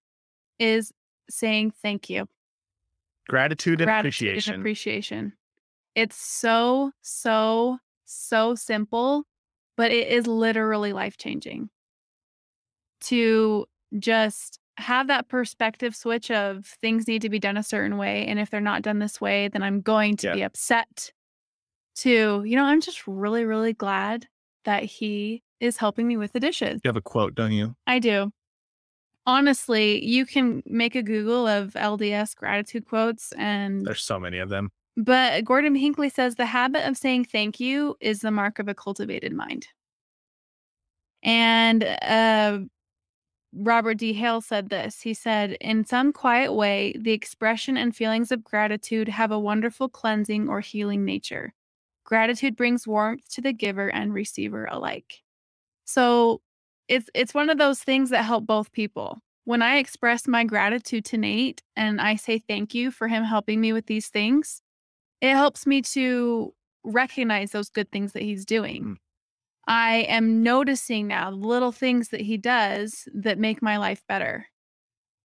is 0.58 0.92
saying 1.28 1.72
thank 1.82 2.10
you. 2.10 2.26
gratitude 3.28 3.80
and 3.80 3.90
appreciation. 3.90 4.54
and 4.54 4.62
appreciation. 4.62 5.32
It's 6.00 6.16
so, 6.16 6.92
so, 7.02 7.76
so 8.06 8.54
simple, 8.54 9.24
but 9.76 9.92
it 9.92 10.08
is 10.08 10.26
literally 10.26 10.94
life 10.94 11.18
changing 11.18 11.68
to 13.02 13.66
just 13.98 14.58
have 14.78 15.08
that 15.08 15.28
perspective 15.28 15.94
switch 15.94 16.30
of 16.30 16.64
things 16.80 17.06
need 17.06 17.20
to 17.20 17.28
be 17.28 17.38
done 17.38 17.58
a 17.58 17.62
certain 17.62 17.98
way. 17.98 18.26
And 18.26 18.38
if 18.38 18.48
they're 18.48 18.62
not 18.62 18.80
done 18.80 18.98
this 18.98 19.20
way, 19.20 19.48
then 19.48 19.62
I'm 19.62 19.82
going 19.82 20.16
to 20.18 20.28
Yeah. 20.28 20.34
be 20.34 20.42
upset. 20.42 21.12
To, 21.96 22.42
you 22.46 22.56
know, 22.56 22.64
I'm 22.64 22.80
just 22.80 23.06
really, 23.06 23.44
really 23.44 23.74
glad 23.74 24.26
that 24.64 24.84
he 24.84 25.42
is 25.58 25.76
helping 25.76 26.06
me 26.08 26.16
with 26.16 26.32
the 26.32 26.40
dishes. 26.40 26.80
you 26.82 26.88
have 26.88 26.96
a 26.96 27.02
quote, 27.02 27.34
don't 27.34 27.52
you? 27.52 27.74
I 27.86 27.98
do. 27.98 28.32
Honestly, 29.26 30.02
you 30.02 30.24
can 30.24 30.62
make 30.64 30.94
a 30.94 31.02
Google 31.02 31.46
of 31.46 31.74
LDS 31.74 32.34
gratitude 32.36 32.86
quotes 32.86 33.32
and 33.32 33.84
There's 33.84 34.02
so 34.02 34.18
many 34.18 34.38
of 34.38 34.48
them. 34.48 34.70
But 34.96 35.44
Gordon 35.44 35.74
Hinckley 35.74 36.08
says 36.08 36.34
the 36.34 36.46
habit 36.46 36.86
of 36.86 36.96
saying 36.96 37.26
thank 37.26 37.60
you 37.60 37.96
is 38.00 38.20
the 38.20 38.30
mark 38.30 38.58
of 38.58 38.68
a 38.68 38.74
cultivated 38.74 39.32
mind. 39.32 39.66
And 41.22 41.84
uh, 41.84 42.60
Robert 43.52 43.94
D. 43.94 44.12
Hales 44.12 44.46
said 44.46 44.68
this. 44.68 45.00
He 45.00 45.14
said, 45.14 45.56
In 45.60 45.84
some 45.84 46.12
quiet 46.12 46.52
way, 46.52 46.94
the 46.98 47.12
expression 47.12 47.76
and 47.76 47.94
feelings 47.94 48.30
of 48.30 48.44
gratitude 48.44 49.08
have 49.08 49.30
a 49.32 49.38
wonderful 49.38 49.88
cleansing 49.88 50.48
or 50.48 50.60
healing 50.60 51.04
nature. 51.04 51.52
Gratitude 52.04 52.56
brings 52.56 52.86
warmth 52.86 53.28
to 53.30 53.40
the 53.40 53.52
giver 53.52 53.88
and 53.88 54.14
receiver 54.14 54.66
alike. 54.66 55.22
So 55.84 56.40
it's 56.88 57.08
it's 57.14 57.34
one 57.34 57.50
of 57.50 57.58
those 57.58 57.80
things 57.80 58.10
that 58.10 58.24
help 58.24 58.46
both 58.46 58.72
people. 58.72 59.18
When 59.44 59.62
I 59.62 59.76
express 59.78 60.28
my 60.28 60.44
gratitude 60.44 61.04
to 61.06 61.18
Nate 61.18 61.62
and 61.76 62.00
I 62.00 62.16
say 62.16 62.38
thank 62.38 62.74
you 62.74 62.90
for 62.90 63.08
him 63.08 63.24
helping 63.24 63.60
me 63.60 63.72
with 63.72 63.86
these 63.86 64.08
things, 64.08 64.62
it 65.20 65.34
helps 65.34 65.66
me 65.66 65.82
to 65.82 66.54
recognize 66.84 67.52
those 67.52 67.68
good 67.68 67.90
things 67.90 68.12
that 68.12 68.22
he's 68.22 68.44
doing. 68.44 68.84
Mm. 68.84 68.96
I 69.66 69.96
am 70.08 70.42
noticing 70.42 71.08
now 71.08 71.30
the 71.30 71.36
little 71.36 71.72
things 71.72 72.08
that 72.08 72.22
he 72.22 72.36
does 72.36 73.06
that 73.14 73.38
make 73.38 73.62
my 73.62 73.76
life 73.76 74.02
better. 74.08 74.46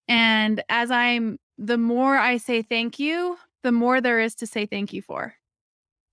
And 0.07 0.63
as 0.69 0.91
I'm, 0.91 1.39
the 1.57 1.77
more 1.77 2.17
I 2.17 2.37
say 2.37 2.61
thank 2.61 2.99
you, 2.99 3.37
the 3.63 3.71
more 3.71 4.01
there 4.01 4.19
is 4.19 4.35
to 4.35 4.47
say 4.47 4.65
thank 4.65 4.93
you 4.93 5.01
for. 5.01 5.35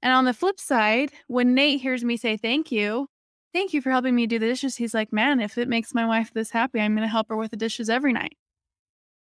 And 0.00 0.12
on 0.12 0.24
the 0.24 0.34
flip 0.34 0.58
side, 0.58 1.12
when 1.26 1.54
Nate 1.54 1.80
hears 1.80 2.04
me 2.04 2.16
say 2.16 2.36
thank 2.36 2.72
you, 2.72 3.08
thank 3.52 3.74
you 3.74 3.82
for 3.82 3.90
helping 3.90 4.14
me 4.14 4.26
do 4.26 4.38
the 4.38 4.46
dishes, 4.46 4.76
he's 4.76 4.94
like, 4.94 5.12
man, 5.12 5.40
if 5.40 5.58
it 5.58 5.68
makes 5.68 5.94
my 5.94 6.06
wife 6.06 6.32
this 6.32 6.50
happy, 6.50 6.80
I'm 6.80 6.94
going 6.94 7.06
to 7.06 7.12
help 7.12 7.28
her 7.28 7.36
with 7.36 7.50
the 7.50 7.56
dishes 7.56 7.90
every 7.90 8.12
night. 8.12 8.36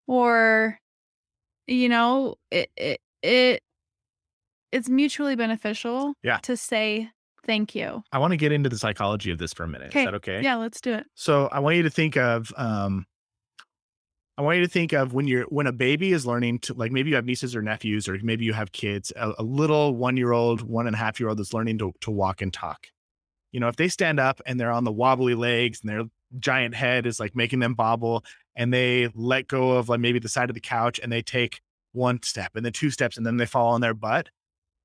Or, 0.06 0.78
you 1.66 1.88
know, 1.88 2.36
it, 2.50 2.70
it, 2.76 3.00
it, 3.22 3.62
it's 4.72 4.88
mutually 4.88 5.36
beneficial 5.36 6.14
Yeah. 6.22 6.38
to 6.42 6.56
say 6.56 7.10
thank 7.46 7.74
you. 7.74 8.02
I 8.12 8.18
want 8.18 8.32
to 8.32 8.36
get 8.36 8.52
into 8.52 8.68
the 8.68 8.78
psychology 8.78 9.30
of 9.30 9.38
this 9.38 9.52
for 9.52 9.64
a 9.64 9.68
minute. 9.68 9.88
Is 9.88 9.92
Okay. 9.96 10.04
that 10.04 10.14
okay? 10.14 10.42
Yeah, 10.42 10.56
let's 10.56 10.80
do 10.80 10.92
it. 10.94 11.06
So 11.14 11.46
I 11.50 11.60
want 11.60 11.76
you 11.76 11.82
to 11.84 11.90
think 11.90 12.16
of 12.16 12.52
um 12.56 13.06
I 14.36 14.42
want 14.42 14.58
you 14.58 14.62
to 14.64 14.70
think 14.70 14.92
of 14.92 15.12
when 15.14 15.26
you're 15.26 15.44
when 15.46 15.66
a 15.66 15.72
baby 15.72 16.12
is 16.12 16.24
learning 16.24 16.60
to 16.60 16.74
like 16.74 16.92
maybe 16.92 17.10
you 17.10 17.16
have 17.16 17.24
nieces 17.24 17.56
or 17.56 17.62
nephews 17.62 18.08
or 18.08 18.18
maybe 18.22 18.44
you 18.44 18.52
have 18.52 18.70
kids, 18.70 19.12
a, 19.16 19.32
a 19.38 19.42
little 19.42 19.96
one 19.96 20.16
year 20.16 20.30
old, 20.32 20.62
one 20.62 20.86
and 20.86 20.94
a 20.94 20.98
half 20.98 21.18
year 21.18 21.28
old 21.28 21.38
that's 21.38 21.52
learning 21.52 21.78
to, 21.78 21.92
to 22.02 22.10
walk 22.12 22.40
and 22.40 22.52
talk. 22.52 22.86
You 23.50 23.58
know, 23.60 23.66
if 23.68 23.74
they 23.76 23.88
stand 23.88 24.20
up 24.20 24.40
and 24.46 24.60
they're 24.60 24.70
on 24.70 24.84
the 24.84 24.92
wobbly 24.92 25.34
legs 25.34 25.80
and 25.80 25.90
their 25.90 26.04
giant 26.38 26.74
head 26.74 27.04
is 27.06 27.18
like 27.18 27.34
making 27.34 27.58
them 27.58 27.74
bobble 27.74 28.24
and 28.54 28.72
they 28.72 29.08
let 29.14 29.48
go 29.48 29.72
of 29.72 29.88
like 29.88 29.98
maybe 30.00 30.18
the 30.20 30.28
side 30.28 30.50
of 30.50 30.54
the 30.54 30.60
couch 30.60 31.00
and 31.02 31.10
they 31.10 31.22
take 31.22 31.60
one 31.92 32.22
step 32.22 32.52
and 32.54 32.64
then 32.64 32.72
two 32.72 32.90
steps 32.90 33.16
and 33.16 33.26
then 33.26 33.38
they 33.38 33.46
fall 33.46 33.68
on 33.70 33.80
their 33.80 33.94
butt, 33.94 34.28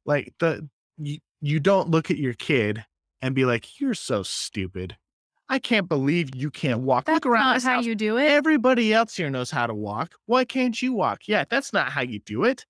like 0.05 0.33
the 0.39 0.67
you, 0.97 1.19
you 1.41 1.59
don't 1.59 1.89
look 1.89 2.11
at 2.11 2.17
your 2.17 2.33
kid 2.33 2.85
and 3.21 3.33
be 3.35 3.45
like, 3.45 3.79
You're 3.79 3.93
so 3.93 4.23
stupid. 4.23 4.97
I 5.49 5.59
can't 5.59 5.89
believe 5.89 6.35
you 6.35 6.49
can't 6.49 6.79
walk. 6.81 7.05
That's 7.05 7.17
Look 7.17 7.25
around 7.25 7.53
not 7.53 7.63
how 7.63 7.75
house. 7.75 7.85
you 7.85 7.95
do 7.95 8.17
it. 8.17 8.31
Everybody 8.31 8.93
else 8.93 9.15
here 9.15 9.29
knows 9.29 9.51
how 9.51 9.67
to 9.67 9.73
walk. 9.73 10.15
Why 10.25 10.45
can't 10.45 10.81
you 10.81 10.93
walk? 10.93 11.27
Yeah, 11.27 11.43
that's 11.49 11.73
not 11.73 11.89
how 11.89 12.01
you 12.01 12.19
do 12.19 12.43
it. 12.45 12.65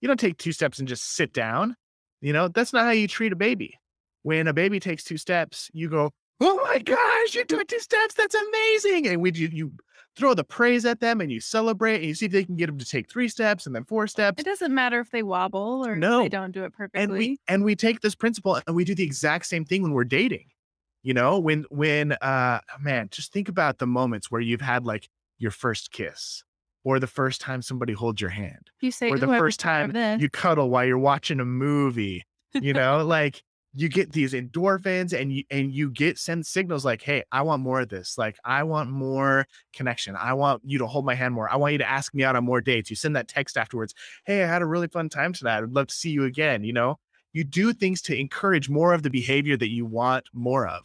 You 0.00 0.08
don't 0.08 0.18
take 0.18 0.38
two 0.38 0.52
steps 0.52 0.78
and 0.78 0.88
just 0.88 1.04
sit 1.14 1.32
down. 1.32 1.76
You 2.20 2.32
know, 2.32 2.48
that's 2.48 2.72
not 2.72 2.84
how 2.84 2.90
you 2.90 3.06
treat 3.08 3.32
a 3.32 3.36
baby. 3.36 3.78
When 4.22 4.46
a 4.48 4.52
baby 4.52 4.80
takes 4.80 5.04
two 5.04 5.16
steps, 5.16 5.70
you 5.72 5.88
go, 5.88 6.10
"Oh 6.40 6.60
my 6.64 6.78
gosh, 6.78 7.34
you 7.34 7.44
took 7.44 7.68
two 7.68 7.78
steps! 7.78 8.14
That's 8.14 8.34
amazing!" 8.34 9.06
And 9.06 9.20
we 9.22 9.32
you, 9.32 9.48
you 9.52 9.72
throw 10.18 10.34
the 10.34 10.44
praise 10.44 10.84
at 10.84 11.00
them 11.00 11.20
and 11.20 11.30
you 11.30 11.40
celebrate 11.40 11.96
and 11.96 12.04
you 12.06 12.14
see 12.14 12.26
if 12.26 12.32
they 12.32 12.44
can 12.44 12.56
get 12.56 12.66
them 12.66 12.76
to 12.78 12.84
take 12.84 13.08
three 13.08 13.28
steps 13.28 13.66
and 13.66 13.74
then 13.74 13.84
four 13.84 14.06
steps. 14.06 14.40
It 14.40 14.44
doesn't 14.44 14.74
matter 14.74 14.98
if 15.00 15.10
they 15.10 15.22
wobble 15.22 15.86
or 15.86 15.92
if 15.92 15.98
No. 15.98 16.22
they 16.22 16.28
don't 16.28 16.50
do 16.52 16.64
it 16.64 16.72
perfectly. 16.72 17.02
and 17.02 17.12
we 17.12 17.38
and 17.46 17.64
we 17.64 17.76
take 17.76 18.00
this 18.00 18.14
principle 18.14 18.60
and 18.66 18.74
we 18.76 18.84
do 18.84 18.94
the 18.94 19.04
exact 19.04 19.46
same 19.46 19.64
thing 19.64 19.82
when 19.82 19.92
we're 19.92 20.04
dating 20.04 20.46
you 21.04 21.14
know 21.14 21.38
when 21.38 21.64
when 21.70 22.12
uh 22.14 22.58
man 22.80 23.08
just 23.12 23.32
think 23.32 23.48
about 23.48 23.78
the 23.78 23.86
moments 23.86 24.30
where 24.30 24.40
you've 24.40 24.60
had 24.60 24.84
like 24.84 25.08
your 25.38 25.52
first 25.52 25.92
kiss 25.92 26.42
or 26.82 26.98
the 26.98 27.06
first 27.06 27.40
time 27.40 27.62
somebody 27.62 27.92
holds 27.92 28.20
your 28.20 28.30
hand 28.30 28.70
you 28.80 28.90
say, 28.90 29.08
or 29.08 29.18
the 29.18 29.26
first 29.28 29.60
time 29.60 29.94
you 30.20 30.28
cuddle 30.28 30.68
while 30.70 30.84
you're 30.84 30.98
watching 30.98 31.38
a 31.38 31.44
movie 31.44 32.24
you 32.54 32.72
know 32.72 33.04
like 33.06 33.44
you 33.74 33.88
get 33.88 34.12
these 34.12 34.32
endorphins 34.32 35.18
and 35.18 35.32
you 35.32 35.44
and 35.50 35.72
you 35.72 35.90
get 35.90 36.18
send 36.18 36.44
signals 36.46 36.84
like 36.84 37.02
hey 37.02 37.22
i 37.32 37.42
want 37.42 37.62
more 37.62 37.80
of 37.80 37.88
this. 37.88 38.16
Like 38.16 38.36
i 38.44 38.62
want 38.62 38.90
more 38.90 39.46
connection. 39.72 40.16
I 40.16 40.32
want 40.34 40.62
you 40.64 40.78
to 40.78 40.86
hold 40.86 41.04
my 41.04 41.14
hand 41.14 41.34
more. 41.34 41.50
I 41.50 41.56
want 41.56 41.72
you 41.72 41.78
to 41.78 41.88
ask 41.88 42.14
me 42.14 42.24
out 42.24 42.36
on 42.36 42.44
more 42.44 42.60
dates. 42.60 42.90
You 42.90 42.96
send 42.96 43.16
that 43.16 43.28
text 43.28 43.56
afterwards 43.56 43.94
hey 44.24 44.42
i 44.42 44.46
had 44.46 44.62
a 44.62 44.66
really 44.66 44.88
fun 44.88 45.08
time 45.08 45.32
tonight 45.32 45.58
i'd 45.58 45.70
love 45.70 45.88
to 45.88 45.94
see 45.94 46.10
you 46.10 46.24
again 46.24 46.64
you 46.64 46.72
know? 46.72 46.98
You 47.32 47.44
do 47.44 47.72
things 47.72 48.00
to 48.02 48.18
encourage 48.18 48.68
more 48.68 48.94
of 48.94 49.02
the 49.02 49.10
behavior 49.10 49.56
that 49.58 49.68
you 49.68 49.84
want 49.84 50.24
more 50.32 50.66
of. 50.66 50.84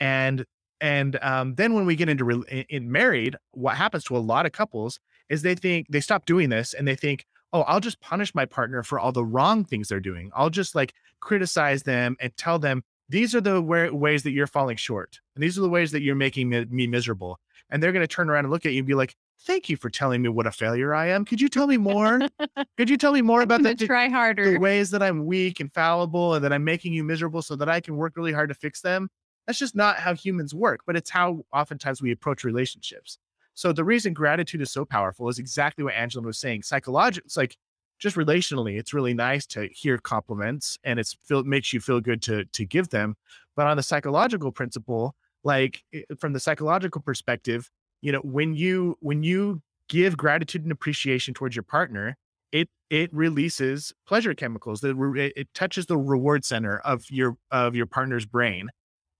And 0.00 0.44
and 0.80 1.18
um, 1.22 1.54
then 1.56 1.74
when 1.74 1.86
we 1.86 1.96
get 1.96 2.08
into 2.08 2.24
re- 2.24 2.66
in 2.68 2.90
married, 2.90 3.36
what 3.50 3.76
happens 3.76 4.04
to 4.04 4.16
a 4.16 4.18
lot 4.18 4.46
of 4.46 4.52
couples 4.52 5.00
is 5.28 5.42
they 5.42 5.54
think 5.54 5.86
they 5.88 6.00
stop 6.00 6.24
doing 6.24 6.50
this 6.50 6.72
and 6.72 6.86
they 6.86 6.94
think, 6.94 7.26
oh, 7.52 7.62
I'll 7.62 7.80
just 7.80 8.00
punish 8.00 8.34
my 8.34 8.44
partner 8.44 8.82
for 8.82 8.98
all 8.98 9.12
the 9.12 9.24
wrong 9.24 9.64
things 9.64 9.88
they're 9.88 10.00
doing. 10.00 10.30
I'll 10.34 10.50
just 10.50 10.74
like 10.74 10.94
criticize 11.20 11.82
them 11.82 12.16
and 12.20 12.36
tell 12.36 12.58
them 12.58 12.82
these 13.08 13.34
are 13.34 13.40
the 13.40 13.62
ways 13.62 14.22
that 14.24 14.32
you're 14.32 14.46
falling 14.46 14.76
short, 14.76 15.20
and 15.34 15.42
these 15.42 15.56
are 15.56 15.62
the 15.62 15.68
ways 15.68 15.92
that 15.92 16.02
you're 16.02 16.14
making 16.14 16.50
me, 16.50 16.66
me 16.66 16.86
miserable. 16.86 17.40
And 17.70 17.82
they're 17.82 17.92
going 17.92 18.02
to 18.02 18.06
turn 18.06 18.30
around 18.30 18.44
and 18.44 18.52
look 18.52 18.66
at 18.66 18.72
you 18.72 18.78
and 18.78 18.86
be 18.86 18.94
like, 18.94 19.14
thank 19.40 19.68
you 19.68 19.76
for 19.76 19.90
telling 19.90 20.22
me 20.22 20.28
what 20.28 20.46
a 20.46 20.50
failure 20.50 20.94
I 20.94 21.08
am. 21.08 21.24
Could 21.24 21.40
you 21.40 21.48
tell 21.48 21.66
me 21.66 21.76
more? 21.76 22.20
Could 22.76 22.90
you 22.90 22.96
tell 22.96 23.12
me 23.12 23.22
more 23.22 23.42
about 23.42 23.62
that? 23.62 23.78
Try 23.78 24.08
harder. 24.08 24.52
The 24.52 24.58
ways 24.58 24.90
that 24.90 25.02
I'm 25.02 25.26
weak 25.26 25.60
and 25.60 25.72
fallible 25.72 26.34
and 26.34 26.44
that 26.44 26.52
I'm 26.52 26.64
making 26.64 26.92
you 26.92 27.04
miserable 27.04 27.42
so 27.42 27.56
that 27.56 27.68
I 27.68 27.80
can 27.80 27.96
work 27.96 28.14
really 28.16 28.32
hard 28.32 28.48
to 28.48 28.54
fix 28.54 28.80
them. 28.80 29.08
That's 29.46 29.58
just 29.58 29.74
not 29.74 29.98
how 29.98 30.14
humans 30.14 30.54
work, 30.54 30.80
but 30.86 30.96
it's 30.96 31.10
how 31.10 31.44
oftentimes 31.52 32.02
we 32.02 32.12
approach 32.12 32.44
relationships. 32.44 33.18
So 33.58 33.72
the 33.72 33.82
reason 33.82 34.12
gratitude 34.12 34.62
is 34.62 34.70
so 34.70 34.84
powerful 34.84 35.28
is 35.28 35.40
exactly 35.40 35.82
what 35.82 35.94
Angela 35.94 36.24
was 36.24 36.38
saying. 36.38 36.62
Psychologically, 36.62 37.26
it's 37.26 37.36
like 37.36 37.56
just 37.98 38.14
relationally, 38.14 38.78
it's 38.78 38.94
really 38.94 39.14
nice 39.14 39.46
to 39.46 39.68
hear 39.72 39.98
compliments 39.98 40.78
and 40.84 41.00
it's 41.00 41.16
feel 41.24 41.42
makes 41.42 41.72
you 41.72 41.80
feel 41.80 42.00
good 42.00 42.22
to 42.22 42.44
to 42.44 42.64
give 42.64 42.90
them. 42.90 43.16
But 43.56 43.66
on 43.66 43.76
the 43.76 43.82
psychological 43.82 44.52
principle, 44.52 45.16
like 45.42 45.82
from 46.20 46.34
the 46.34 46.38
psychological 46.38 47.00
perspective, 47.00 47.68
you 48.00 48.12
know, 48.12 48.20
when 48.20 48.54
you 48.54 48.96
when 49.00 49.24
you 49.24 49.60
give 49.88 50.16
gratitude 50.16 50.62
and 50.62 50.70
appreciation 50.70 51.34
towards 51.34 51.56
your 51.56 51.64
partner, 51.64 52.16
it 52.52 52.68
it 52.90 53.12
releases 53.12 53.92
pleasure 54.06 54.34
chemicals 54.34 54.82
that 54.82 54.94
re- 54.94 55.32
it 55.34 55.48
touches 55.52 55.86
the 55.86 55.98
reward 55.98 56.44
center 56.44 56.78
of 56.78 57.10
your 57.10 57.36
of 57.50 57.74
your 57.74 57.86
partner's 57.86 58.24
brain 58.24 58.68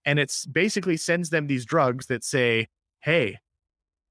and 0.05 0.17
it's 0.17 0.45
basically 0.45 0.95
sends 0.95 1.29
them 1.29 1.47
these 1.47 1.65
drugs 1.65 2.05
that 2.05 2.23
say, 2.23 2.67
"Hey, 3.01 3.39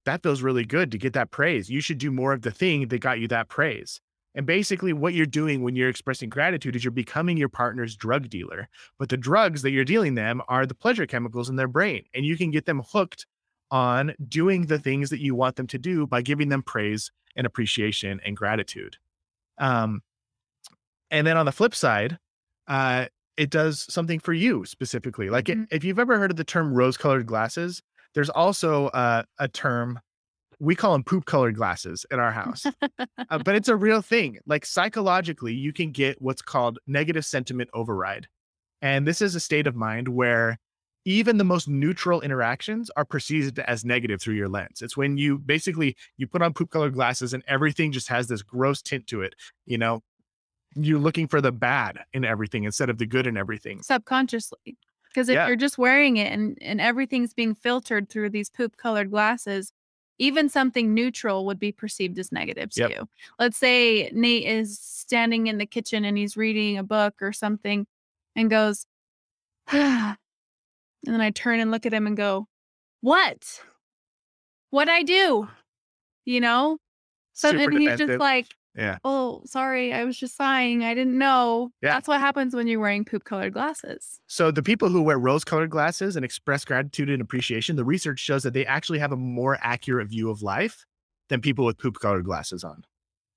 that 0.08 0.22
feels 0.22 0.42
really 0.42 0.64
good 0.64 0.90
to 0.92 0.98
get 0.98 1.12
that 1.12 1.30
praise. 1.30 1.70
You 1.70 1.80
should 1.80 1.98
do 1.98 2.10
more 2.10 2.32
of 2.32 2.42
the 2.42 2.50
thing 2.50 2.88
that 2.88 3.00
got 3.00 3.20
you 3.20 3.28
that 3.28 3.48
praise." 3.48 4.00
And 4.34 4.46
basically, 4.46 4.92
what 4.92 5.14
you're 5.14 5.26
doing 5.26 5.62
when 5.62 5.74
you're 5.74 5.88
expressing 5.88 6.28
gratitude 6.28 6.76
is 6.76 6.84
you're 6.84 6.90
becoming 6.92 7.36
your 7.36 7.48
partner's 7.48 7.96
drug 7.96 8.28
dealer. 8.28 8.68
But 8.98 9.08
the 9.08 9.16
drugs 9.16 9.62
that 9.62 9.70
you're 9.70 9.84
dealing 9.84 10.14
them 10.14 10.42
are 10.48 10.66
the 10.66 10.74
pleasure 10.74 11.06
chemicals 11.06 11.48
in 11.48 11.56
their 11.56 11.68
brain, 11.68 12.04
and 12.14 12.24
you 12.24 12.36
can 12.36 12.50
get 12.50 12.66
them 12.66 12.82
hooked 12.92 13.26
on 13.70 14.14
doing 14.28 14.66
the 14.66 14.78
things 14.78 15.10
that 15.10 15.20
you 15.20 15.34
want 15.34 15.56
them 15.56 15.66
to 15.68 15.78
do 15.78 16.06
by 16.06 16.22
giving 16.22 16.48
them 16.48 16.62
praise 16.62 17.10
and 17.36 17.46
appreciation 17.46 18.20
and 18.24 18.36
gratitude. 18.36 18.96
Um, 19.58 20.02
and 21.10 21.26
then 21.26 21.36
on 21.36 21.46
the 21.46 21.52
flip 21.52 21.74
side, 21.74 22.18
uh, 22.66 23.06
it 23.36 23.50
does 23.50 23.86
something 23.92 24.20
for 24.20 24.32
you 24.32 24.64
specifically. 24.64 25.30
Like 25.30 25.46
mm-hmm. 25.46 25.62
it, 25.62 25.68
if 25.70 25.84
you've 25.84 25.98
ever 25.98 26.18
heard 26.18 26.30
of 26.30 26.36
the 26.36 26.44
term 26.44 26.74
rose 26.74 26.96
colored 26.96 27.26
glasses, 27.26 27.82
there's 28.18 28.30
also 28.30 28.88
uh, 28.88 29.22
a 29.38 29.46
term 29.46 30.00
we 30.58 30.74
call 30.74 30.90
them 30.90 31.04
poop 31.04 31.24
colored 31.24 31.54
glasses 31.54 32.04
in 32.10 32.18
our 32.18 32.32
house, 32.32 32.66
uh, 32.66 33.38
but 33.44 33.54
it's 33.54 33.68
a 33.68 33.76
real 33.86 34.02
thing. 34.02 34.38
Like 34.44 34.66
psychologically, 34.66 35.54
you 35.54 35.72
can 35.72 35.92
get 35.92 36.20
what's 36.20 36.42
called 36.42 36.80
negative 36.88 37.24
sentiment 37.24 37.70
override. 37.74 38.26
And 38.82 39.06
this 39.06 39.22
is 39.22 39.36
a 39.36 39.40
state 39.40 39.68
of 39.68 39.76
mind 39.76 40.08
where 40.08 40.58
even 41.04 41.38
the 41.38 41.44
most 41.44 41.68
neutral 41.68 42.20
interactions 42.20 42.90
are 42.96 43.04
perceived 43.04 43.60
as 43.60 43.84
negative 43.84 44.20
through 44.20 44.34
your 44.34 44.48
lens. 44.48 44.82
It's 44.82 44.96
when 44.96 45.16
you 45.16 45.38
basically 45.38 45.94
you 46.16 46.26
put 46.26 46.42
on 46.42 46.52
poop 46.52 46.70
colored 46.70 46.94
glasses 46.94 47.32
and 47.32 47.44
everything 47.46 47.92
just 47.92 48.08
has 48.08 48.26
this 48.26 48.42
gross 48.42 48.82
tint 48.82 49.06
to 49.06 49.22
it. 49.22 49.36
You 49.64 49.78
know, 49.78 50.02
you're 50.74 50.98
looking 50.98 51.28
for 51.28 51.40
the 51.40 51.52
bad 51.52 52.00
in 52.12 52.24
everything 52.24 52.64
instead 52.64 52.90
of 52.90 52.98
the 52.98 53.06
good 53.06 53.28
in 53.28 53.36
everything 53.36 53.80
subconsciously 53.82 54.76
because 55.08 55.28
if 55.28 55.34
yeah. 55.34 55.46
you're 55.46 55.56
just 55.56 55.78
wearing 55.78 56.16
it 56.16 56.32
and 56.32 56.58
and 56.60 56.80
everything's 56.80 57.34
being 57.34 57.54
filtered 57.54 58.08
through 58.08 58.30
these 58.30 58.50
poop 58.50 58.76
colored 58.76 59.10
glasses 59.10 59.72
even 60.18 60.48
something 60.48 60.92
neutral 60.94 61.46
would 61.46 61.60
be 61.60 61.70
perceived 61.70 62.18
as 62.18 62.32
negative 62.32 62.70
to 62.70 62.80
yep. 62.80 62.90
you. 62.90 63.08
Let's 63.38 63.56
say 63.56 64.10
nate 64.12 64.44
is 64.44 64.78
standing 64.78 65.46
in 65.46 65.58
the 65.58 65.66
kitchen 65.66 66.04
and 66.04 66.18
he's 66.18 66.36
reading 66.36 66.76
a 66.76 66.82
book 66.82 67.14
or 67.20 67.32
something 67.32 67.86
and 68.34 68.50
goes 68.50 68.86
and 69.72 70.16
then 71.02 71.20
i 71.20 71.30
turn 71.30 71.60
and 71.60 71.70
look 71.70 71.86
at 71.86 71.94
him 71.94 72.06
and 72.06 72.16
go 72.16 72.46
what? 73.00 73.60
What 74.70 74.88
i 74.88 75.02
do? 75.02 75.48
You 76.24 76.40
know? 76.40 76.78
So 77.32 77.50
and 77.50 77.72
he's 77.78 77.98
just 77.98 78.18
like 78.18 78.46
yeah. 78.74 78.98
Oh, 79.04 79.42
sorry. 79.44 79.92
I 79.92 80.04
was 80.04 80.16
just 80.16 80.36
sighing. 80.36 80.84
I 80.84 80.94
didn't 80.94 81.18
know. 81.18 81.70
Yeah. 81.82 81.92
That's 81.92 82.08
what 82.08 82.20
happens 82.20 82.54
when 82.54 82.66
you're 82.66 82.80
wearing 82.80 83.04
poop 83.04 83.24
colored 83.24 83.52
glasses. 83.52 84.20
So, 84.26 84.50
the 84.50 84.62
people 84.62 84.88
who 84.88 85.02
wear 85.02 85.18
rose 85.18 85.44
colored 85.44 85.70
glasses 85.70 86.16
and 86.16 86.24
express 86.24 86.64
gratitude 86.64 87.10
and 87.10 87.20
appreciation, 87.20 87.76
the 87.76 87.84
research 87.84 88.20
shows 88.20 88.42
that 88.44 88.54
they 88.54 88.66
actually 88.66 88.98
have 89.00 89.12
a 89.12 89.16
more 89.16 89.58
accurate 89.62 90.08
view 90.08 90.30
of 90.30 90.42
life 90.42 90.84
than 91.28 91.40
people 91.40 91.64
with 91.64 91.78
poop 91.78 91.98
colored 92.00 92.24
glasses 92.24 92.62
on. 92.64 92.84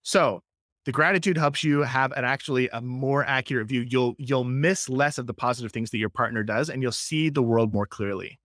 So, 0.04 0.42
the 0.86 0.92
gratitude 0.92 1.38
helps 1.38 1.64
you 1.64 1.82
have 1.82 2.12
an 2.14 2.26
actually 2.26 2.70
a 2.70 2.82
more 2.82 3.24
accurate 3.26 3.68
view. 3.68 3.86
You'll 3.88 4.16
you'll 4.18 4.44
miss 4.44 4.90
less 4.90 5.18
of 5.18 5.28
the 5.28 5.34
positive 5.34 5.72
things 5.72 5.92
that 5.92 6.00
your 6.00 6.10
partner 6.10 6.44
does 6.44 6.70
and 6.70 6.82
you'll 6.82 6.92
see 6.92 7.30
the 7.30 7.44
world 7.44 7.74
more 7.74 7.86
clearly. 7.86 8.40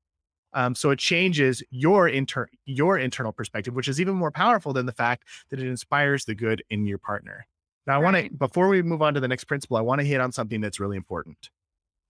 Um, 0.57 0.75
so 0.75 0.88
it 0.88 0.99
changes 0.99 1.62
your 1.71 2.09
inter 2.09 2.49
your 2.64 2.97
internal 2.97 3.31
perspective, 3.31 3.75
which 3.75 3.88
is 3.88 4.01
even 4.01 4.14
more 4.14 4.31
powerful 4.31 4.73
than 4.73 4.87
the 4.87 4.92
fact 4.92 5.25
that 5.51 5.61
it 5.61 5.66
inspires 5.66 6.25
the 6.25 6.35
good 6.35 6.64
in 6.71 6.87
your 6.87 6.97
partner. 6.97 7.47
Now, 7.87 7.97
I 7.97 7.99
want 7.99 8.16
to 8.16 8.31
before 8.31 8.66
we 8.69 8.81
move 8.81 9.03
on 9.03 9.12
to 9.14 9.21
the 9.21 9.29
next 9.29 9.45
principle, 9.45 9.77
I 9.77 9.83
want 9.83 10.01
to 10.01 10.07
hit 10.07 10.19
on 10.19 10.33
something 10.33 10.62
that's 10.62 10.81
really 10.81 10.97
important. 10.97 11.51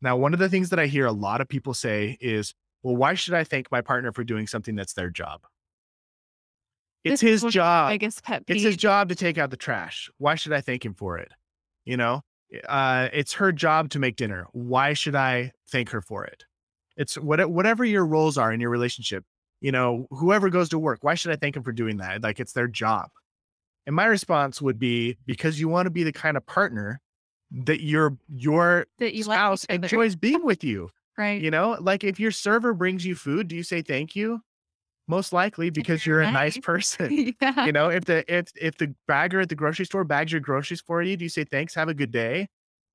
Now, 0.00 0.16
one 0.16 0.32
of 0.32 0.38
the 0.38 0.48
things 0.48 0.70
that 0.70 0.78
I 0.78 0.86
hear 0.86 1.06
a 1.06 1.12
lot 1.12 1.40
of 1.40 1.48
people 1.48 1.74
say 1.74 2.16
is, 2.20 2.54
"Well, 2.84 2.94
why 2.94 3.14
should 3.14 3.34
I 3.34 3.42
thank 3.42 3.72
my 3.72 3.80
partner 3.80 4.12
for 4.12 4.22
doing 4.22 4.46
something 4.46 4.76
that's 4.76 4.92
their 4.92 5.10
job?" 5.10 5.40
It's 7.02 7.20
this 7.20 7.42
his 7.42 7.52
job. 7.52 7.90
I 7.90 7.96
guess 7.96 8.20
pet 8.20 8.46
peeve. 8.46 8.56
It's 8.56 8.64
his 8.64 8.76
job 8.76 9.08
to 9.08 9.16
take 9.16 9.38
out 9.38 9.50
the 9.50 9.56
trash. 9.56 10.08
Why 10.18 10.36
should 10.36 10.52
I 10.52 10.60
thank 10.60 10.84
him 10.84 10.94
for 10.94 11.18
it? 11.18 11.32
You 11.84 11.96
know, 11.96 12.22
uh, 12.68 13.08
it's 13.12 13.32
her 13.34 13.50
job 13.50 13.90
to 13.90 13.98
make 13.98 14.14
dinner. 14.14 14.46
Why 14.52 14.92
should 14.92 15.16
I 15.16 15.50
thank 15.68 15.90
her 15.90 16.00
for 16.00 16.24
it? 16.24 16.44
It's 16.96 17.16
what, 17.16 17.50
whatever 17.50 17.84
your 17.84 18.06
roles 18.06 18.38
are 18.38 18.52
in 18.52 18.60
your 18.60 18.70
relationship. 18.70 19.24
You 19.60 19.72
know, 19.72 20.06
whoever 20.10 20.50
goes 20.50 20.68
to 20.70 20.78
work, 20.78 20.98
why 21.02 21.14
should 21.14 21.32
I 21.32 21.36
thank 21.36 21.54
them 21.54 21.62
for 21.62 21.72
doing 21.72 21.96
that? 21.98 22.22
Like 22.22 22.40
it's 22.40 22.52
their 22.52 22.68
job. 22.68 23.08
And 23.86 23.94
my 23.94 24.06
response 24.06 24.60
would 24.60 24.78
be 24.78 25.16
because 25.26 25.60
you 25.60 25.68
want 25.68 25.86
to 25.86 25.90
be 25.90 26.02
the 26.02 26.12
kind 26.12 26.36
of 26.36 26.44
partner 26.44 27.00
that 27.52 27.80
your 27.80 28.18
your 28.28 28.86
that 28.98 29.14
you 29.14 29.22
spouse 29.22 29.64
enjoys 29.66 30.16
being 30.16 30.44
with 30.44 30.64
you. 30.64 30.90
Right. 31.16 31.40
You 31.40 31.50
know, 31.50 31.76
like 31.80 32.04
if 32.04 32.20
your 32.20 32.32
server 32.32 32.74
brings 32.74 33.06
you 33.06 33.14
food, 33.14 33.48
do 33.48 33.56
you 33.56 33.62
say 33.62 33.82
thank 33.82 34.16
you? 34.16 34.40
Most 35.08 35.32
likely 35.32 35.70
because 35.70 36.04
you're, 36.04 36.20
you're 36.20 36.28
a 36.28 36.32
nice 36.32 36.58
person. 36.58 37.34
yeah. 37.40 37.64
You 37.64 37.72
know, 37.72 37.88
if 37.88 38.04
the 38.04 38.24
if 38.32 38.48
if 38.60 38.76
the 38.76 38.94
bagger 39.06 39.40
at 39.40 39.48
the 39.48 39.54
grocery 39.54 39.86
store 39.86 40.04
bags 40.04 40.32
your 40.32 40.40
groceries 40.40 40.80
for 40.80 41.00
you, 41.02 41.16
do 41.16 41.24
you 41.24 41.28
say 41.28 41.44
thanks, 41.44 41.74
have 41.74 41.88
a 41.88 41.94
good 41.94 42.10
day? 42.10 42.48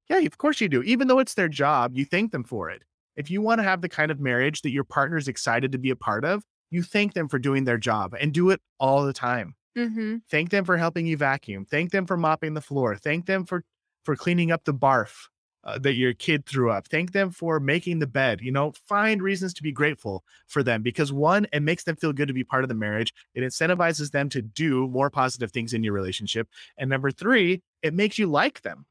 Yeah, 0.09 0.17
of 0.17 0.37
course 0.37 0.59
you 0.59 0.67
do. 0.67 0.83
Even 0.83 1.07
though 1.07 1.19
it's 1.19 1.35
their 1.35 1.47
job, 1.47 1.93
you 1.95 2.03
thank 2.03 2.31
them 2.33 2.43
for 2.43 2.69
it. 2.69 2.83
If 3.15 3.29
you 3.29 3.41
want 3.41 3.59
to 3.59 3.63
have 3.63 3.81
the 3.81 3.89
kind 3.89 4.11
of 4.11 4.19
marriage 4.19 4.61
that 4.61 4.71
your 4.71 4.83
partner 4.83 5.17
is 5.17 5.27
excited 5.27 5.71
to 5.71 5.77
be 5.77 5.89
a 5.89 5.95
part 5.95 6.25
of, 6.25 6.43
you 6.69 6.83
thank 6.83 7.13
them 7.13 7.27
for 7.27 7.39
doing 7.39 7.65
their 7.65 7.77
job 7.77 8.15
and 8.19 8.33
do 8.33 8.49
it 8.49 8.61
all 8.79 9.03
the 9.03 9.13
time. 9.13 9.55
Mm-hmm. 9.77 10.17
Thank 10.29 10.49
them 10.49 10.65
for 10.65 10.77
helping 10.77 11.05
you 11.05 11.17
vacuum. 11.17 11.65
Thank 11.65 11.91
them 11.91 12.05
for 12.05 12.17
mopping 12.17 12.53
the 12.53 12.61
floor. 12.61 12.95
Thank 12.95 13.25
them 13.25 13.45
for 13.45 13.63
for 14.03 14.15
cleaning 14.15 14.51
up 14.51 14.63
the 14.63 14.73
barf 14.73 15.27
uh, 15.63 15.77
that 15.79 15.93
your 15.93 16.13
kid 16.13 16.45
threw 16.45 16.71
up. 16.71 16.87
Thank 16.87 17.11
them 17.11 17.29
for 17.29 17.59
making 17.59 17.99
the 17.99 18.07
bed. 18.07 18.41
You 18.41 18.51
know, 18.51 18.73
find 18.87 19.21
reasons 19.21 19.53
to 19.55 19.63
be 19.63 19.71
grateful 19.71 20.23
for 20.47 20.63
them 20.63 20.81
because 20.81 21.13
one, 21.13 21.45
it 21.53 21.61
makes 21.61 21.83
them 21.83 21.95
feel 21.95 22.13
good 22.13 22.27
to 22.27 22.33
be 22.33 22.43
part 22.43 22.63
of 22.63 22.69
the 22.69 22.75
marriage. 22.75 23.13
It 23.35 23.41
incentivizes 23.41 24.11
them 24.11 24.29
to 24.29 24.41
do 24.41 24.87
more 24.87 25.09
positive 25.09 25.51
things 25.51 25.73
in 25.73 25.83
your 25.83 25.93
relationship. 25.93 26.47
And 26.77 26.89
number 26.89 27.11
three, 27.11 27.61
it 27.83 27.93
makes 27.93 28.17
you 28.17 28.27
like 28.27 28.61
them 28.61 28.85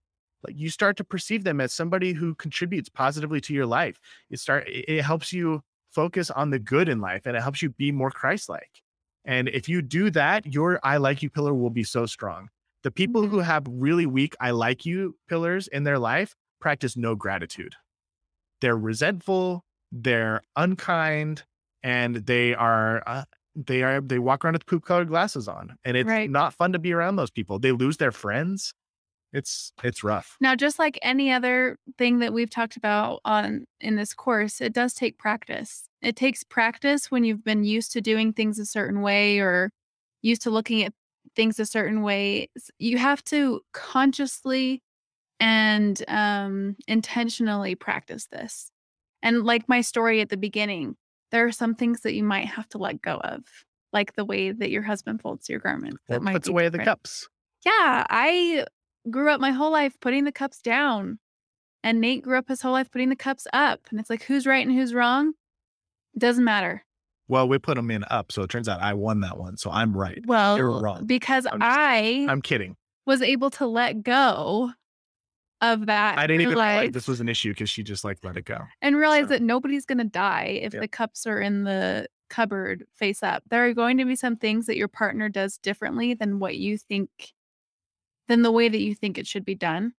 like 0.47 0.57
you 0.57 0.71
start 0.71 0.97
to 0.97 1.05
perceive 1.05 1.45
them 1.45 1.61
as 1.61 1.73
somebody 1.73 2.13
who 2.13 2.35
contributes 2.35 2.89
positively 2.89 3.41
to 3.43 3.55
your 3.55 3.67
life. 3.67 3.99
You 4.29 4.37
start 4.37 4.65
it 4.67 5.03
helps 5.03 5.33
you 5.33 5.63
focus 5.93 6.31
on 6.31 6.51
the 6.51 6.59
good 6.59 6.89
in 6.89 7.01
life 7.01 7.27
and 7.27 7.37
it 7.37 7.43
helps 7.43 7.63
you 7.63 7.71
be 7.71 7.93
more 7.93 8.11
christ-like. 8.11 8.83
And 9.25 9.49
if 9.49 9.69
you 9.69 9.83
do 9.83 10.11
that 10.11 10.47
your 10.47 10.81
i 10.83 10.97
like 10.97 11.23
you 11.23 11.31
pillar 11.31 11.55
will 11.55 11.71
be 11.71 11.85
so 11.85 12.07
strong. 12.07 12.49
The 12.83 12.91
people 12.91 13.27
who 13.27 13.41
have 13.41 13.65
really 13.69 14.07
weak 14.07 14.35
i 14.41 14.51
like 14.51 14.87
you 14.87 15.17
pillars 15.29 15.69
in 15.69 15.85
their 15.85 15.99
life 15.99 16.35
practice 16.61 16.97
no 16.97 17.15
gratitude. 17.15 17.75
They're 18.61 18.77
resentful 18.77 19.65
they're 19.93 20.43
unkind 20.57 21.45
and 21.83 22.17
they 22.17 22.55
are 22.55 23.03
uh, 23.07 23.25
they 23.57 23.83
are 23.83 24.01
they 24.01 24.19
walk 24.19 24.45
around 24.45 24.55
with 24.55 24.67
poop 24.67 24.85
colored 24.85 25.09
glasses 25.09 25.49
on 25.49 25.77
and 25.85 25.97
it's 25.97 26.09
right. 26.09 26.31
not 26.31 26.55
fun 26.55 26.73
to 26.73 26.79
be 26.79 26.93
around 26.93 27.17
those 27.17 27.31
people. 27.31 27.59
They 27.59 27.73
lose 27.73 27.97
their 27.97 28.13
friends 28.13 28.73
it's 29.33 29.73
it's 29.83 30.03
rough. 30.03 30.37
Now, 30.41 30.55
just 30.55 30.79
like 30.79 30.99
any 31.03 31.31
other 31.31 31.79
thing 31.99 32.19
that 32.19 32.33
we've 32.33 32.51
talked 32.51 32.77
about 32.77 33.21
on 33.25 33.65
in 33.81 33.97
this 33.97 34.15
course, 34.15 34.61
it 34.61 34.73
does 34.73 34.95
take 34.95 35.19
practice. 35.19 35.89
It 36.03 36.17
takes 36.17 36.43
practice 36.43 37.11
when 37.11 37.25
you've 37.25 37.45
been 37.45 37.65
used 37.65 37.93
to 37.93 38.01
doing 38.01 38.33
things 38.33 38.59
a 38.59 38.67
certain 38.67 39.03
way 39.03 39.39
or 39.39 39.71
used 40.23 40.43
to 40.43 40.51
looking 40.51 40.83
at 40.83 40.93
things 41.37 41.59
a 41.61 41.67
certain 41.67 42.03
way. 42.03 42.49
You 42.79 42.99
have 42.99 43.23
to 43.25 43.61
consciously 43.73 44.83
and 45.39 46.03
um, 46.09 46.77
intentionally 46.89 47.75
practice 47.75 48.27
this. 48.27 48.71
And 49.23 49.45
like 49.45 49.69
my 49.69 49.81
story 49.81 50.21
at 50.21 50.29
the 50.29 50.37
beginning, 50.37 50.97
there 51.31 51.47
are 51.47 51.53
some 51.53 51.75
things 51.75 52.01
that 52.01 52.15
you 52.15 52.25
might 52.25 52.47
have 52.47 52.69
to 52.71 52.79
let 52.79 53.01
go 53.01 53.17
of, 53.17 53.43
like 53.93 54.15
the 54.17 54.25
way 54.25 54.51
that 54.51 54.71
your 54.71 54.83
husband 54.83 55.21
folds 55.21 55.49
your 55.49 55.61
garment. 55.61 55.95
Or 56.09 56.15
That 56.15 56.23
might 56.23 56.33
puts 56.33 56.49
away 56.49 56.69
the 56.69 56.79
cups. 56.79 57.29
Yeah, 57.65 58.07
I 58.09 58.65
grew 59.09 59.31
up 59.31 59.41
my 59.41 59.53
whole 59.53 59.71
life 59.71 59.99
putting 60.01 60.25
the 60.25 60.33
cups 60.33 60.61
down, 60.61 61.19
and 61.83 62.01
Nate 62.01 62.23
grew 62.23 62.37
up 62.39 62.49
his 62.49 62.63
whole 62.63 62.73
life 62.73 62.91
putting 62.91 63.09
the 63.09 63.17
cups 63.17 63.47
up. 63.53 63.81
And 63.91 63.99
it's 64.01 64.11
like, 64.11 64.25
who's 64.25 64.47
right 64.47 64.67
and 64.67 64.75
who's 64.77 64.93
wrong? 64.93 65.35
It 66.15 66.19
doesn't 66.19 66.45
matter. 66.45 66.85
Well, 67.29 67.49
we 67.49 67.59
put 67.59 67.77
them 67.77 67.91
in 67.93 68.05
up, 68.11 68.33
so 68.33 68.43
it 68.43 68.51
turns 68.51 68.69
out 68.69 68.83
I 68.83 68.93
won 68.95 69.21
that 69.21 69.39
one, 69.39 69.57
so 69.57 69.71
I'm 69.71 69.97
right. 69.97 70.21
Well, 70.27 70.57
you're 70.57 70.81
wrong. 70.81 71.07
because 71.07 71.47
I'm 71.47 71.61
just- 71.61 71.79
I 71.79 72.27
I'm 72.29 72.43
kidding. 72.43 72.77
was 73.07 73.23
able 73.23 73.51
to 73.51 73.67
let 73.67 74.03
go 74.03 74.73
of 75.61 75.87
that. 75.87 76.19
I 76.19 76.27
didn't 76.27 76.41
even 76.43 76.53
feel 76.55 76.59
like 76.59 76.79
realize- 76.81 76.93
this 76.95 77.07
was 77.07 77.21
an 77.21 77.29
issue 77.29 77.51
because 77.51 77.71
she 77.71 77.83
just 77.85 78.03
like 78.03 78.19
let 78.25 78.37
it 78.37 78.45
go. 78.47 78.59
and 78.83 78.97
realize 78.97 79.25
So- 79.25 79.29
that 79.29 79.43
nobody's 79.43 79.87
to 79.87 80.05
die 80.05 80.59
if 80.63 80.75
Yep. 80.75 80.83
the 80.83 80.89
cups 80.89 81.27
are 81.27 81.41
in 81.41 81.63
the 81.65 82.09
cupboard 82.29 82.85
face 82.95 83.23
up. 83.23 83.43
There 83.49 83.65
are 83.67 83.75
going 83.75 83.99
to 83.99 84.05
be 84.05 84.17
some 84.17 84.37
things 84.37 84.67
that 84.67 84.77
your 84.77 84.89
partner 84.89 85.29
does 85.29 85.57
differently 85.59 86.15
than 86.15 86.39
what 86.41 86.57
you 86.57 86.79
think, 86.79 87.11
than 88.31 88.43
the 88.43 88.53
way 88.53 88.69
that 88.69 88.81
you 88.81 88.95
think 88.95 89.19
it 89.19 89.27
should 89.27 89.45
be 89.45 89.55
done. 89.55 89.93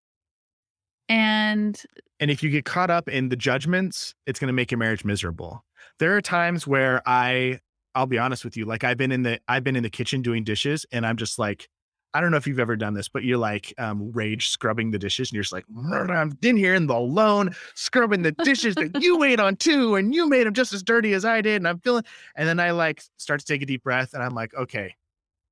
And 1.08 1.80
And 2.18 2.30
if 2.30 2.42
you 2.42 2.50
get 2.50 2.64
caught 2.64 2.90
up 2.90 3.08
in 3.08 3.28
the 3.28 3.36
judgments, 3.36 4.14
it's 4.26 4.40
going 4.40 4.48
to 4.48 4.52
make 4.54 4.70
your 4.70 4.78
marriage 4.78 5.04
miserable. 5.04 5.64
There 5.98 6.16
are 6.16 6.22
times 6.22 6.66
where 6.66 7.02
I 7.06 7.60
I'll 7.94 8.06
be 8.06 8.18
honest 8.18 8.42
with 8.44 8.56
you, 8.56 8.64
like 8.64 8.84
I've 8.84 8.96
been 8.96 9.12
in 9.12 9.22
the 9.22 9.38
I've 9.46 9.62
been 9.62 9.76
in 9.76 9.82
the 9.82 9.90
kitchen 9.90 10.22
doing 10.22 10.44
dishes 10.44 10.86
and 10.90 11.06
I'm 11.06 11.16
just 11.16 11.38
like 11.38 11.68
I 12.14 12.20
don't 12.20 12.30
know 12.30 12.36
if 12.36 12.46
you've 12.46 12.60
ever 12.60 12.76
done 12.76 12.92
this, 12.92 13.08
but 13.08 13.24
you're 13.24 13.38
like 13.38 13.72
um, 13.78 14.12
rage 14.12 14.48
scrubbing 14.48 14.90
the 14.90 14.98
dishes, 14.98 15.30
and 15.30 15.34
you're 15.34 15.42
just 15.42 15.52
like, 15.52 15.64
I'm 15.90 16.36
in 16.42 16.58
here 16.58 16.74
in 16.74 16.86
the 16.86 16.94
alone 16.94 17.54
scrubbing 17.74 18.20
the 18.20 18.32
dishes 18.32 18.74
that 18.74 19.00
you 19.00 19.22
ate 19.24 19.40
on 19.40 19.56
too, 19.56 19.94
and 19.94 20.14
you 20.14 20.28
made 20.28 20.46
them 20.46 20.52
just 20.52 20.74
as 20.74 20.82
dirty 20.82 21.14
as 21.14 21.24
I 21.24 21.40
did, 21.40 21.56
and 21.56 21.66
I'm 21.66 21.78
feeling. 21.78 22.04
And 22.36 22.46
then 22.46 22.60
I 22.60 22.72
like 22.72 23.02
start 23.16 23.40
to 23.40 23.46
take 23.46 23.62
a 23.62 23.66
deep 23.66 23.82
breath, 23.82 24.12
and 24.12 24.22
I'm 24.22 24.34
like, 24.34 24.52
okay, 24.52 24.94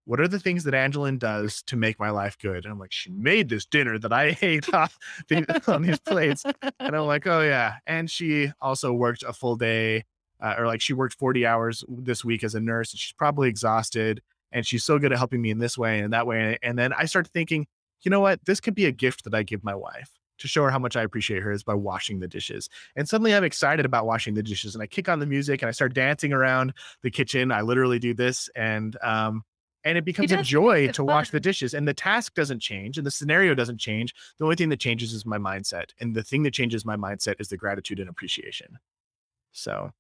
what 0.05 0.20
are 0.20 0.28
the 0.28 0.38
things 0.38 0.64
that 0.64 0.74
Angeline 0.74 1.18
does 1.18 1.62
to 1.64 1.76
make 1.76 1.98
my 1.98 2.11
life 2.11 2.36
good? 2.38 2.64
And 2.64 2.72
I'm 2.72 2.78
like, 2.78 2.92
she 2.92 3.11
made 3.11 3.48
this 3.48 3.66
dinner 3.66 3.98
that 3.98 4.12
I 4.12 4.36
ate 4.42 4.72
off 4.74 4.98
the, 5.28 5.62
on 5.72 5.82
these 5.82 6.01
plates, 6.01 6.44
and 6.44 6.96
I'm 6.96 7.07
like, 7.07 7.26
oh 7.26 7.42
yeah. 7.42 7.76
And 7.86 8.11
she 8.11 8.53
also 8.61 8.92
worked 8.92 9.22
a 9.22 9.32
full 9.32 9.57
day, 9.57 10.05
uh, 10.40 10.55
or 10.59 10.66
like 10.66 10.80
she 10.80 10.92
worked 10.92 11.14
40 11.14 11.46
hours 11.46 11.84
this 11.88 12.24
week 12.24 12.44
as 12.44 12.55
a 12.55 12.61
nurse, 12.61 12.92
and 12.92 12.98
she's 12.98 13.12
probably 13.12 13.48
exhausted. 13.48 14.22
And 14.53 14.66
she's 14.66 14.82
so 14.82 14.98
good 14.98 15.12
at 15.12 15.18
helping 15.18 15.40
me 15.40 15.51
in 15.51 15.59
this 15.59 15.78
way 15.78 16.01
and 16.01 16.12
that 16.12 16.26
way. 16.26 16.59
And 16.61 16.76
then 16.76 16.92
I 16.92 17.05
start 17.05 17.28
thinking, 17.28 17.68
you 18.03 18.11
know 18.11 18.18
what? 18.18 18.44
This 18.46 18.59
could 18.59 18.74
be 18.74 18.86
a 18.86 18.90
gift 18.90 19.22
that 19.22 19.34
I 19.34 19.44
give 19.44 19.62
my 19.62 19.76
wife 19.76 20.11
to 20.40 20.48
show 20.48 20.64
her 20.64 20.70
how 20.70 20.78
much 20.78 20.96
I 20.96 21.03
appreciate 21.03 21.42
her 21.42 21.53
is 21.53 21.62
by 21.62 21.74
washing 21.74 22.18
the 22.18 22.26
dishes. 22.26 22.68
And 22.96 23.09
suddenly 23.09 23.34
I'm 23.34 23.44
excited 23.44 23.86
about 23.86 24.07
washing 24.07 24.34
the 24.34 24.42
dishes. 24.42 24.74
And 24.74 24.82
I 24.82 24.86
kick 24.86 25.09
on 25.09 25.20
the 25.20 25.26
music 25.26 25.62
and 25.62 25.68
I 25.68 25.72
start 25.72 25.94
dancing 25.94 26.32
around 26.32 26.72
the 27.03 27.11
kitchen. 27.11 27.53
I 27.53 27.61
literally 27.61 27.98
do 27.98 28.14
this 28.14 28.51
and 28.57 28.96
um 29.03 29.44
and 29.84 29.96
it 29.96 30.04
becomes 30.04 30.30
a 30.32 30.42
joy 30.42 30.84
it 30.88 30.94
to 30.94 31.04
wash 31.04 31.30
the 31.30 31.40
dishes. 31.40 31.72
And 31.74 31.86
the 31.88 31.94
task 31.94 32.34
doesn't 32.34 32.60
change 32.60 32.98
and 32.98 33.06
the 33.06 33.10
scenario 33.10 33.54
doesn't 33.54 33.78
change. 33.78 34.14
The 34.38 34.44
only 34.44 34.56
thing 34.56 34.68
that 34.70 34.80
changes 34.80 35.12
is 35.12 35.24
my 35.24 35.38
mindset. 35.38 35.90
And 36.00 36.14
the 36.14 36.22
thing 36.22 36.42
that 36.42 36.52
changes 36.52 36.84
my 36.84 36.96
mindset 36.96 37.36
is 37.40 37.48
the 37.48 37.56
gratitude 37.56 37.98
and 38.00 38.08
appreciation. 38.08 38.78
So 39.52 39.90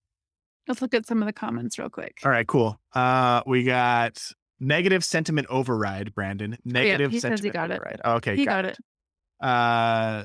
let's 0.68 0.82
look 0.82 0.94
at 0.94 1.06
some 1.06 1.22
of 1.22 1.26
the 1.26 1.32
comments 1.32 1.78
real 1.78 1.88
quick. 1.88 2.18
all 2.24 2.30
right, 2.30 2.46
cool. 2.46 2.78
Uh, 2.94 3.42
we 3.46 3.64
got 3.64 4.22
negative 4.60 5.02
sentiment 5.04 5.46
override, 5.48 6.14
Brandon. 6.14 6.58
Negative 6.64 7.10
says 7.12 7.14
he 7.14 7.20
sentiment 7.20 7.54
got 7.54 7.70
it. 7.70 7.74
override. 7.80 8.00
Okay, 8.04 8.36
he 8.36 8.44
got 8.44 8.64
it. 8.66 8.76
Uh, 9.40 10.24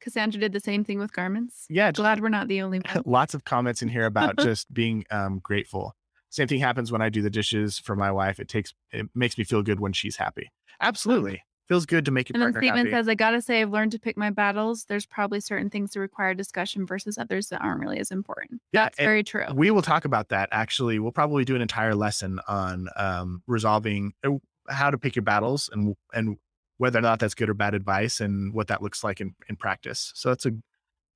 Cassandra 0.00 0.40
did 0.40 0.52
the 0.52 0.60
same 0.60 0.84
thing 0.84 0.98
with 0.98 1.12
garments. 1.12 1.66
yeah, 1.68 1.90
Glad 1.92 2.20
we're 2.20 2.28
not 2.28 2.48
the 2.48 2.62
only 2.62 2.80
one. 2.92 3.02
lots 3.04 3.34
of 3.34 3.44
comments 3.44 3.82
in 3.82 3.88
here 3.88 4.06
about 4.06 4.36
just 4.40 4.72
being 4.72 5.04
um, 5.10 5.40
grateful. 5.42 5.94
Same 6.30 6.48
thing 6.48 6.60
happens 6.60 6.92
when 6.92 7.02
I 7.02 7.08
do 7.08 7.22
the 7.22 7.30
dishes 7.30 7.78
for 7.78 7.96
my 7.96 8.10
wife. 8.10 8.38
It 8.38 8.48
takes 8.48 8.74
it 8.92 9.06
makes 9.14 9.38
me 9.38 9.44
feel 9.44 9.62
good 9.62 9.80
when 9.80 9.92
she's 9.92 10.16
happy. 10.16 10.50
Absolutely, 10.80 11.42
feels 11.68 11.86
good 11.86 12.04
to 12.04 12.10
make 12.10 12.28
your 12.28 12.34
And 12.36 12.42
then 12.42 12.52
partner 12.52 12.60
Stephen 12.68 12.78
happy. 12.86 12.90
says, 12.90 13.08
I 13.08 13.14
gotta 13.14 13.40
say, 13.42 13.62
I've 13.62 13.70
learned 13.70 13.92
to 13.92 13.98
pick 13.98 14.16
my 14.16 14.30
battles. 14.30 14.84
There's 14.84 15.06
probably 15.06 15.40
certain 15.40 15.70
things 15.70 15.90
that 15.92 16.00
require 16.00 16.34
discussion 16.34 16.86
versus 16.86 17.18
others 17.18 17.48
that 17.48 17.60
aren't 17.62 17.80
really 17.80 17.98
as 17.98 18.10
important. 18.10 18.60
Yeah, 18.72 18.84
That's 18.84 18.98
very 18.98 19.24
true. 19.24 19.44
we 19.54 19.70
will 19.70 19.82
talk 19.82 20.04
about 20.04 20.28
that. 20.28 20.48
Actually, 20.52 20.98
we'll 20.98 21.12
probably 21.12 21.44
do 21.44 21.56
an 21.56 21.62
entire 21.62 21.94
lesson 21.94 22.40
on 22.46 22.88
um, 22.96 23.42
resolving 23.46 24.12
uh, 24.24 24.32
how 24.68 24.90
to 24.90 24.98
pick 24.98 25.16
your 25.16 25.22
battles 25.24 25.70
and 25.72 25.96
and 26.12 26.36
whether 26.76 26.98
or 26.98 27.02
not 27.02 27.18
that's 27.18 27.34
good 27.34 27.48
or 27.50 27.54
bad 27.54 27.74
advice 27.74 28.20
and 28.20 28.52
what 28.54 28.68
that 28.68 28.80
looks 28.82 29.02
like 29.02 29.20
in, 29.20 29.34
in 29.48 29.56
practice. 29.56 30.12
So 30.14 30.28
that's 30.28 30.46
a 30.46 30.52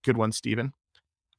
good 0.02 0.16
one, 0.16 0.32
Stephen. 0.32 0.72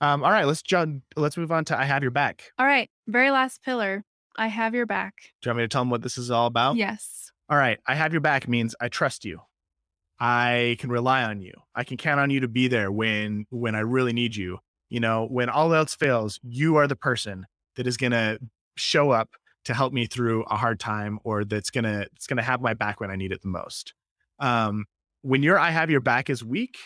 Um, 0.03 0.21
all 0.21 0.31
right, 0.31 0.45
let's 0.45 0.61
jump. 0.61 1.01
Let's 1.15 1.37
move 1.37 1.49
on 1.49 1.63
to 1.65 1.79
I 1.79 1.85
have 1.85 2.01
your 2.01 2.11
back. 2.11 2.51
All 2.59 2.65
right. 2.65 2.89
Very 3.07 3.31
last 3.31 3.63
pillar. 3.63 4.03
I 4.35 4.47
have 4.47 4.75
your 4.75 4.85
back. 4.85 5.13
Do 5.41 5.47
you 5.47 5.51
want 5.51 5.57
me 5.59 5.63
to 5.63 5.67
tell 5.69 5.81
them 5.81 5.89
what 5.89 6.01
this 6.01 6.17
is 6.17 6.29
all 6.29 6.47
about? 6.47 6.75
Yes. 6.75 7.31
All 7.49 7.57
right, 7.57 7.79
I 7.87 7.95
have 7.95 8.13
your 8.13 8.21
back 8.21 8.47
means 8.47 8.75
I 8.81 8.87
trust 8.89 9.23
you. 9.23 9.41
I 10.19 10.75
can 10.79 10.89
rely 10.89 11.23
on 11.23 11.41
you. 11.41 11.53
I 11.75 11.83
can 11.83 11.97
count 11.97 12.19
on 12.19 12.29
you 12.31 12.39
to 12.41 12.47
be 12.47 12.67
there 12.67 12.91
when 12.91 13.45
when 13.49 13.75
I 13.75 13.79
really 13.79 14.11
need 14.11 14.35
you. 14.35 14.59
You 14.89 14.99
know, 14.99 15.25
when 15.29 15.49
all 15.49 15.73
else 15.73 15.95
fails, 15.95 16.39
you 16.43 16.75
are 16.75 16.87
the 16.87 16.95
person 16.95 17.45
that 17.75 17.87
is 17.87 17.95
going 17.95 18.11
to 18.11 18.39
show 18.75 19.11
up 19.11 19.29
to 19.65 19.73
help 19.73 19.93
me 19.93 20.05
through 20.05 20.43
a 20.43 20.57
hard 20.57 20.79
time 20.79 21.19
or 21.23 21.45
that's 21.45 21.69
going 21.69 21.85
to 21.85 22.07
it's 22.13 22.27
going 22.27 22.37
to 22.37 22.43
have 22.43 22.61
my 22.61 22.73
back 22.73 22.99
when 22.99 23.09
I 23.11 23.15
need 23.15 23.31
it 23.31 23.41
the 23.41 23.47
most. 23.47 23.93
Um 24.39 24.85
when 25.21 25.43
your 25.43 25.57
I 25.57 25.69
have 25.69 25.89
your 25.89 26.01
back 26.01 26.29
is 26.29 26.43
weak, 26.43 26.77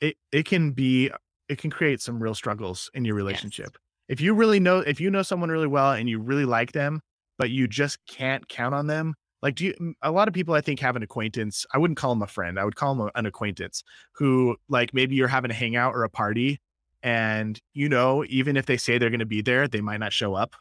it 0.00 0.16
it 0.30 0.44
can 0.44 0.72
be 0.72 1.10
it 1.50 1.58
can 1.58 1.70
create 1.70 2.00
some 2.00 2.22
real 2.22 2.34
struggles 2.34 2.90
in 2.94 3.04
your 3.04 3.16
relationship. 3.16 3.76
If 4.08 4.20
you 4.20 4.34
really 4.34 4.60
know 4.60 4.78
if 4.78 5.00
you 5.00 5.10
know 5.10 5.22
someone 5.22 5.50
really 5.50 5.66
well 5.66 5.92
and 5.92 6.08
you 6.08 6.20
really 6.20 6.44
like 6.44 6.72
them, 6.72 7.00
but 7.38 7.50
you 7.50 7.66
just 7.66 7.98
can't 8.06 8.48
count 8.48 8.74
on 8.74 8.86
them, 8.86 9.14
like 9.42 9.56
do 9.56 9.66
you 9.66 9.94
a 10.02 10.10
lot 10.10 10.28
of 10.28 10.34
people 10.34 10.54
i 10.54 10.60
think 10.60 10.78
have 10.80 10.96
an 10.96 11.02
acquaintance 11.02 11.64
i 11.72 11.78
wouldn't 11.78 11.96
call 11.96 12.10
them 12.10 12.20
a 12.20 12.26
friend 12.26 12.58
i 12.58 12.64
would 12.64 12.76
call 12.76 12.94
them 12.94 13.08
an 13.14 13.24
acquaintance 13.24 13.82
who 14.16 14.54
like 14.68 14.92
maybe 14.92 15.14
you're 15.14 15.28
having 15.28 15.50
a 15.50 15.54
hangout 15.54 15.94
or 15.94 16.04
a 16.04 16.10
party 16.10 16.60
and 17.02 17.58
you 17.72 17.88
know 17.88 18.22
even 18.28 18.54
if 18.54 18.66
they 18.66 18.76
say 18.76 18.98
they're 18.98 19.08
going 19.08 19.18
to 19.18 19.24
be 19.24 19.40
there 19.40 19.66
they 19.66 19.80
might 19.80 19.96
not 19.98 20.12
show 20.12 20.34
up 20.34 20.54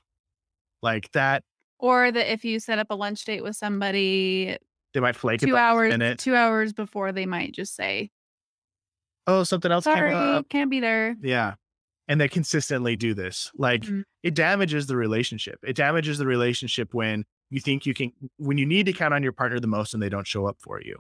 like 0.81 1.11
that 1.11 1.43
Or 1.77 2.09
that 2.09 2.31
if 2.31 2.45
you 2.45 2.57
set 2.61 2.79
up 2.79 2.87
a 2.89 2.95
lunch 2.95 3.25
date 3.25 3.43
with 3.43 3.57
somebody 3.57 4.57
they 4.93 4.99
might 4.99 5.15
flake 5.15 5.41
two 5.41 5.55
hours, 5.55 5.91
minute. 5.91 6.19
two 6.19 6.35
hours 6.35 6.73
before, 6.73 7.11
they 7.11 7.25
might 7.25 7.53
just 7.53 7.75
say, 7.75 8.09
oh 9.29 9.43
something 9.43 9.71
else 9.71 9.85
came 9.85 9.93
"Sorry, 9.95 10.13
up 10.13 10.49
can't 10.49 10.69
be 10.69 10.79
there." 10.79 11.15
yeah 11.21 11.55
and 12.07 12.19
they 12.19 12.27
consistently 12.27 12.95
do 12.95 13.13
this 13.13 13.51
like 13.57 13.83
Mhm. 13.83 14.03
it 14.23 14.33
damages 14.35 14.87
the 14.87 14.95
relationship 14.97 15.59
it 15.63 15.75
damages 15.75 16.17
the 16.17 16.25
relationship 16.25 16.93
when 16.93 17.25
you 17.49 17.59
think 17.59 17.85
you 17.85 17.93
can 17.93 18.11
when 18.37 18.57
you 18.57 18.65
need 18.65 18.85
to 18.85 18.93
count 18.93 19.13
on 19.13 19.23
your 19.23 19.31
partner 19.33 19.59
the 19.59 19.67
most 19.67 19.93
and 19.93 20.01
they 20.03 20.09
don't 20.09 20.27
show 20.27 20.45
up 20.47 20.57
for 20.59 20.81
you 20.81 20.97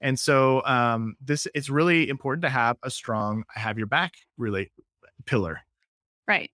and 0.00 0.18
so 0.18 0.64
um 0.64 1.16
this 1.20 1.46
it's 1.54 1.70
really 1.70 2.08
important 2.08 2.42
to 2.42 2.50
have 2.50 2.76
a 2.82 2.90
strong 2.90 3.44
I 3.54 3.60
have 3.60 3.78
your 3.78 3.86
back 3.86 4.12
really 4.36 4.70
pillar 5.26 5.60
Right. 6.26 6.50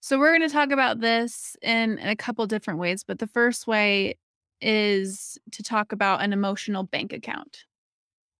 So 0.00 0.18
we're 0.18 0.36
going 0.36 0.46
to 0.48 0.52
talk 0.52 0.70
about 0.72 1.00
this 1.00 1.56
in, 1.62 1.98
in 1.98 2.08
a 2.08 2.16
couple 2.16 2.46
different 2.46 2.78
ways, 2.80 3.04
but 3.04 3.20
the 3.20 3.26
first 3.28 3.66
way 3.66 4.18
is 4.60 5.38
to 5.52 5.62
talk 5.62 5.92
about 5.92 6.20
an 6.20 6.32
emotional 6.32 6.82
bank 6.82 7.12
account. 7.12 7.64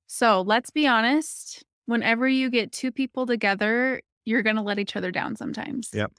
So 0.06 0.42
let's 0.42 0.70
be 0.70 0.86
honest, 0.86 1.64
whenever 1.86 2.28
you 2.28 2.50
get 2.50 2.72
two 2.72 2.90
people 2.90 3.26
together, 3.26 4.00
you're 4.24 4.42
going 4.42 4.56
to 4.56 4.62
let 4.62 4.78
each 4.78 4.96
other 4.96 5.10
down 5.10 5.36
sometimes. 5.36 5.90
Yep. 5.92 6.12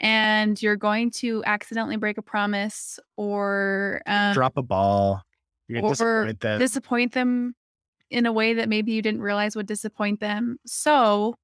And 0.00 0.60
you're 0.62 0.76
going 0.76 1.10
to 1.12 1.42
accidentally 1.44 1.96
break 1.96 2.16
a 2.16 2.22
promise 2.22 2.98
or 3.16 4.00
um, 4.06 4.32
drop 4.32 4.56
a 4.56 4.62
ball 4.62 5.22
you're 5.68 5.84
or 5.84 5.92
disappoint 5.92 6.40
them 6.40 6.58
disappoint 6.58 7.12
them 7.12 7.54
in 8.10 8.26
a 8.26 8.32
way 8.32 8.54
that 8.54 8.68
maybe 8.68 8.92
you 8.92 9.02
didn't 9.02 9.22
realize 9.22 9.54
would 9.54 9.66
disappoint 9.66 10.20
them. 10.20 10.56
So, 10.66 11.34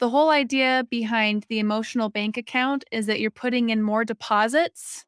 the 0.00 0.08
whole 0.08 0.30
idea 0.30 0.86
behind 0.90 1.44
the 1.48 1.58
emotional 1.58 2.08
bank 2.08 2.36
account 2.36 2.84
is 2.90 3.06
that 3.06 3.20
you're 3.20 3.30
putting 3.30 3.70
in 3.70 3.82
more 3.82 4.04
deposits 4.04 5.04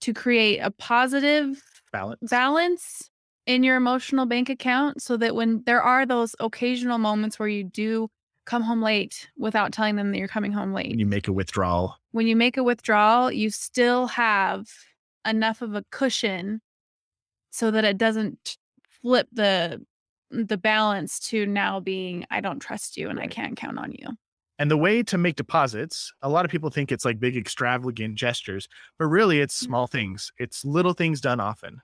to 0.00 0.12
create 0.12 0.58
a 0.58 0.70
positive 0.70 1.62
balance 1.92 2.30
balance 2.30 3.10
in 3.46 3.62
your 3.62 3.76
emotional 3.76 4.26
bank 4.26 4.48
account 4.48 5.02
so 5.02 5.16
that 5.16 5.34
when 5.34 5.62
there 5.66 5.82
are 5.82 6.06
those 6.06 6.34
occasional 6.40 6.98
moments 6.98 7.38
where 7.38 7.48
you 7.48 7.64
do 7.64 8.08
come 8.44 8.62
home 8.62 8.82
late 8.82 9.28
without 9.36 9.72
telling 9.72 9.96
them 9.96 10.10
that 10.10 10.18
you're 10.18 10.28
coming 10.28 10.52
home 10.52 10.72
late 10.72 10.90
when 10.90 10.98
you 10.98 11.06
make 11.06 11.28
a 11.28 11.32
withdrawal 11.32 11.96
when 12.12 12.26
you 12.26 12.36
make 12.36 12.56
a 12.56 12.62
withdrawal, 12.62 13.32
you 13.32 13.48
still 13.50 14.06
have 14.08 14.68
enough 15.26 15.62
of 15.62 15.74
a 15.74 15.84
cushion 15.90 16.60
so 17.50 17.70
that 17.70 17.84
it 17.84 17.96
doesn't 17.98 18.58
flip 19.02 19.28
the 19.32 19.80
the 20.30 20.56
balance 20.56 21.18
to 21.18 21.46
now 21.46 21.78
being 21.80 22.24
I 22.30 22.40
don't 22.40 22.60
trust 22.60 22.96
you 22.96 23.08
and 23.10 23.20
I 23.20 23.26
can't 23.26 23.56
count 23.56 23.78
on 23.78 23.92
you. 23.92 24.08
And 24.58 24.70
the 24.70 24.76
way 24.76 25.02
to 25.04 25.18
make 25.18 25.36
deposits, 25.36 26.12
a 26.22 26.28
lot 26.28 26.44
of 26.44 26.50
people 26.50 26.70
think 26.70 26.92
it's 26.92 27.04
like 27.04 27.18
big 27.18 27.36
extravagant 27.36 28.14
gestures, 28.14 28.68
but 28.98 29.06
really 29.06 29.40
it's 29.40 29.60
Mm. 29.62 29.66
small 29.66 29.86
things. 29.86 30.32
It's 30.38 30.64
little 30.64 30.92
things 30.94 31.20
done 31.20 31.40
often. 31.40 31.80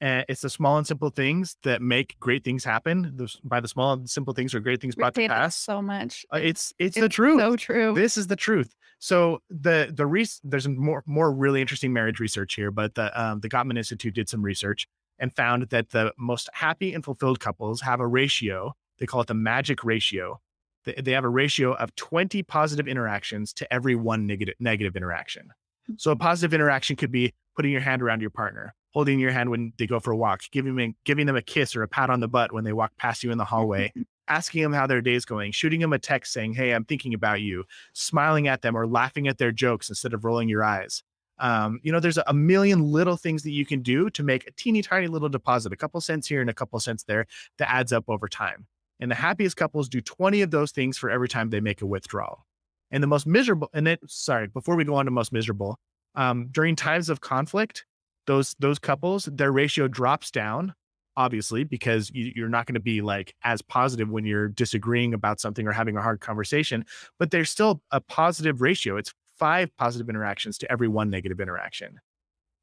And 0.00 0.24
it's 0.28 0.42
the 0.42 0.50
small 0.50 0.78
and 0.78 0.86
simple 0.86 1.10
things 1.10 1.56
that 1.64 1.82
make 1.82 2.18
great 2.20 2.44
things 2.44 2.64
happen. 2.64 3.12
Those, 3.16 3.40
by 3.42 3.60
the 3.60 3.66
small 3.68 3.94
and 3.94 4.08
simple 4.08 4.32
things 4.32 4.54
are 4.54 4.60
great 4.60 4.80
things 4.80 4.94
brought 4.94 5.14
to 5.14 5.26
pass. 5.28 5.56
so 5.56 5.82
much. 5.82 6.24
Uh, 6.32 6.38
It's 6.38 6.72
it's, 6.78 6.96
the 6.96 7.06
It's 7.06 7.14
truth. 7.16 7.40
So 7.40 7.56
true. 7.56 7.94
This 7.94 8.16
is 8.16 8.28
the 8.28 8.36
truth. 8.36 8.74
So 9.00 9.40
the 9.50 9.92
the 9.94 10.06
re- 10.06 10.26
there's 10.44 10.68
more 10.68 11.02
more 11.06 11.32
really 11.32 11.60
interesting 11.60 11.92
marriage 11.92 12.20
research 12.20 12.54
here, 12.54 12.70
but 12.70 12.94
the 12.94 13.20
um, 13.20 13.40
the 13.40 13.48
Gottman 13.48 13.76
Institute 13.76 14.14
did 14.14 14.28
some 14.28 14.42
research 14.42 14.86
and 15.18 15.34
found 15.34 15.64
that 15.70 15.90
the 15.90 16.12
most 16.16 16.48
happy 16.52 16.94
and 16.94 17.04
fulfilled 17.04 17.40
couples 17.40 17.80
have 17.80 17.98
a 18.00 18.06
ratio. 18.06 18.74
They 18.98 19.06
call 19.06 19.20
it 19.20 19.26
the 19.28 19.34
magic 19.34 19.82
ratio. 19.84 20.40
They, 20.84 20.94
they 20.94 21.12
have 21.12 21.24
a 21.24 21.28
ratio 21.28 21.74
of 21.74 21.94
20 21.96 22.42
positive 22.44 22.86
interactions 22.88 23.52
to 23.54 23.72
every 23.72 23.94
one 23.96 24.26
negative 24.26 24.54
negative 24.60 24.94
interaction. 24.96 25.48
So 25.96 26.10
a 26.12 26.16
positive 26.16 26.52
interaction 26.54 26.94
could 26.96 27.10
be 27.10 27.34
putting 27.56 27.72
your 27.72 27.80
hand 27.80 28.02
around 28.02 28.20
your 28.20 28.30
partner, 28.30 28.74
holding 28.92 29.18
your 29.18 29.30
hand 29.30 29.50
when 29.50 29.72
they 29.78 29.86
go 29.86 30.00
for 30.00 30.12
a 30.12 30.16
walk, 30.16 30.42
giving 30.50 30.74
them 30.74 30.94
giving 31.04 31.26
them 31.26 31.36
a 31.36 31.42
kiss 31.42 31.76
or 31.76 31.82
a 31.82 31.88
pat 31.88 32.10
on 32.10 32.20
the 32.20 32.28
butt 32.28 32.52
when 32.52 32.64
they 32.64 32.72
walk 32.72 32.92
past 32.96 33.22
you 33.22 33.30
in 33.30 33.38
the 33.38 33.44
hallway, 33.44 33.92
asking 34.28 34.62
them 34.62 34.72
how 34.72 34.86
their 34.86 35.00
day's 35.00 35.24
going, 35.24 35.52
shooting 35.52 35.80
them 35.80 35.92
a 35.92 35.98
text 35.98 36.32
saying, 36.32 36.54
"Hey, 36.54 36.72
I'm 36.72 36.84
thinking 36.84 37.14
about 37.14 37.40
you," 37.40 37.64
smiling 37.92 38.48
at 38.48 38.62
them 38.62 38.76
or 38.76 38.86
laughing 38.86 39.28
at 39.28 39.38
their 39.38 39.52
jokes 39.52 39.88
instead 39.88 40.14
of 40.14 40.24
rolling 40.24 40.48
your 40.48 40.64
eyes. 40.64 41.02
Um, 41.40 41.78
you 41.82 41.92
know, 41.92 42.00
there's 42.00 42.18
a, 42.18 42.34
million 42.34 42.82
little 42.82 43.16
things 43.16 43.42
that 43.44 43.52
you 43.52 43.64
can 43.64 43.80
do 43.80 44.10
to 44.10 44.22
make 44.22 44.46
a 44.46 44.50
teeny 44.52 44.82
tiny 44.82 45.06
little 45.06 45.28
deposit, 45.28 45.72
a 45.72 45.76
couple 45.76 46.00
cents 46.00 46.26
here 46.26 46.40
and 46.40 46.50
a 46.50 46.54
couple 46.54 46.80
cents 46.80 47.04
there, 47.04 47.26
that 47.58 47.70
adds 47.70 47.92
up 47.92 48.04
over 48.08 48.28
time. 48.28 48.66
And 49.00 49.10
the 49.10 49.14
happiest 49.14 49.56
couples 49.56 49.88
do 49.88 50.00
20 50.00 50.42
of 50.42 50.50
those 50.50 50.72
things 50.72 50.98
for 50.98 51.10
every 51.10 51.28
time 51.28 51.50
they 51.50 51.60
make 51.60 51.82
a 51.82 51.86
withdrawal. 51.86 52.44
And 52.90 53.02
the 53.02 53.06
most 53.06 53.26
miserable, 53.26 53.70
and 53.72 53.86
it, 53.86 54.00
sorry, 54.06 54.48
before 54.48 54.74
we 54.74 54.84
go 54.84 54.94
on 54.94 55.04
to 55.04 55.10
most 55.10 55.32
miserable, 55.32 55.78
um, 56.14 56.48
during 56.50 56.74
times 56.74 57.08
of 57.08 57.20
conflict, 57.20 57.84
those 58.28 58.54
those 58.60 58.78
couples, 58.78 59.24
their 59.24 59.50
ratio 59.50 59.88
drops 59.88 60.30
down, 60.30 60.74
obviously, 61.16 61.64
because 61.64 62.10
you, 62.14 62.32
you're 62.36 62.48
not 62.48 62.66
going 62.66 62.74
to 62.74 62.80
be 62.80 63.00
like 63.00 63.34
as 63.42 63.60
positive 63.62 64.08
when 64.08 64.24
you're 64.24 64.48
disagreeing 64.48 65.14
about 65.14 65.40
something 65.40 65.66
or 65.66 65.72
having 65.72 65.96
a 65.96 66.02
hard 66.02 66.20
conversation. 66.20 66.84
But 67.18 67.32
there's 67.32 67.50
still 67.50 67.82
a 67.90 68.00
positive 68.00 68.60
ratio. 68.60 68.96
It's 68.96 69.12
five 69.36 69.76
positive 69.76 70.08
interactions 70.08 70.58
to 70.58 70.70
every 70.70 70.88
one 70.88 71.10
negative 71.10 71.40
interaction. 71.40 72.00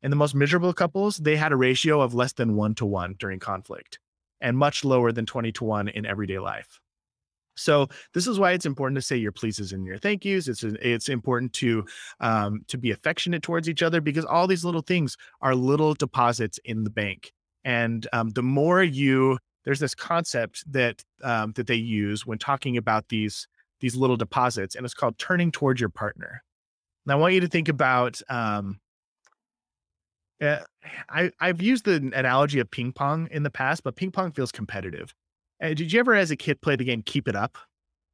And 0.02 0.14
the 0.14 0.18
most 0.18 0.36
miserable 0.36 0.74
couples, 0.74 1.18
they 1.18 1.36
had 1.36 1.52
a 1.52 1.58
ratio 1.58 2.00
of 2.00 2.14
less 2.14 2.34
than 2.34 2.56
one 2.56 2.76
to 2.76 2.86
one 2.86 3.16
during 3.18 3.40
conflict 3.40 4.00
and 4.40 4.58
much 4.58 4.86
lower 4.86 5.12
than 5.12 5.26
20 5.26 5.52
to 5.54 5.64
one 5.64 5.88
in 5.88 6.06
everyday 6.06 6.38
life. 6.38 6.80
So 7.56 7.88
this 8.14 8.28
is 8.28 8.40
why 8.40 8.52
it's 8.52 8.66
important 8.66 8.98
to 8.98 9.02
say 9.02 9.16
your 9.16 9.32
pleases 9.32 9.72
and 9.72 9.86
your 9.86 9.98
thank 9.98 10.26
yous. 10.26 10.48
It's 10.48 10.64
it's 10.64 11.10
important 11.10 11.54
to 11.54 11.86
um, 12.20 12.64
to 12.68 12.78
be 12.78 12.92
affectionate 12.92 13.44
towards 13.44 13.70
each 13.70 13.82
other 13.82 14.02
because 14.02 14.26
all 14.26 14.48
these 14.48 14.66
little 14.66 14.82
things 14.82 15.18
are 15.42 15.56
little 15.56 15.94
deposits 15.94 16.60
in 16.66 16.84
the 16.84 16.90
bank. 16.90 17.32
And 17.64 18.08
um, 18.14 18.30
the 18.30 18.44
more 18.44 18.84
you 18.84 19.38
there's 19.64 19.80
this 19.80 19.96
concept 19.96 20.64
that 20.72 21.04
um, 21.24 21.54
that 21.54 21.68
they 21.68 21.76
use 21.76 22.26
when 22.26 22.38
talking 22.38 22.78
about 22.78 23.10
these 23.10 23.48
these 23.82 23.96
little 23.96 24.18
deposits, 24.18 24.76
and 24.76 24.86
it's 24.86 24.94
called 24.94 25.18
turning 25.18 25.52
towards 25.52 25.80
your 25.80 25.90
partner. 25.90 26.44
And 27.06 27.14
I 27.14 27.16
want 27.16 27.34
you 27.34 27.42
to 27.42 27.48
think 27.48 27.68
about. 27.68 28.22
Um, 28.30 28.80
uh, 30.42 30.60
I 31.10 31.32
I've 31.40 31.62
used 31.62 31.86
the 31.86 31.96
analogy 32.14 32.60
of 32.60 32.70
ping 32.70 32.92
pong 32.92 33.28
in 33.32 33.44
the 33.44 33.50
past, 33.50 33.84
but 33.84 33.96
ping 33.96 34.12
pong 34.12 34.32
feels 34.32 34.52
competitive. 34.52 35.14
Uh, 35.62 35.70
did 35.74 35.92
you 35.92 36.00
ever, 36.00 36.14
as 36.14 36.32
a 36.32 36.36
kid, 36.36 36.62
play 36.62 36.76
the 36.76 36.84
game 36.84 37.02
Keep 37.02 37.28
It 37.28 37.36
Up, 37.36 37.58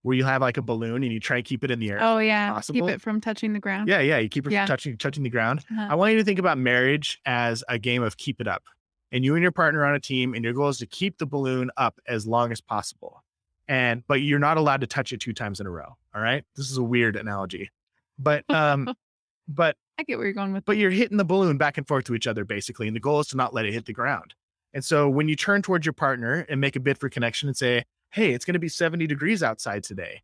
where 0.03 0.15
you 0.15 0.23
have 0.23 0.41
like 0.41 0.57
a 0.57 0.61
balloon 0.61 1.03
and 1.03 1.11
you 1.11 1.19
try 1.19 1.37
and 1.37 1.45
keep 1.45 1.63
it 1.63 1.71
in 1.71 1.79
the 1.79 1.89
air? 1.89 1.99
oh 2.01 2.19
yeah. 2.19 2.51
possible. 2.53 2.87
Keep 2.87 2.95
it 2.95 3.01
from 3.01 3.19
touching 3.21 3.53
the 3.53 3.59
ground. 3.59 3.87
Yeah, 3.89 3.99
yeah. 3.99 4.17
You 4.19 4.29
keep 4.29 4.45
it 4.47 4.51
Yeah. 4.53 4.65
from 4.65 4.67
touching 4.67 4.97
touching 4.97 5.23
the 5.23 5.29
ground. 5.29 5.59
Uh-huh. 5.71 5.87
I 5.89 5.95
want 5.95 6.11
you 6.13 6.17
to 6.19 6.23
think 6.23 6.39
about 6.39 6.57
marriage 6.57 7.19
as 7.25 7.63
a 7.67 7.77
game 7.79 8.03
of 8.03 8.17
keep 8.17 8.39
it 8.41 8.47
up. 8.47 8.63
And 9.11 9.25
you 9.25 9.35
and 9.35 9.41
your 9.43 9.51
partner 9.51 9.83
on 9.83 9.93
a 9.93 9.99
team, 9.99 10.33
and 10.33 10.43
your 10.43 10.53
goal 10.53 10.69
is 10.69 10.77
to 10.77 10.85
keep 10.85 11.17
the 11.17 11.25
balloon 11.25 11.69
up 11.75 11.99
as 12.07 12.25
long 12.25 12.51
as 12.51 12.61
possible. 12.61 13.23
And 13.67 14.03
but 14.07 14.21
you're 14.21 14.39
not 14.39 14.57
allowed 14.57 14.81
to 14.81 14.87
touch 14.87 15.11
it 15.13 15.19
two 15.19 15.33
times 15.33 15.59
in 15.59 15.67
a 15.67 15.69
row. 15.69 15.95
All 16.15 16.21
right. 16.21 16.43
This 16.55 16.69
is 16.71 16.77
a 16.77 16.83
weird 16.83 17.15
analogy. 17.15 17.69
But 18.17 18.43
um, 18.49 18.93
but 19.47 19.75
I 19.99 20.03
get 20.03 20.17
where 20.17 20.25
you're 20.27 20.33
going 20.33 20.53
with 20.53 20.65
but 20.65 20.77
you're 20.77 20.89
hitting 20.91 21.17
the 21.17 21.25
balloon 21.25 21.57
back 21.57 21.77
and 21.77 21.87
forth 21.87 22.05
to 22.05 22.15
each 22.15 22.27
other 22.27 22.45
basically. 22.45 22.87
And 22.87 22.95
the 22.95 22.99
goal 23.01 23.19
is 23.19 23.27
to 23.27 23.37
not 23.37 23.53
let 23.53 23.65
it 23.65 23.73
hit 23.73 23.85
the 23.85 23.93
ground. 23.93 24.33
And 24.74 24.84
so 24.84 25.09
when 25.09 25.28
you 25.28 25.36
turn 25.36 25.61
towards 25.61 25.86
your 25.86 25.93
partner 25.93 26.45
and 26.49 26.61
make 26.61 26.76
a 26.76 26.80
bid 26.80 26.97
for 26.97 27.09
connection 27.09 27.49
and 27.49 27.57
say, 27.57 27.84
Hey, 28.11 28.34
it's 28.34 28.45
going 28.45 28.53
to 28.53 28.59
be 28.59 28.69
70 28.69 29.07
degrees 29.07 29.41
outside 29.41 29.84
today. 29.84 30.22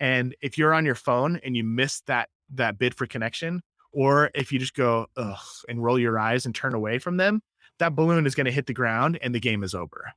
And 0.00 0.34
if 0.42 0.56
you're 0.58 0.74
on 0.74 0.84
your 0.84 0.94
phone 0.94 1.40
and 1.44 1.56
you 1.56 1.64
miss 1.64 2.00
that 2.02 2.28
that 2.54 2.78
bid 2.78 2.94
for 2.94 3.06
connection, 3.06 3.62
or 3.92 4.30
if 4.34 4.52
you 4.52 4.58
just 4.58 4.74
go 4.74 5.06
ugh 5.16 5.38
and 5.68 5.82
roll 5.82 5.98
your 5.98 6.18
eyes 6.18 6.46
and 6.46 6.54
turn 6.54 6.74
away 6.74 6.98
from 6.98 7.16
them, 7.16 7.40
that 7.78 7.94
balloon 7.94 8.26
is 8.26 8.34
going 8.34 8.46
to 8.46 8.52
hit 8.52 8.66
the 8.66 8.74
ground 8.74 9.18
and 9.22 9.34
the 9.34 9.40
game 9.40 9.62
is 9.62 9.74
over. 9.74 10.12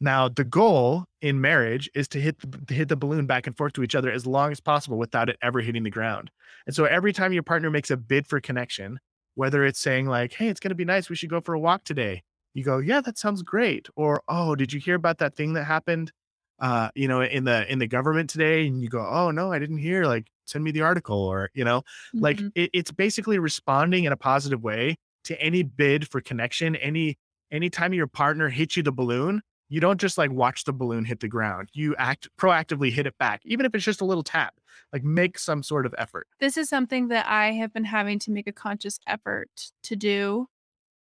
Now, 0.00 0.28
the 0.28 0.44
goal 0.44 1.06
in 1.20 1.40
marriage 1.40 1.90
is 1.94 2.06
to 2.08 2.20
hit 2.20 2.38
the, 2.40 2.58
to 2.66 2.74
hit 2.74 2.88
the 2.88 2.96
balloon 2.96 3.26
back 3.26 3.46
and 3.46 3.56
forth 3.56 3.72
to 3.74 3.82
each 3.82 3.96
other 3.96 4.12
as 4.12 4.26
long 4.26 4.52
as 4.52 4.60
possible 4.60 4.96
without 4.96 5.28
it 5.28 5.36
ever 5.42 5.60
hitting 5.60 5.82
the 5.82 5.90
ground. 5.90 6.30
And 6.66 6.74
so 6.74 6.84
every 6.84 7.12
time 7.12 7.32
your 7.32 7.42
partner 7.42 7.70
makes 7.70 7.90
a 7.90 7.96
bid 7.96 8.26
for 8.28 8.40
connection, 8.40 9.00
whether 9.34 9.64
it's 9.64 9.80
saying 9.80 10.06
like, 10.06 10.32
"Hey, 10.34 10.48
it's 10.48 10.60
going 10.60 10.70
to 10.70 10.76
be 10.76 10.84
nice, 10.84 11.10
we 11.10 11.16
should 11.16 11.30
go 11.30 11.40
for 11.40 11.54
a 11.54 11.58
walk 11.58 11.82
today." 11.82 12.22
You 12.58 12.64
go, 12.64 12.78
"Yeah, 12.78 13.00
that 13.02 13.18
sounds 13.18 13.42
great." 13.42 13.88
Or, 13.96 14.22
"Oh, 14.28 14.54
did 14.56 14.72
you 14.72 14.80
hear 14.80 14.96
about 14.96 15.18
that 15.18 15.36
thing 15.36 15.52
that 15.54 15.64
happened 15.64 16.12
uh, 16.60 16.90
you 16.96 17.06
know, 17.06 17.22
in 17.22 17.44
the 17.44 17.70
in 17.70 17.78
the 17.78 17.86
government 17.86 18.30
today?" 18.30 18.66
And 18.66 18.82
you 18.82 18.88
go, 18.88 19.06
"Oh, 19.06 19.30
no, 19.30 19.52
I 19.52 19.58
didn't 19.58 19.78
hear. 19.78 20.04
Like, 20.06 20.26
send 20.46 20.64
me 20.64 20.70
the 20.72 20.82
article." 20.82 21.18
Or, 21.18 21.50
you 21.54 21.64
know, 21.64 21.82
like 22.20 22.40
Mhm. 22.40 22.52
it, 22.54 22.70
it's 22.72 22.90
basically 22.90 23.38
responding 23.38 24.04
in 24.04 24.12
a 24.12 24.16
positive 24.16 24.62
way 24.62 24.96
to 25.24 25.40
any 25.40 25.62
bid 25.62 26.08
for 26.08 26.20
connection 26.20 26.76
any 26.76 27.16
anytime 27.50 27.92
your 27.94 28.06
partner 28.06 28.48
hits 28.48 28.76
you 28.76 28.82
the 28.82 28.92
balloon 28.92 29.42
you 29.68 29.80
don't 29.80 30.00
just 30.00 30.16
like 30.18 30.30
watch 30.30 30.64
the 30.64 30.72
balloon 30.72 31.04
hit 31.04 31.20
the 31.20 31.28
ground 31.28 31.68
you 31.72 31.94
act 31.96 32.28
proactively 32.38 32.90
hit 32.90 33.06
it 33.06 33.16
back 33.18 33.40
even 33.44 33.66
if 33.66 33.74
it's 33.74 33.84
just 33.84 34.00
a 34.00 34.04
little 34.04 34.22
tap 34.22 34.54
like 34.92 35.02
make 35.04 35.38
some 35.38 35.62
sort 35.62 35.84
of 35.86 35.94
effort 35.98 36.26
this 36.40 36.56
is 36.56 36.68
something 36.68 37.08
that 37.08 37.26
I 37.26 37.52
have 37.52 37.72
been 37.72 37.84
having 37.84 38.18
to 38.20 38.30
make 38.30 38.46
a 38.46 38.52
conscious 38.52 38.98
effort 39.06 39.72
to 39.84 39.96
do 39.96 40.48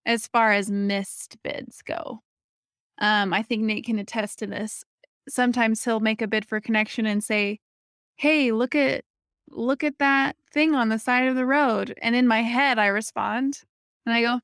as 0.05 0.27
far 0.27 0.51
as 0.51 0.69
missed 0.69 1.37
bids 1.43 1.81
go. 1.81 2.21
Um, 2.99 3.33
I 3.33 3.43
think 3.43 3.63
Nate 3.63 3.85
can 3.85 3.99
attest 3.99 4.39
to 4.39 4.47
this. 4.47 4.83
Sometimes 5.27 5.83
he'll 5.83 5.99
make 5.99 6.21
a 6.21 6.27
bid 6.27 6.45
for 6.45 6.59
connection 6.59 7.05
and 7.05 7.23
say, 7.23 7.59
Hey, 8.15 8.51
look 8.51 8.75
at 8.75 9.03
look 9.49 9.83
at 9.83 9.97
that 9.99 10.35
thing 10.53 10.75
on 10.75 10.89
the 10.89 10.99
side 10.99 11.27
of 11.27 11.35
the 11.35 11.45
road. 11.45 11.95
And 12.01 12.15
in 12.15 12.27
my 12.27 12.41
head 12.41 12.77
I 12.77 12.87
respond 12.87 13.61
and 14.05 14.13
I 14.13 14.21
go, 14.21 14.39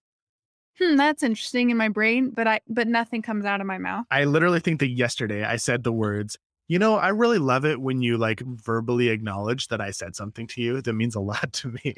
Hmm, 0.80 0.98
that's 0.98 1.24
interesting 1.24 1.70
in 1.70 1.78
my 1.78 1.88
brain, 1.90 2.32
but 2.32 2.48
I 2.48 2.60
but 2.68 2.88
nothing 2.88 3.22
comes 3.22 3.46
out 3.46 3.62
of 3.62 3.68
my 3.68 3.78
mouth. 3.78 4.06
i 4.12 4.26
literally 4.26 4.60
think 4.60 4.80
that 4.82 4.90
yesterday 4.90 5.44
i 5.44 5.56
said 5.56 5.84
the 5.84 5.92
words 5.92 6.38
you 6.68 6.78
know 6.80 6.96
i 6.96 7.08
really 7.10 7.38
love 7.38 7.64
it 7.66 7.80
when 7.80 8.02
you 8.02 8.18
like 8.18 8.42
verbally 8.42 9.08
acknowledge 9.10 9.68
that 9.70 9.80
i 9.80 9.92
said 9.92 10.16
something 10.16 10.48
to 10.48 10.62
you 10.62 10.82
that 10.82 10.94
means 10.94 11.16
a 11.16 11.20
lot 11.32 11.52
to 11.54 11.70
me 11.70 11.96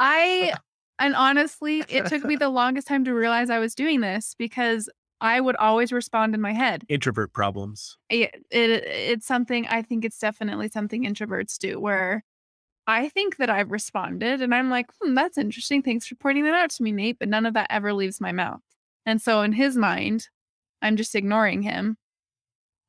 I 0.00 0.54
and 0.98 1.14
honestly, 1.14 1.84
it 1.88 2.06
took 2.06 2.24
me 2.24 2.36
the 2.36 2.48
longest 2.48 2.86
time 2.86 3.04
to 3.04 3.12
realize 3.12 3.50
I 3.50 3.58
was 3.58 3.74
doing 3.74 4.00
this 4.00 4.34
because 4.38 4.88
I 5.20 5.40
would 5.40 5.56
always 5.56 5.92
respond 5.92 6.34
in 6.34 6.40
my 6.40 6.52
head. 6.52 6.84
introvert 6.88 7.32
problems 7.32 7.96
It, 8.10 8.44
it 8.50 8.84
it's 8.84 9.26
something 9.26 9.66
I 9.68 9.82
think 9.82 10.04
it's 10.04 10.18
definitely 10.18 10.68
something 10.68 11.04
introverts 11.04 11.58
do 11.58 11.80
where 11.80 12.24
I 12.86 13.08
think 13.08 13.38
that 13.38 13.50
I've 13.50 13.70
responded 13.70 14.40
and 14.40 14.54
I'm 14.54 14.70
like, 14.70 14.86
hmm, 15.00 15.14
that's 15.14 15.38
interesting. 15.38 15.82
Thanks 15.82 16.06
for 16.06 16.14
pointing 16.14 16.44
that 16.44 16.54
out 16.54 16.70
to 16.70 16.82
me, 16.82 16.92
Nate. 16.92 17.18
But 17.18 17.28
none 17.28 17.46
of 17.46 17.54
that 17.54 17.66
ever 17.70 17.92
leaves 17.92 18.20
my 18.20 18.32
mouth. 18.32 18.60
And 19.04 19.20
so 19.20 19.42
in 19.42 19.52
his 19.52 19.76
mind, 19.76 20.28
I'm 20.82 20.96
just 20.96 21.14
ignoring 21.14 21.62
him 21.62 21.96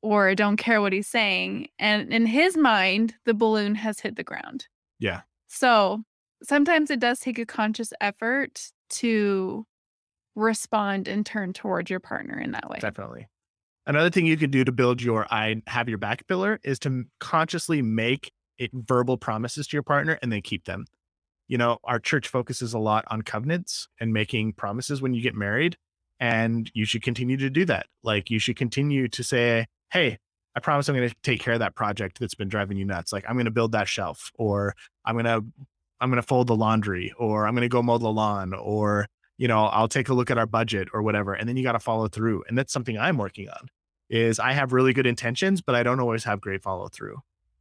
or 0.01 0.35
don't 0.35 0.57
care 0.57 0.81
what 0.81 0.93
he's 0.93 1.07
saying. 1.07 1.69
And 1.79 2.13
in 2.13 2.25
his 2.27 2.55
mind, 2.55 3.15
the 3.25 3.33
balloon 3.33 3.75
has 3.75 3.99
hit 3.99 4.15
the 4.15 4.23
ground. 4.23 4.67
yeah 4.99 5.21
So 5.47 6.03
sometimes 6.43 6.91
it 6.91 6.99
does 6.99 7.19
take 7.19 7.39
a 7.39 7.45
conscious 7.45 7.93
effort 8.01 8.71
to 8.89 9.65
respond 10.35 11.07
and 11.07 11.25
turn 11.25 11.53
towards 11.53 11.89
your 11.89 11.99
partner 11.99 12.39
in 12.39 12.51
that 12.51 12.69
way. 12.69 12.77
definitely. 12.79 13.27
Another 13.85 14.09
thing 14.09 14.25
you 14.25 14.35
can 14.37 14.51
do 14.51 14.63
to 14.63 14.71
build 14.71 15.01
your 15.01 15.25
i 15.31 15.61
have 15.67 15.89
your 15.89 15.97
back 15.97 16.27
pillar 16.27 16.59
is 16.63 16.77
to 16.79 17.05
consciously 17.19 17.81
make 17.81 18.31
it 18.57 18.71
verbal 18.73 19.17
promises 19.17 19.67
to 19.67 19.75
your 19.75 19.83
partner 19.83 20.19
and 20.21 20.31
then 20.31 20.41
keep 20.41 20.65
them. 20.65 20.85
You 21.47 21.57
know 21.57 21.79
our 21.83 21.99
church 21.99 22.27
focuses 22.27 22.73
a 22.73 22.79
lot 22.79 23.05
on 23.07 23.21
covenants 23.23 23.87
and 23.99 24.13
making 24.13 24.53
promises 24.53 25.01
when 25.01 25.13
you 25.13 25.21
get 25.21 25.35
married 25.35 25.77
and 26.19 26.69
you 26.73 26.85
should 26.85 27.03
continue 27.03 27.37
to 27.37 27.49
do 27.49 27.65
that. 27.65 27.87
Like 28.03 28.29
you 28.29 28.39
should 28.39 28.57
continue 28.57 29.07
to 29.07 29.23
say 29.23 29.65
hey 29.91 30.17
i 30.55 30.59
promise 30.59 30.89
i'm 30.89 30.95
going 30.95 31.09
to 31.09 31.15
take 31.23 31.39
care 31.39 31.53
of 31.53 31.59
that 31.59 31.75
project 31.75 32.19
that's 32.19 32.35
been 32.35 32.49
driving 32.49 32.77
you 32.77 32.85
nuts. 32.85 33.11
Like 33.11 33.25
i'm 33.27 33.35
going 33.35 33.45
to 33.45 33.51
build 33.51 33.71
that 33.71 33.87
shelf 33.87 34.31
or 34.35 34.75
i'm 35.05 35.15
going 35.15 35.25
to 35.25 35.43
i'm 35.99 36.09
going 36.09 36.21
to 36.21 36.27
fold 36.27 36.47
the 36.47 36.55
laundry 36.55 37.13
or 37.17 37.47
i'm 37.47 37.53
going 37.53 37.61
to 37.61 37.69
go 37.69 37.81
mow 37.81 37.97
the 37.97 38.07
lawn 38.07 38.53
or 38.53 39.07
you 39.37 39.47
know 39.47 39.65
i'll 39.65 39.87
take 39.87 40.09
a 40.09 40.13
look 40.13 40.31
at 40.31 40.37
our 40.37 40.45
budget 40.45 40.87
or 40.93 41.01
whatever 41.01 41.33
and 41.33 41.47
then 41.47 41.57
you 41.57 41.63
got 41.63 41.73
to 41.73 41.79
follow 41.79 42.07
through 42.07 42.43
and 42.47 42.57
that's 42.57 42.73
something 42.73 42.97
i'm 42.97 43.17
working 43.17 43.49
on 43.49 43.67
is 44.09 44.39
i 44.39 44.53
have 44.53 44.73
really 44.73 44.93
good 44.93 45.07
intentions 45.07 45.61
but 45.61 45.75
i 45.75 45.83
don't 45.83 45.99
always 45.99 46.23
have 46.23 46.41
great 46.41 46.61
follow 46.61 46.87
through 46.87 47.17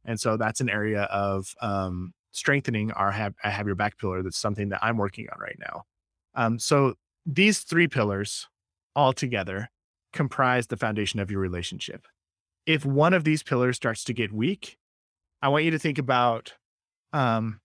and 0.07 0.19
so 0.19 0.37
that's 0.37 0.61
an 0.61 0.69
area 0.69 1.03
of 1.03 1.53
um, 1.61 2.13
strengthening 2.31 2.91
our 2.91 3.11
have, 3.11 3.35
I 3.43 3.49
have 3.49 3.65
your 3.65 3.75
back 3.75 3.97
pillar. 3.97 4.23
That's 4.23 4.37
something 4.37 4.69
that 4.69 4.79
I'm 4.83 4.97
working 4.97 5.27
on 5.31 5.39
right 5.39 5.57
now. 5.59 5.83
Um, 6.33 6.57
so 6.57 6.93
these 7.25 7.59
three 7.59 7.87
pillars 7.87 8.47
all 8.95 9.11
together 9.11 9.69
comprise 10.13 10.67
the 10.67 10.77
foundation 10.77 11.19
of 11.19 11.29
your 11.29 11.41
relationship. 11.41 12.07
If 12.65 12.85
one 12.85 13.13
of 13.13 13.25
these 13.25 13.43
pillars 13.43 13.75
starts 13.75 14.03
to 14.05 14.13
get 14.13 14.31
weak, 14.31 14.77
I 15.41 15.49
want 15.49 15.65
you 15.65 15.71
to 15.71 15.79
think 15.79 15.97
about 15.97 16.53
um, 17.11 17.59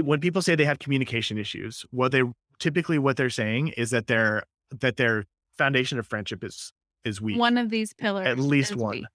when 0.00 0.20
people 0.20 0.42
say 0.42 0.54
they 0.54 0.64
have 0.64 0.78
communication 0.78 1.38
issues. 1.38 1.84
What 1.90 2.12
they 2.12 2.22
typically 2.58 2.98
what 2.98 3.16
they're 3.16 3.30
saying 3.30 3.68
is 3.68 3.90
that 3.90 4.06
their 4.06 4.44
that 4.80 4.96
their 4.96 5.24
foundation 5.58 5.98
of 5.98 6.06
friendship 6.06 6.42
is 6.44 6.72
is 7.04 7.20
weak. 7.20 7.38
One 7.38 7.58
of 7.58 7.70
these 7.70 7.92
pillars, 7.92 8.26
at 8.26 8.38
least 8.38 8.76
one. 8.76 8.92
weak. 8.92 9.06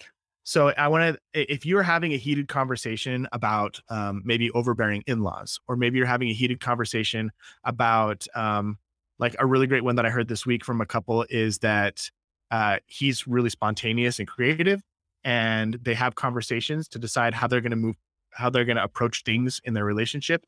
So 0.44 0.70
I 0.70 0.88
want 0.88 1.18
to, 1.34 1.54
if 1.54 1.66
you're 1.66 1.84
having 1.84 2.14
a 2.14 2.18
heated 2.18 2.48
conversation 2.48 3.28
about 3.34 3.82
um, 3.90 4.22
maybe 4.24 4.50
overbearing 4.52 5.04
in-laws, 5.06 5.60
or 5.68 5.76
maybe 5.76 5.98
you're 5.98 6.08
having 6.08 6.30
a 6.30 6.34
heated 6.34 6.62
conversation 6.62 7.32
about 7.66 8.26
um, 8.34 8.78
like 9.20 9.36
a 9.40 9.46
really 9.46 9.68
great 9.68 9.84
one 9.84 9.98
that 9.98 10.06
I 10.06 10.10
heard 10.10 10.30
this 10.30 10.46
week 10.46 10.64
from 10.64 10.80
a 10.80 10.86
couple 10.86 11.26
is 11.30 11.58
that 11.60 12.10
uh, 12.50 12.78
he's 12.86 13.28
really 13.28 13.50
spontaneous 13.50 14.20
and 14.20 14.28
creative, 14.28 14.82
and 15.26 15.80
they 15.82 15.94
have 15.96 16.16
conversations 16.16 16.88
to 16.90 17.00
decide 17.00 17.34
how 17.34 17.48
they're 17.48 17.60
going 17.60 17.72
to 17.72 17.76
move, 17.76 17.96
how 18.32 18.50
they're 18.50 18.64
going 18.64 18.78
to 18.78 18.84
approach 18.84 19.24
things 19.24 19.60
in 19.66 19.74
their 19.74 19.84
relationship. 19.84 20.46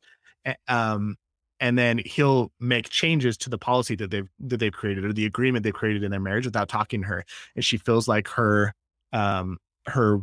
Um, 0.68 1.16
and 1.60 1.76
then 1.78 1.98
he'll 1.98 2.52
make 2.60 2.88
changes 2.88 3.36
to 3.38 3.50
the 3.50 3.58
policy 3.58 3.94
that 3.96 4.10
they've 4.10 4.28
that 4.40 4.58
they've 4.58 4.72
created 4.72 5.04
or 5.04 5.12
the 5.12 5.26
agreement 5.26 5.62
they've 5.64 5.74
created 5.74 6.02
in 6.02 6.10
their 6.10 6.20
marriage 6.20 6.46
without 6.46 6.68
talking 6.68 7.02
to 7.02 7.06
her, 7.08 7.24
and 7.54 7.64
she 7.64 7.76
feels 7.76 8.08
like 8.08 8.28
her 8.28 8.74
um, 9.12 9.58
her 9.86 10.20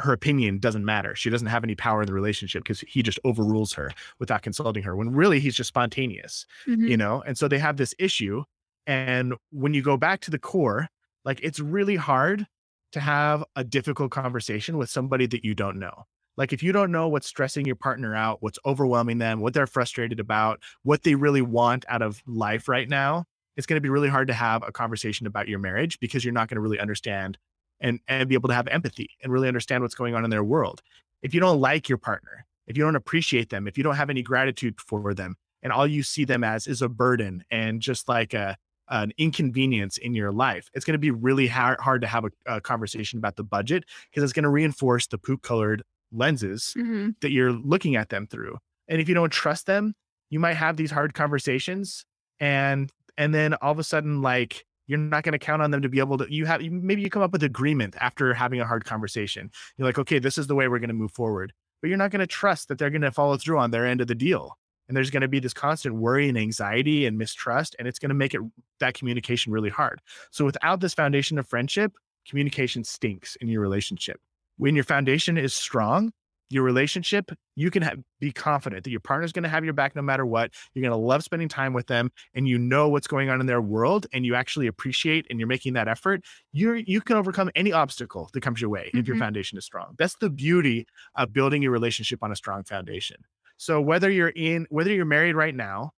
her 0.00 0.12
opinion 0.12 0.58
doesn't 0.58 0.84
matter. 0.84 1.14
She 1.14 1.30
doesn't 1.30 1.46
have 1.48 1.62
any 1.64 1.74
power 1.74 2.02
in 2.02 2.06
the 2.06 2.14
relationship 2.14 2.64
because 2.64 2.80
he 2.80 3.02
just 3.02 3.20
overrules 3.24 3.72
her 3.74 3.90
without 4.18 4.42
consulting 4.42 4.82
her. 4.82 4.96
When 4.96 5.12
really 5.12 5.38
he's 5.38 5.54
just 5.54 5.68
spontaneous 5.68 6.46
Mhm. 6.66 6.88
you 6.88 6.96
know 6.96 7.22
and 7.22 7.38
so 7.38 7.46
they 7.48 7.58
have 7.58 7.76
this 7.76 7.94
issue 7.98 8.42
and 8.86 9.34
when 9.50 9.72
you 9.74 9.82
go 9.82 9.96
back 9.96 10.20
to 10.20 10.30
the 10.30 10.38
core 10.38 10.88
like 11.24 11.38
it's 11.42 11.60
really 11.60 11.94
hard 11.96 12.46
to 12.92 13.00
have 13.00 13.44
a 13.56 13.62
difficult 13.64 14.10
conversation 14.10 14.76
with 14.76 14.90
somebody 14.90 15.26
that 15.26 15.44
you 15.44 15.54
don't 15.54 15.78
know 15.78 16.04
like 16.36 16.52
if 16.52 16.62
you 16.62 16.72
don't 16.72 16.92
know 16.92 17.08
what's 17.08 17.26
stressing 17.26 17.66
your 17.66 17.76
partner 17.76 18.14
out 18.14 18.42
what's 18.42 18.58
overwhelming 18.64 19.18
them 19.18 19.40
what 19.40 19.54
they're 19.54 19.66
frustrated 19.66 20.20
about 20.20 20.60
what 20.82 21.02
they 21.02 21.14
really 21.14 21.42
want 21.42 21.84
out 21.88 22.02
of 22.02 22.22
life 22.26 22.68
right 22.68 22.88
now 22.88 23.24
it's 23.56 23.66
going 23.66 23.76
to 23.76 23.82
be 23.82 23.88
really 23.88 24.08
hard 24.08 24.28
to 24.28 24.34
have 24.34 24.62
a 24.66 24.72
conversation 24.72 25.26
about 25.26 25.48
your 25.48 25.58
marriage 25.58 25.98
because 26.00 26.24
you're 26.24 26.32
not 26.32 26.48
going 26.48 26.56
to 26.56 26.60
really 26.60 26.78
understand 26.78 27.38
and 27.80 28.00
and 28.08 28.28
be 28.28 28.34
able 28.34 28.48
to 28.48 28.54
have 28.54 28.68
empathy 28.68 29.10
and 29.22 29.32
really 29.32 29.48
understand 29.48 29.82
what's 29.82 29.94
going 29.94 30.14
on 30.14 30.24
in 30.24 30.30
their 30.30 30.44
world. 30.44 30.82
If 31.22 31.34
you 31.34 31.40
don't 31.40 31.60
like 31.60 31.88
your 31.88 31.98
partner 31.98 32.46
if 32.68 32.76
you 32.76 32.84
don't 32.84 32.96
appreciate 32.96 33.50
them 33.50 33.66
if 33.66 33.76
you 33.76 33.84
don't 33.84 33.96
have 33.96 34.10
any 34.10 34.22
gratitude 34.22 34.80
for 34.80 35.14
them 35.14 35.36
and 35.62 35.72
all 35.72 35.86
you 35.86 36.02
see 36.02 36.24
them 36.24 36.44
as 36.44 36.66
is 36.66 36.82
a 36.82 36.88
burden 36.88 37.44
and 37.50 37.80
just 37.80 38.08
like 38.08 38.34
a 38.34 38.56
an 38.88 39.12
inconvenience 39.16 39.96
in 39.96 40.14
your 40.14 40.32
life, 40.32 40.70
it's 40.74 40.84
going 40.84 40.92
to 40.92 40.98
be 40.98 41.10
really 41.10 41.46
hard, 41.46 41.80
hard 41.80 42.02
to 42.02 42.06
have 42.06 42.24
a, 42.24 42.30
a 42.46 42.60
conversation 42.60 43.18
about 43.18 43.36
the 43.36 43.44
budget 43.44 43.84
because 44.10 44.22
it's 44.22 44.34
going 44.34 44.42
to 44.42 44.50
reinforce 44.50 45.06
the 45.06 45.16
poop 45.16 45.40
colored 45.40 45.82
lenses 46.12 46.74
Mhm. 46.76 47.14
that 47.20 47.30
you're 47.30 47.52
looking 47.52 47.96
at 47.96 48.08
them 48.10 48.26
through. 48.26 48.58
And 48.88 49.00
if 49.00 49.08
you 49.08 49.14
don't 49.14 49.32
trust 49.32 49.66
them, 49.66 49.94
you 50.30 50.38
might 50.40 50.54
have 50.54 50.76
these 50.76 50.90
hard 50.90 51.14
conversations 51.14 52.04
and 52.40 52.90
and 53.18 53.34
then 53.34 53.54
all 53.54 53.72
of 53.72 53.78
a 53.78 53.84
sudden 53.84 54.22
like 54.22 54.64
you're 54.86 54.98
not 54.98 55.22
going 55.22 55.32
to 55.32 55.38
count 55.38 55.62
on 55.62 55.70
them 55.70 55.82
to 55.82 55.88
be 55.88 55.98
able 55.98 56.18
to 56.18 56.26
you 56.32 56.44
have 56.46 56.60
maybe 56.62 57.02
you 57.02 57.10
come 57.10 57.22
up 57.22 57.32
with 57.32 57.42
agreement 57.42 57.94
after 58.00 58.34
having 58.34 58.60
a 58.60 58.66
hard 58.66 58.84
conversation. 58.84 59.50
You're 59.76 59.86
like, 59.86 59.98
"Okay, 59.98 60.18
this 60.18 60.38
is 60.38 60.46
the 60.46 60.54
way 60.54 60.66
we're 60.68 60.78
going 60.78 60.88
to 60.88 60.94
move 60.94 61.12
forward." 61.12 61.52
But 61.80 61.88
you're 61.88 61.98
not 61.98 62.10
going 62.10 62.20
to 62.20 62.26
trust 62.26 62.68
that 62.68 62.78
they're 62.78 62.90
going 62.90 63.02
to 63.02 63.10
follow 63.12 63.36
through 63.36 63.58
on 63.58 63.70
their 63.70 63.86
end 63.86 64.00
of 64.00 64.06
the 64.06 64.14
deal. 64.14 64.56
And 64.88 64.96
there's 64.96 65.10
going 65.10 65.22
to 65.22 65.28
be 65.28 65.38
this 65.40 65.54
constant 65.54 65.94
worry 65.96 66.28
and 66.28 66.36
anxiety 66.38 67.06
and 67.06 67.16
mistrust 67.18 67.74
and 67.78 67.86
it's 67.88 67.98
going 67.98 68.10
to 68.10 68.14
make 68.14 68.34
it 68.34 68.40
that 68.80 68.94
communication 68.94 69.52
really 69.52 69.70
hard. 69.70 70.00
So 70.30 70.44
without 70.44 70.80
this 70.80 70.94
foundation 70.94 71.38
of 71.38 71.46
friendship, 71.46 71.92
communication 72.28 72.84
stinks 72.84 73.36
in 73.36 73.48
your 73.48 73.60
relationship. 73.60 74.20
When 74.56 74.74
your 74.74 74.84
foundation 74.84 75.36
is 75.38 75.54
strong, 75.54 76.12
your 76.50 76.62
relationship, 76.64 77.30
you 77.56 77.70
can 77.70 77.82
have, 77.82 77.98
be 78.20 78.30
confident 78.30 78.84
that 78.84 78.90
your 78.90 79.00
partner's 79.00 79.32
going 79.32 79.42
to 79.44 79.48
have 79.48 79.64
your 79.64 79.72
back 79.72 79.96
no 79.96 80.02
matter 80.02 80.26
what. 80.26 80.52
You're 80.74 80.82
going 80.82 80.90
to 80.92 80.96
love 80.96 81.24
spending 81.24 81.48
time 81.48 81.72
with 81.72 81.86
them, 81.86 82.10
and 82.34 82.46
you 82.46 82.58
know 82.58 82.88
what's 82.90 83.06
going 83.06 83.30
on 83.30 83.40
in 83.40 83.46
their 83.46 83.62
world, 83.62 84.06
and 84.12 84.26
you 84.26 84.34
actually 84.34 84.66
appreciate, 84.66 85.26
and 85.30 85.38
you're 85.40 85.48
making 85.48 85.72
that 85.74 85.88
effort. 85.88 86.24
You 86.52 86.74
you 86.74 87.00
can 87.00 87.16
overcome 87.16 87.50
any 87.54 87.72
obstacle 87.72 88.28
that 88.34 88.42
comes 88.42 88.60
your 88.60 88.68
way 88.70 88.92
if 88.96 89.06
your 89.06 89.16
Mhm. 89.16 89.16
foundation 89.16 89.56
is 89.56 89.64
strong. 89.64 89.94
That's 89.98 90.16
the 90.16 90.28
beauty 90.30 90.86
of 91.16 91.32
building 91.32 91.62
your 91.62 91.72
relationship 91.72 92.22
on 92.22 92.30
a 92.30 92.36
strong 92.36 92.64
foundation. 92.64 93.16
So 93.56 93.80
whether 93.80 94.10
you're 94.10 94.32
in 94.36 94.66
whether 94.68 94.92
you're 94.92 95.04
married 95.06 95.34
right 95.34 95.54
now, 95.54 95.92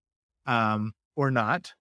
um, 0.47 0.93
or 1.17 1.31
not, 1.31 1.73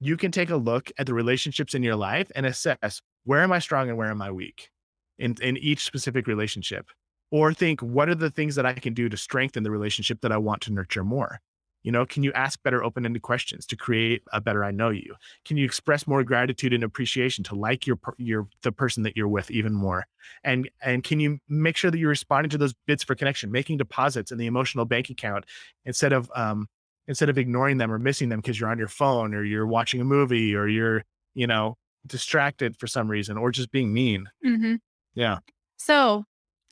you 0.00 0.16
can 0.16 0.32
take 0.32 0.50
a 0.50 0.56
look 0.56 0.90
at 0.98 1.06
the 1.06 1.14
relationships 1.14 1.74
in 1.74 1.82
your 1.82 1.96
life 1.96 2.30
and 2.34 2.46
assess 2.46 3.02
where 3.24 3.42
am 3.42 3.52
I 3.52 3.58
strong 3.58 3.88
and 3.88 3.98
where 3.98 4.10
am 4.10 4.22
I 4.22 4.30
weak 4.30 4.70
in, 5.18 5.36
in 5.42 5.56
each 5.56 5.84
specific 5.84 6.26
relationship. 6.26 6.88
Or 7.30 7.52
think, 7.52 7.80
what 7.82 8.08
are 8.08 8.14
the 8.14 8.30
things 8.30 8.54
that 8.54 8.64
I 8.64 8.72
can 8.72 8.94
do 8.94 9.08
to 9.08 9.16
strengthen 9.16 9.62
the 9.62 9.70
relationship 9.70 10.22
that 10.22 10.32
I 10.32 10.38
want 10.38 10.62
to 10.62 10.72
nurture 10.72 11.04
more? 11.04 11.40
You 11.82 11.92
know, 11.92 12.04
can 12.04 12.22
you 12.22 12.32
ask 12.32 12.62
better 12.62 12.82
open 12.82 13.06
ended 13.06 13.22
questions 13.22 13.64
to 13.66 13.76
create 13.76 14.22
a 14.32 14.40
better 14.40 14.64
I 14.64 14.72
know 14.72 14.90
you? 14.90 15.14
Can 15.44 15.56
you 15.56 15.64
express 15.64 16.06
more 16.06 16.24
gratitude 16.24 16.72
and 16.72 16.82
appreciation 16.82 17.44
to 17.44 17.54
like 17.54 17.86
your 17.86 17.98
your 18.16 18.48
the 18.62 18.72
person 18.72 19.04
that 19.04 19.16
you're 19.16 19.28
with 19.28 19.50
even 19.50 19.74
more? 19.74 20.06
And 20.42 20.68
and 20.82 21.04
can 21.04 21.20
you 21.20 21.38
make 21.48 21.76
sure 21.76 21.90
that 21.90 21.98
you're 21.98 22.08
responding 22.08 22.50
to 22.50 22.58
those 22.58 22.74
bids 22.86 23.04
for 23.04 23.14
connection, 23.14 23.52
making 23.52 23.78
deposits 23.78 24.32
in 24.32 24.38
the 24.38 24.46
emotional 24.46 24.86
bank 24.86 25.08
account 25.08 25.44
instead 25.84 26.12
of 26.12 26.30
um 26.34 26.66
instead 27.06 27.28
of 27.28 27.38
ignoring 27.38 27.78
them 27.78 27.92
or 27.92 27.98
missing 27.98 28.28
them 28.28 28.40
because 28.40 28.58
you're 28.58 28.70
on 28.70 28.78
your 28.78 28.88
phone 28.88 29.32
or 29.32 29.44
you're 29.44 29.66
watching 29.66 30.00
a 30.00 30.04
movie 30.04 30.54
or 30.54 30.66
you're 30.66 31.04
you 31.34 31.46
know 31.46 31.76
distracted 32.06 32.76
for 32.76 32.86
some 32.86 33.08
reason 33.08 33.36
or 33.38 33.50
just 33.50 33.70
being 33.70 33.92
mean. 33.92 34.28
Mhm. 34.44 34.80
Yeah. 35.18 35.38
So, 35.76 36.24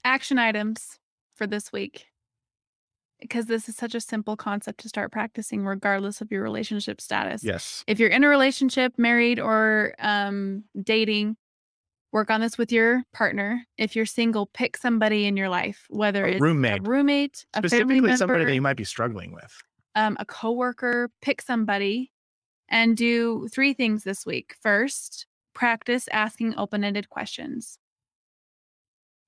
action 0.05 0.39
items 0.39 0.99
for 1.35 1.47
this 1.47 1.73
week. 1.73 2.07
Because 3.21 3.47
this 3.47 3.69
is 3.69 3.75
such 3.77 3.95
a 3.95 4.01
simple 4.01 4.37
concept 4.37 4.81
to 4.81 4.89
start 4.91 5.11
practicing, 5.11 5.65
regardless 5.65 6.21
of 6.21 6.31
your 6.31 6.43
relationship 6.43 7.01
status. 7.01 7.43
Yes. 7.43 7.83
If 7.87 7.99
you're 7.99 8.11
in 8.11 8.23
a 8.25 8.29
relationship, 8.29 8.93
married, 8.99 9.41
or 9.41 9.95
um, 9.99 10.65
dating, 10.83 11.37
work 12.13 12.31
on 12.31 12.41
this 12.43 12.59
with 12.59 12.71
your 12.71 13.03
partner. 13.15 13.65
If 13.79 13.97
you're 13.97 14.05
single, 14.07 14.47
pick 14.53 14.77
somebody 14.77 15.25
in 15.25 15.37
your 15.37 15.49
life, 15.49 15.87
whether 15.89 16.27
A 16.27 16.33
it's 16.33 16.41
roommate. 16.43 16.81
a 16.81 16.83
roommate, 16.89 17.47
a 17.55 17.57
family 17.63 17.69
Specifically 17.69 18.01
member, 18.03 18.17
somebody 18.19 18.45
that 18.45 18.55
you 18.55 18.63
might 18.63 18.77
be 18.77 18.85
struggling 18.85 19.33
with. 19.33 19.63
um, 19.95 20.17
a 20.21 20.27
coworker, 20.27 21.11
pick 21.23 21.41
somebody 21.41 22.13
and 22.69 22.97
do 22.99 23.49
three 23.49 23.73
things 23.73 24.05
this 24.05 24.27
week. 24.27 24.55
First, 24.61 25.27
practice 25.55 26.07
asking 26.13 26.55
open 26.59 26.85
ended 26.85 27.09
questions. 27.09 27.79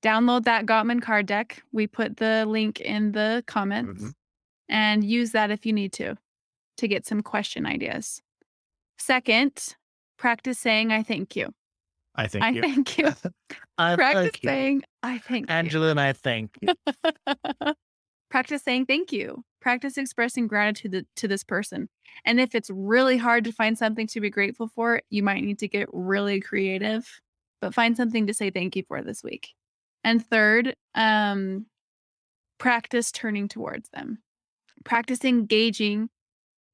Download 0.03 0.45
that 0.45 0.67
Gottman 0.67 1.03
card 1.03 1.27
deck. 1.27 1.63
We 1.73 1.87
put 1.87 2.17
the 2.19 2.45
link 2.47 2.81
in 2.81 3.13
the 3.13 3.43
comments 3.47 4.03
Mhm. 4.03 4.13
and 4.69 5.05
use 5.05 5.33
that 5.33 5.51
if 5.51 5.67
you 5.67 5.73
need 5.73 5.93
to 5.95 6.17
to 6.77 6.87
get 6.89 7.05
some 7.07 7.23
question 7.23 7.67
ideas. 7.67 8.23
Second, 8.99 9.75
practice 10.17 10.59
saying, 10.61 10.93
I 10.93 11.03
thank 11.03 11.35
you. 11.35 11.53
I 12.15 12.29
thank 12.29 12.45
I 12.45 12.51
you. 12.51 12.61
thank 12.63 12.99
you. 12.99 13.07
I 13.79 13.97
practice 13.97 14.41
saying, 14.45 14.83
I 15.03 15.19
thank 15.19 15.49
you. 15.49 15.55
Angela 15.55 15.91
and 15.91 16.01
I 16.01 16.13
thank 16.13 16.57
you. 16.61 16.75
practice 18.31 18.63
saying 18.63 18.85
thank 18.87 19.11
you 19.11 19.43
practice 19.61 19.97
expressing 19.97 20.47
gratitude 20.47 21.07
to 21.17 21.27
this 21.27 21.43
person 21.43 21.89
and 22.27 22.39
if 22.39 22.55
it's 22.55 22.69
really 22.71 23.17
hard 23.17 23.43
to 23.43 23.51
find 23.51 23.79
something 23.79 24.07
to 24.07 24.21
be 24.21 24.29
grateful 24.29 24.69
for 24.69 25.01
you 25.09 25.23
might 25.23 25.43
need 25.43 25.59
to 25.59 25.67
get 25.67 25.89
really 25.95 26.39
creative 26.39 27.09
but 27.63 27.73
find 27.73 27.97
something 27.97 28.27
to 28.27 28.35
say 28.35 28.51
thank 28.51 28.77
you 28.77 28.83
for 28.87 29.03
this 29.03 29.23
week 29.25 29.55
and 30.05 30.25
third 30.25 30.75
um 30.95 31.67
practice 32.59 33.13
turning 33.13 33.49
towards 33.49 33.89
them 33.91 34.19
practice 34.85 35.25
engaging 35.25 36.09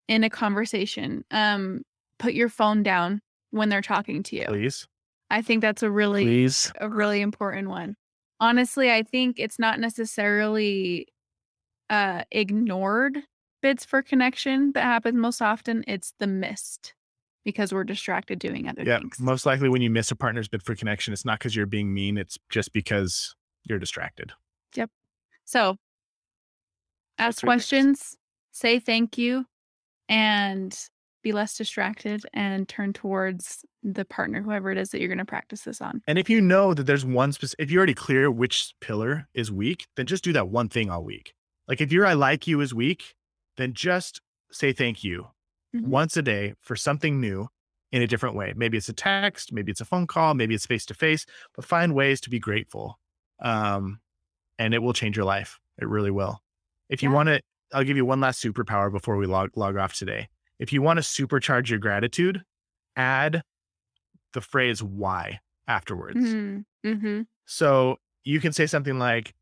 in 0.09 0.25
a 0.25 0.31
conversation 0.31 1.25
um 1.31 1.83
put 2.19 2.35
your 2.35 2.49
phone 2.49 2.83
down 2.83 3.21
when 3.51 3.69
they're 3.69 3.81
talking 3.83 4.23
to 4.23 4.37
you 4.37 4.47
Please. 4.47 4.87
i 5.31 5.43
think 5.43 5.61
that's 5.61 5.83
a 5.83 5.91
really 5.91 6.25
Please. 6.25 6.73
a 6.81 6.89
really 6.89 7.21
important 7.21 7.69
one. 7.69 7.97
Honestly, 8.41 8.91
I 8.91 9.05
think 9.05 9.37
it's 9.39 9.59
not 9.59 9.79
necessarily 9.79 11.07
uh 11.89 12.25
ignored 12.31 13.19
bids 13.63 13.85
for 13.85 14.03
connection 14.03 14.73
that 14.73 14.83
happens 14.83 15.17
most 15.17 15.41
often. 15.41 15.85
It's 15.87 16.13
the 16.19 16.27
missed 16.27 16.95
because 17.45 17.73
we're 17.73 17.85
distracted 17.85 18.39
doing 18.39 18.69
other 18.69 18.83
Yeah. 18.83 18.99
things. 18.99 19.21
Most 19.21 19.47
likely 19.47 19.69
when 19.69 19.83
you 19.83 19.91
miss 19.91 20.11
a 20.11 20.17
partner's 20.17 20.49
bid 20.49 20.63
for 20.63 20.75
connection, 20.75 21.13
it's 21.13 21.25
not 21.25 21.39
because 21.39 21.55
you're 21.55 21.67
being 21.67 21.93
mean, 21.93 22.17
it's 22.17 22.39
just 22.51 22.73
because 22.73 23.35
you're 23.65 23.79
distracted. 23.79 24.33
Yep. 24.75 24.91
So 25.45 25.77
ask 27.19 27.43
questions, 27.43 28.17
say 28.53 28.79
thank 28.79 29.19
you, 29.19 29.47
and 30.09 30.77
be 31.23 31.33
less 31.33 31.57
distracted 31.57 32.23
and 32.35 32.69
turn 32.69 32.93
towards 32.93 33.65
the 33.83 34.05
partner, 34.05 34.43
whoever 34.43 34.71
it 34.71 34.77
is 34.79 34.91
that 34.91 34.99
you're 35.01 35.09
going 35.09 35.19
to 35.19 35.25
practice 35.25 35.63
this 35.63 35.81
on. 35.81 36.03
And 36.07 36.19
if 36.19 36.29
you 36.29 36.41
know 36.41 36.75
that 36.75 36.85
there's 36.85 37.05
one 37.05 37.33
specific, 37.33 37.63
if 37.65 37.71
you're 37.71 37.81
already 37.81 37.95
clear 37.95 38.31
which 38.31 38.75
pillar 38.81 39.29
is 39.35 39.51
weak, 39.51 39.87
then 39.97 40.07
just 40.07 40.25
do 40.25 40.33
that 40.35 40.49
one 40.49 40.69
thing 40.69 40.91
all 40.91 41.03
week. 41.03 41.35
Like 41.67 41.81
if 41.81 41.91
your 41.93 42.05
I 42.07 42.13
like 42.13 42.47
you 42.47 42.61
is 42.61 42.75
weak, 42.75 43.15
then 43.57 43.73
just 43.73 44.21
say 44.51 44.73
thank 44.73 45.03
you 45.03 45.29
Mhm. 45.75 45.83
once 45.89 46.17
a 46.17 46.23
day 46.23 46.55
for 46.61 46.77
something 46.77 47.21
new 47.21 47.49
in 47.93 48.03
a 48.03 48.07
different 48.07 48.37
way. 48.37 48.53
Maybe 48.57 48.77
it's 48.79 48.89
a 48.89 48.93
text, 48.93 49.53
maybe 49.53 49.71
it's 49.71 49.81
a 49.81 49.85
phone 49.85 50.07
call, 50.07 50.35
maybe 50.35 50.55
it's 50.55 50.67
face 50.67 50.87
to 50.87 50.95
face, 50.95 51.27
but 51.55 51.65
find 51.65 51.95
ways 51.95 52.21
to 52.23 52.31
be 52.31 52.39
grateful. 52.39 52.99
Um, 53.41 54.01
and 54.59 54.75
it 54.75 54.79
will 54.83 54.93
change 54.93 55.17
your 55.17 55.27
life. 55.27 55.59
It 55.79 55.89
really 55.89 56.11
will. 56.11 56.41
If 56.89 57.03
you 57.03 57.11
Yeah. 57.11 57.15
want 57.17 57.29
to, 57.29 57.41
I'll 57.73 57.85
give 57.85 57.97
you 57.97 58.05
one 58.05 58.21
last 58.21 58.43
superpower 58.43 58.91
before 58.93 59.17
we 59.17 59.27
log, 59.27 59.51
log 59.57 59.77
off 59.77 59.95
today. 59.95 60.29
If 60.59 60.73
you 60.73 60.81
want 60.83 60.99
to 60.99 61.03
supercharge 61.03 61.69
your 61.69 61.79
gratitude, 61.81 62.43
add 62.97 63.43
the 64.33 64.41
phrase 64.41 64.83
why 64.83 65.41
afterwards. 65.67 66.21
Mm-hmm. 66.21 66.89
Mm-hmm. 66.89 67.23
So 67.47 67.97
you 68.25 68.41
can 68.41 68.53
say 68.53 68.67
something 68.67 68.99
like, 68.99 69.35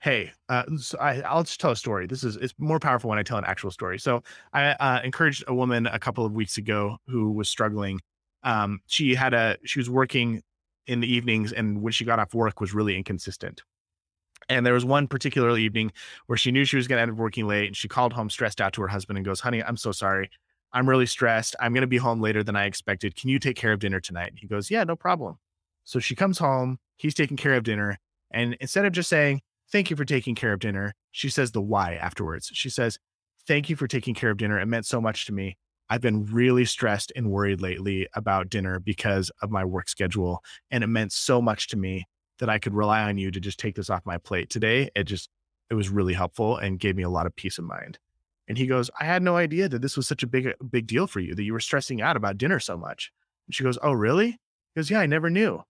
"Hey, 0.00 0.32
uh, 0.48 0.64
so 0.76 0.98
I, 0.98 1.20
I'll 1.20 1.42
just 1.42 1.60
tell 1.60 1.70
a 1.72 1.76
story. 1.76 2.06
This 2.06 2.24
is 2.24 2.36
it's 2.36 2.54
more 2.58 2.78
powerful 2.78 3.10
when 3.10 3.18
I 3.18 3.22
tell 3.22 3.38
an 3.38 3.44
actual 3.44 3.70
story." 3.70 3.98
So 3.98 4.22
I 4.52 4.70
uh, 4.72 5.00
encouraged 5.04 5.44
a 5.46 5.54
woman 5.54 5.86
a 5.86 5.98
couple 5.98 6.24
of 6.24 6.32
weeks 6.32 6.58
ago 6.58 6.98
who 7.06 7.32
was 7.32 7.48
struggling. 7.48 8.00
Um, 8.42 8.80
she 8.86 9.14
had 9.14 9.34
a 9.34 9.56
she 9.64 9.78
was 9.78 9.90
working 9.90 10.42
in 10.86 11.00
the 11.00 11.12
evenings, 11.12 11.52
and 11.52 11.82
when 11.82 11.92
she 11.92 12.04
got 12.04 12.18
off 12.18 12.34
work, 12.34 12.60
was 12.60 12.74
really 12.74 12.96
inconsistent. 12.96 13.62
And 14.48 14.66
there 14.66 14.74
was 14.74 14.84
one 14.84 15.06
particular 15.06 15.56
evening 15.56 15.92
where 16.26 16.36
she 16.36 16.50
knew 16.50 16.64
she 16.64 16.76
was 16.76 16.88
going 16.88 16.98
to 16.98 17.02
end 17.02 17.12
up 17.12 17.16
working 17.18 17.46
late, 17.46 17.66
and 17.68 17.76
she 17.76 17.86
called 17.88 18.12
home 18.12 18.30
stressed 18.30 18.60
out 18.60 18.72
to 18.74 18.82
her 18.82 18.88
husband 18.88 19.18
and 19.18 19.24
goes, 19.24 19.40
"Honey, 19.40 19.62
I'm 19.62 19.76
so 19.76 19.92
sorry. 19.92 20.30
I'm 20.72 20.88
really 20.88 21.06
stressed. 21.06 21.56
I'm 21.60 21.72
going 21.72 21.82
to 21.82 21.86
be 21.88 21.98
home 21.98 22.20
later 22.20 22.42
than 22.42 22.56
I 22.56 22.64
expected. 22.64 23.16
Can 23.16 23.28
you 23.30 23.38
take 23.38 23.56
care 23.56 23.72
of 23.72 23.80
dinner 23.80 24.00
tonight?" 24.00 24.32
He 24.36 24.46
goes, 24.46 24.70
"Yeah, 24.70 24.84
no 24.84 24.96
problem." 24.96 25.36
So 25.84 25.98
she 25.98 26.14
comes 26.14 26.38
home, 26.38 26.78
he's 26.96 27.14
taking 27.14 27.36
care 27.36 27.54
of 27.54 27.64
dinner. 27.64 27.98
And 28.30 28.56
instead 28.60 28.84
of 28.84 28.92
just 28.92 29.08
saying, 29.08 29.40
Thank 29.70 29.90
you 29.90 29.96
for 29.96 30.04
taking 30.04 30.34
care 30.34 30.52
of 30.52 30.60
dinner, 30.60 30.94
she 31.12 31.28
says 31.28 31.52
the 31.52 31.62
why 31.62 31.94
afterwards. 31.94 32.50
She 32.52 32.68
says, 32.70 32.98
Thank 33.46 33.70
you 33.70 33.76
for 33.76 33.86
taking 33.86 34.14
care 34.14 34.30
of 34.30 34.36
dinner. 34.36 34.60
It 34.60 34.66
meant 34.66 34.86
so 34.86 35.00
much 35.00 35.26
to 35.26 35.32
me. 35.32 35.56
I've 35.88 36.00
been 36.00 36.26
really 36.26 36.64
stressed 36.64 37.12
and 37.16 37.30
worried 37.30 37.60
lately 37.60 38.06
about 38.14 38.48
dinner 38.48 38.78
because 38.78 39.30
of 39.42 39.50
my 39.50 39.64
work 39.64 39.88
schedule. 39.88 40.44
And 40.70 40.84
it 40.84 40.88
meant 40.88 41.12
so 41.12 41.40
much 41.42 41.66
to 41.68 41.76
me 41.76 42.06
that 42.38 42.48
I 42.48 42.58
could 42.58 42.74
rely 42.74 43.02
on 43.02 43.18
you 43.18 43.30
to 43.30 43.40
just 43.40 43.58
take 43.58 43.74
this 43.74 43.90
off 43.90 44.02
my 44.04 44.18
plate 44.18 44.50
today. 44.50 44.90
It 44.94 45.04
just, 45.04 45.30
it 45.68 45.74
was 45.74 45.88
really 45.88 46.14
helpful 46.14 46.56
and 46.58 46.78
gave 46.78 46.96
me 46.96 47.02
a 47.02 47.08
lot 47.08 47.26
of 47.26 47.34
peace 47.34 47.58
of 47.58 47.64
mind. 47.64 47.98
And 48.46 48.56
he 48.56 48.66
goes, 48.66 48.90
I 49.00 49.04
had 49.04 49.22
no 49.22 49.36
idea 49.36 49.68
that 49.68 49.82
this 49.82 49.96
was 49.96 50.06
such 50.06 50.22
a 50.22 50.28
big, 50.28 50.46
uh, 50.46 50.52
big 50.68 50.86
deal 50.86 51.06
for 51.06 51.20
you, 51.20 51.34
that 51.34 51.42
you 51.42 51.52
were 51.52 51.60
stressing 51.60 52.00
out 52.00 52.16
about 52.16 52.38
dinner 52.38 52.60
so 52.60 52.76
much. 52.76 53.10
And 53.46 53.54
she 53.54 53.64
goes, 53.64 53.78
Oh, 53.82 53.92
really? 53.92 54.30
He 54.30 54.38
goes, 54.76 54.90
Yeah, 54.90 55.00
I 55.00 55.06
never 55.06 55.30
knew. 55.30 55.62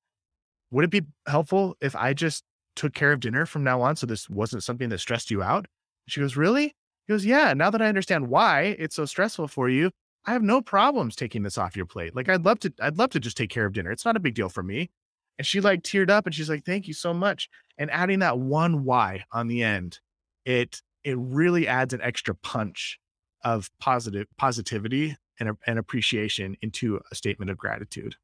Would 0.71 0.85
it 0.85 0.91
be 0.91 1.03
helpful 1.27 1.77
if 1.81 1.97
I 1.97 2.15
just 2.15 2.45
took 2.77 2.95
care 2.95 3.13
of 3.13 3.21
dinner 3.21 3.47
from 3.47 3.65
now 3.65 3.81
on 3.83 3.97
so 3.97 4.07
this 4.07 4.29
wasn't 4.29 4.63
something 4.63 4.89
that 4.91 4.99
stressed 4.99 5.31
you 5.31 5.43
out? 5.43 5.67
She 6.09 6.21
goes, 6.21 6.37
Really? 6.37 6.75
He 7.07 7.13
goes, 7.13 7.25
Yeah, 7.27 7.53
now 7.55 7.71
that 7.71 7.83
I 7.83 7.87
understand 7.87 8.29
why 8.29 8.77
it's 8.79 8.97
so 8.97 9.05
stressful 9.05 9.49
for 9.49 9.69
you, 9.69 9.91
I 10.27 10.33
have 10.33 10.43
no 10.43 10.61
problems 10.61 11.17
taking 11.17 11.43
this 11.43 11.59
off 11.59 11.77
your 11.77 11.87
plate. 11.87 12.15
Like 12.15 12.29
I'd 12.29 12.45
love 12.45 12.61
to, 12.61 12.73
I'd 12.81 12.99
love 12.99 13.11
to 13.11 13.21
just 13.21 13.37
take 13.37 13.51
care 13.51 13.67
of 13.67 13.73
dinner. 13.73 13.91
It's 13.91 14.05
not 14.05 14.17
a 14.17 14.21
big 14.21 14.35
deal 14.35 14.49
for 14.49 14.63
me. 14.63 14.91
And 15.39 15.47
she 15.47 15.61
like 15.61 15.83
teared 15.83 16.11
up 16.11 16.27
and 16.27 16.35
she's 16.35 16.51
like, 16.51 16.65
Thank 16.65 16.87
you 16.89 16.95
so 16.95 17.15
much. 17.15 17.49
And 17.79 17.91
adding 17.91 18.19
that 18.19 18.39
one 18.39 18.85
why 18.85 19.25
on 19.33 19.49
the 19.49 19.63
end, 19.63 20.01
it 20.45 20.83
it 21.05 21.17
really 21.19 21.67
adds 21.67 21.95
an 21.95 22.01
extra 22.03 22.35
punch 22.35 22.99
of 23.43 23.71
positive 23.81 24.27
positivity 24.37 25.17
and, 25.39 25.57
and 25.67 25.79
appreciation 25.79 26.57
into 26.61 27.01
a 27.11 27.15
statement 27.15 27.51
of 27.51 27.57
gratitude. 27.57 28.17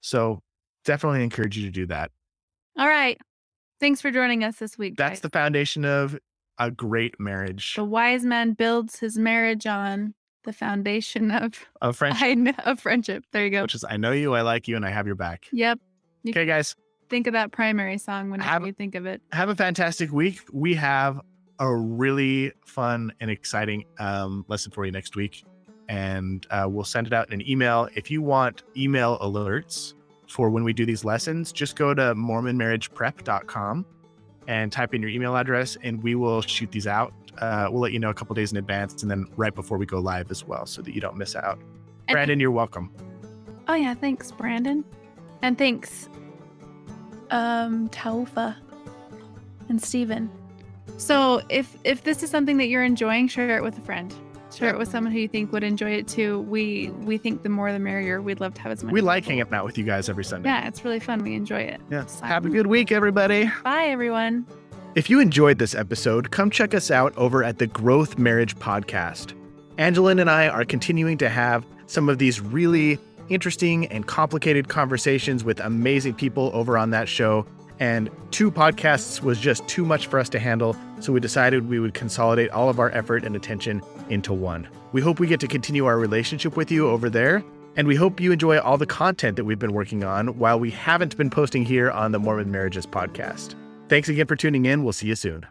So 0.00 0.40
definitely 0.84 1.24
encourage 1.24 1.56
you 1.58 1.64
to 1.64 1.72
do 1.72 1.86
that. 1.86 2.10
All 2.78 2.86
right. 2.86 3.18
Thanks 3.82 4.00
for 4.00 4.12
joining 4.12 4.44
us 4.44 4.56
this 4.58 4.78
week. 4.78 4.94
That's 4.96 5.14
guys. 5.14 5.20
the 5.22 5.30
foundation 5.30 5.84
of 5.84 6.16
a 6.56 6.70
great 6.70 7.18
marriage, 7.18 7.74
the 7.74 7.82
wise 7.82 8.24
man 8.24 8.52
builds 8.52 9.00
his 9.00 9.18
marriage 9.18 9.66
on 9.66 10.14
the 10.44 10.52
foundation 10.52 11.32
of 11.32 11.54
a 11.80 11.92
friendship, 11.92 12.22
I 12.22 12.34
know, 12.34 12.52
of 12.64 12.78
friendship. 12.78 13.24
There 13.32 13.44
you 13.44 13.50
go. 13.50 13.62
which 13.62 13.74
is 13.74 13.84
I 13.84 13.96
know 13.96 14.12
you, 14.12 14.34
I 14.34 14.42
like 14.42 14.68
you, 14.68 14.76
and 14.76 14.86
I 14.86 14.90
have 14.90 15.06
your 15.06 15.16
back. 15.16 15.48
Yep. 15.50 15.80
You 16.22 16.30
Okay, 16.30 16.46
guys, 16.46 16.76
think 17.10 17.26
of 17.26 17.32
that 17.32 17.50
primary 17.50 17.98
song 17.98 18.30
whenever 18.30 18.48
Have- 18.48 18.64
you 18.64 18.72
think 18.72 18.94
of 18.94 19.04
it. 19.04 19.20
have 19.32 19.48
a 19.48 19.56
fantastic 19.56 20.12
week. 20.12 20.38
We 20.52 20.74
have 20.74 21.20
a 21.58 21.74
really 21.74 22.52
fun 22.64 23.12
and 23.18 23.32
exciting 23.32 23.84
um, 23.98 24.44
lesson 24.46 24.70
for 24.70 24.86
you 24.86 24.92
next 24.92 25.16
week, 25.16 25.44
and 25.88 26.46
uh, 26.50 26.66
we'll 26.68 26.84
send 26.84 27.08
it 27.08 27.12
out 27.12 27.32
in 27.32 27.40
an 27.40 27.48
email. 27.50 27.88
If 27.96 28.12
you 28.12 28.22
want 28.22 28.62
email 28.76 29.18
alerts 29.18 29.94
for 30.32 30.48
when 30.48 30.64
we 30.64 30.72
do 30.72 30.86
these 30.86 31.04
lessons, 31.04 31.52
just 31.52 31.76
go 31.76 31.92
to 31.92 32.14
MormonMarriagePrep.com 32.14 33.84
and 34.48 34.72
type 34.72 34.94
in 34.94 35.02
your 35.02 35.10
email 35.10 35.36
address, 35.36 35.76
and 35.82 36.02
we 36.02 36.14
will 36.14 36.40
shoot 36.40 36.70
these 36.70 36.86
out. 36.86 37.12
Uh, 37.38 37.68
we'll 37.70 37.82
let 37.82 37.92
you 37.92 37.98
know 37.98 38.08
a 38.08 38.14
couple 38.14 38.34
days 38.34 38.50
in 38.50 38.56
advance, 38.56 39.02
and 39.02 39.10
then 39.10 39.26
right 39.36 39.54
before 39.54 39.76
we 39.76 39.84
go 39.84 39.98
live 39.98 40.30
as 40.30 40.44
well, 40.46 40.64
so 40.64 40.80
that 40.80 40.94
you 40.94 41.02
don't 41.02 41.16
miss 41.16 41.36
out. 41.36 41.58
And- 42.08 42.14
Brandon, 42.14 42.40
you're 42.40 42.50
welcome. 42.50 42.90
Oh 43.68 43.74
yeah, 43.74 43.92
thanks, 43.94 44.32
Brandon. 44.32 44.84
And 45.42 45.58
thanks, 45.58 46.08
um, 47.30 47.90
Taufa 47.90 48.56
and 49.68 49.82
Steven. 49.82 50.30
So 50.96 51.42
if 51.48 51.76
if 51.84 52.04
this 52.04 52.22
is 52.22 52.30
something 52.30 52.56
that 52.56 52.66
you're 52.66 52.84
enjoying, 52.84 53.28
share 53.28 53.56
it 53.56 53.62
with 53.62 53.78
a 53.78 53.82
friend. 53.82 54.12
Share 54.54 54.70
it 54.70 54.78
with 54.78 54.90
someone 54.90 55.12
who 55.12 55.18
you 55.18 55.28
think 55.28 55.52
would 55.52 55.64
enjoy 55.64 55.92
it 55.92 56.06
too. 56.08 56.40
We 56.42 56.90
we 57.00 57.16
think 57.18 57.42
the 57.42 57.48
more 57.48 57.72
the 57.72 57.78
merrier. 57.78 58.20
We'd 58.20 58.40
love 58.40 58.54
to 58.54 58.60
have 58.62 58.72
as 58.72 58.84
much. 58.84 58.92
We 58.92 59.00
like 59.00 59.24
hanging 59.24 59.46
out 59.52 59.64
with 59.64 59.78
you 59.78 59.84
guys 59.84 60.08
every 60.08 60.24
Sunday. 60.24 60.48
Yeah, 60.48 60.68
it's 60.68 60.84
really 60.84 61.00
fun. 61.00 61.22
We 61.22 61.34
enjoy 61.34 61.60
it. 61.62 61.80
Yeah. 61.90 62.06
So- 62.06 62.24
Have 62.24 62.44
a 62.46 62.50
good 62.50 62.66
week, 62.66 62.92
everybody. 62.92 63.50
Bye, 63.64 63.86
everyone. 63.86 64.46
If 64.94 65.08
you 65.08 65.20
enjoyed 65.20 65.58
this 65.58 65.74
episode, 65.74 66.30
come 66.30 66.50
check 66.50 66.74
us 66.74 66.90
out 66.90 67.16
over 67.16 67.42
at 67.42 67.58
the 67.58 67.66
Growth 67.66 68.18
Marriage 68.18 68.54
Podcast. 68.56 69.32
Angelin 69.78 70.20
and 70.20 70.28
I 70.30 70.48
are 70.48 70.64
continuing 70.66 71.16
to 71.18 71.30
have 71.30 71.64
some 71.86 72.08
of 72.10 72.18
these 72.18 72.40
really 72.40 72.98
interesting 73.30 73.86
and 73.86 74.06
complicated 74.06 74.68
conversations 74.68 75.44
with 75.44 75.60
amazing 75.60 76.12
people 76.14 76.50
over 76.52 76.76
on 76.76 76.90
that 76.90 77.08
show. 77.08 77.46
And 77.80 78.10
two 78.30 78.50
podcasts 78.50 79.22
was 79.22 79.40
just 79.40 79.66
too 79.66 79.84
much 79.84 80.06
for 80.06 80.18
us 80.18 80.28
to 80.28 80.38
handle, 80.38 80.76
so 81.00 81.12
we 81.12 81.20
decided 81.20 81.68
we 81.68 81.80
would 81.80 81.94
consolidate 81.94 82.50
all 82.50 82.68
of 82.68 82.78
our 82.78 82.90
effort 82.90 83.24
and 83.24 83.34
attention 83.34 83.80
into 84.12 84.32
one. 84.32 84.68
We 84.92 85.00
hope 85.00 85.18
we 85.18 85.26
get 85.26 85.40
to 85.40 85.48
continue 85.48 85.86
our 85.86 85.98
relationship 85.98 86.56
with 86.56 86.70
you 86.70 86.88
over 86.88 87.08
there, 87.08 87.42
and 87.76 87.88
we 87.88 87.96
hope 87.96 88.20
you 88.20 88.30
enjoy 88.30 88.58
all 88.58 88.76
the 88.76 88.86
content 88.86 89.36
that 89.36 89.44
we've 89.44 89.58
been 89.58 89.72
working 89.72 90.04
on 90.04 90.38
while 90.38 90.60
we 90.60 90.70
haven't 90.70 91.16
been 91.16 91.30
posting 91.30 91.64
here 91.64 91.90
on 91.90 92.12
the 92.12 92.18
Mormon 92.18 92.50
Marriages 92.50 92.86
podcast. 92.86 93.54
Thanks 93.88 94.08
again 94.08 94.26
for 94.26 94.36
tuning 94.36 94.66
in. 94.66 94.84
We'll 94.84 94.92
see 94.92 95.08
you 95.08 95.16
soon. 95.16 95.46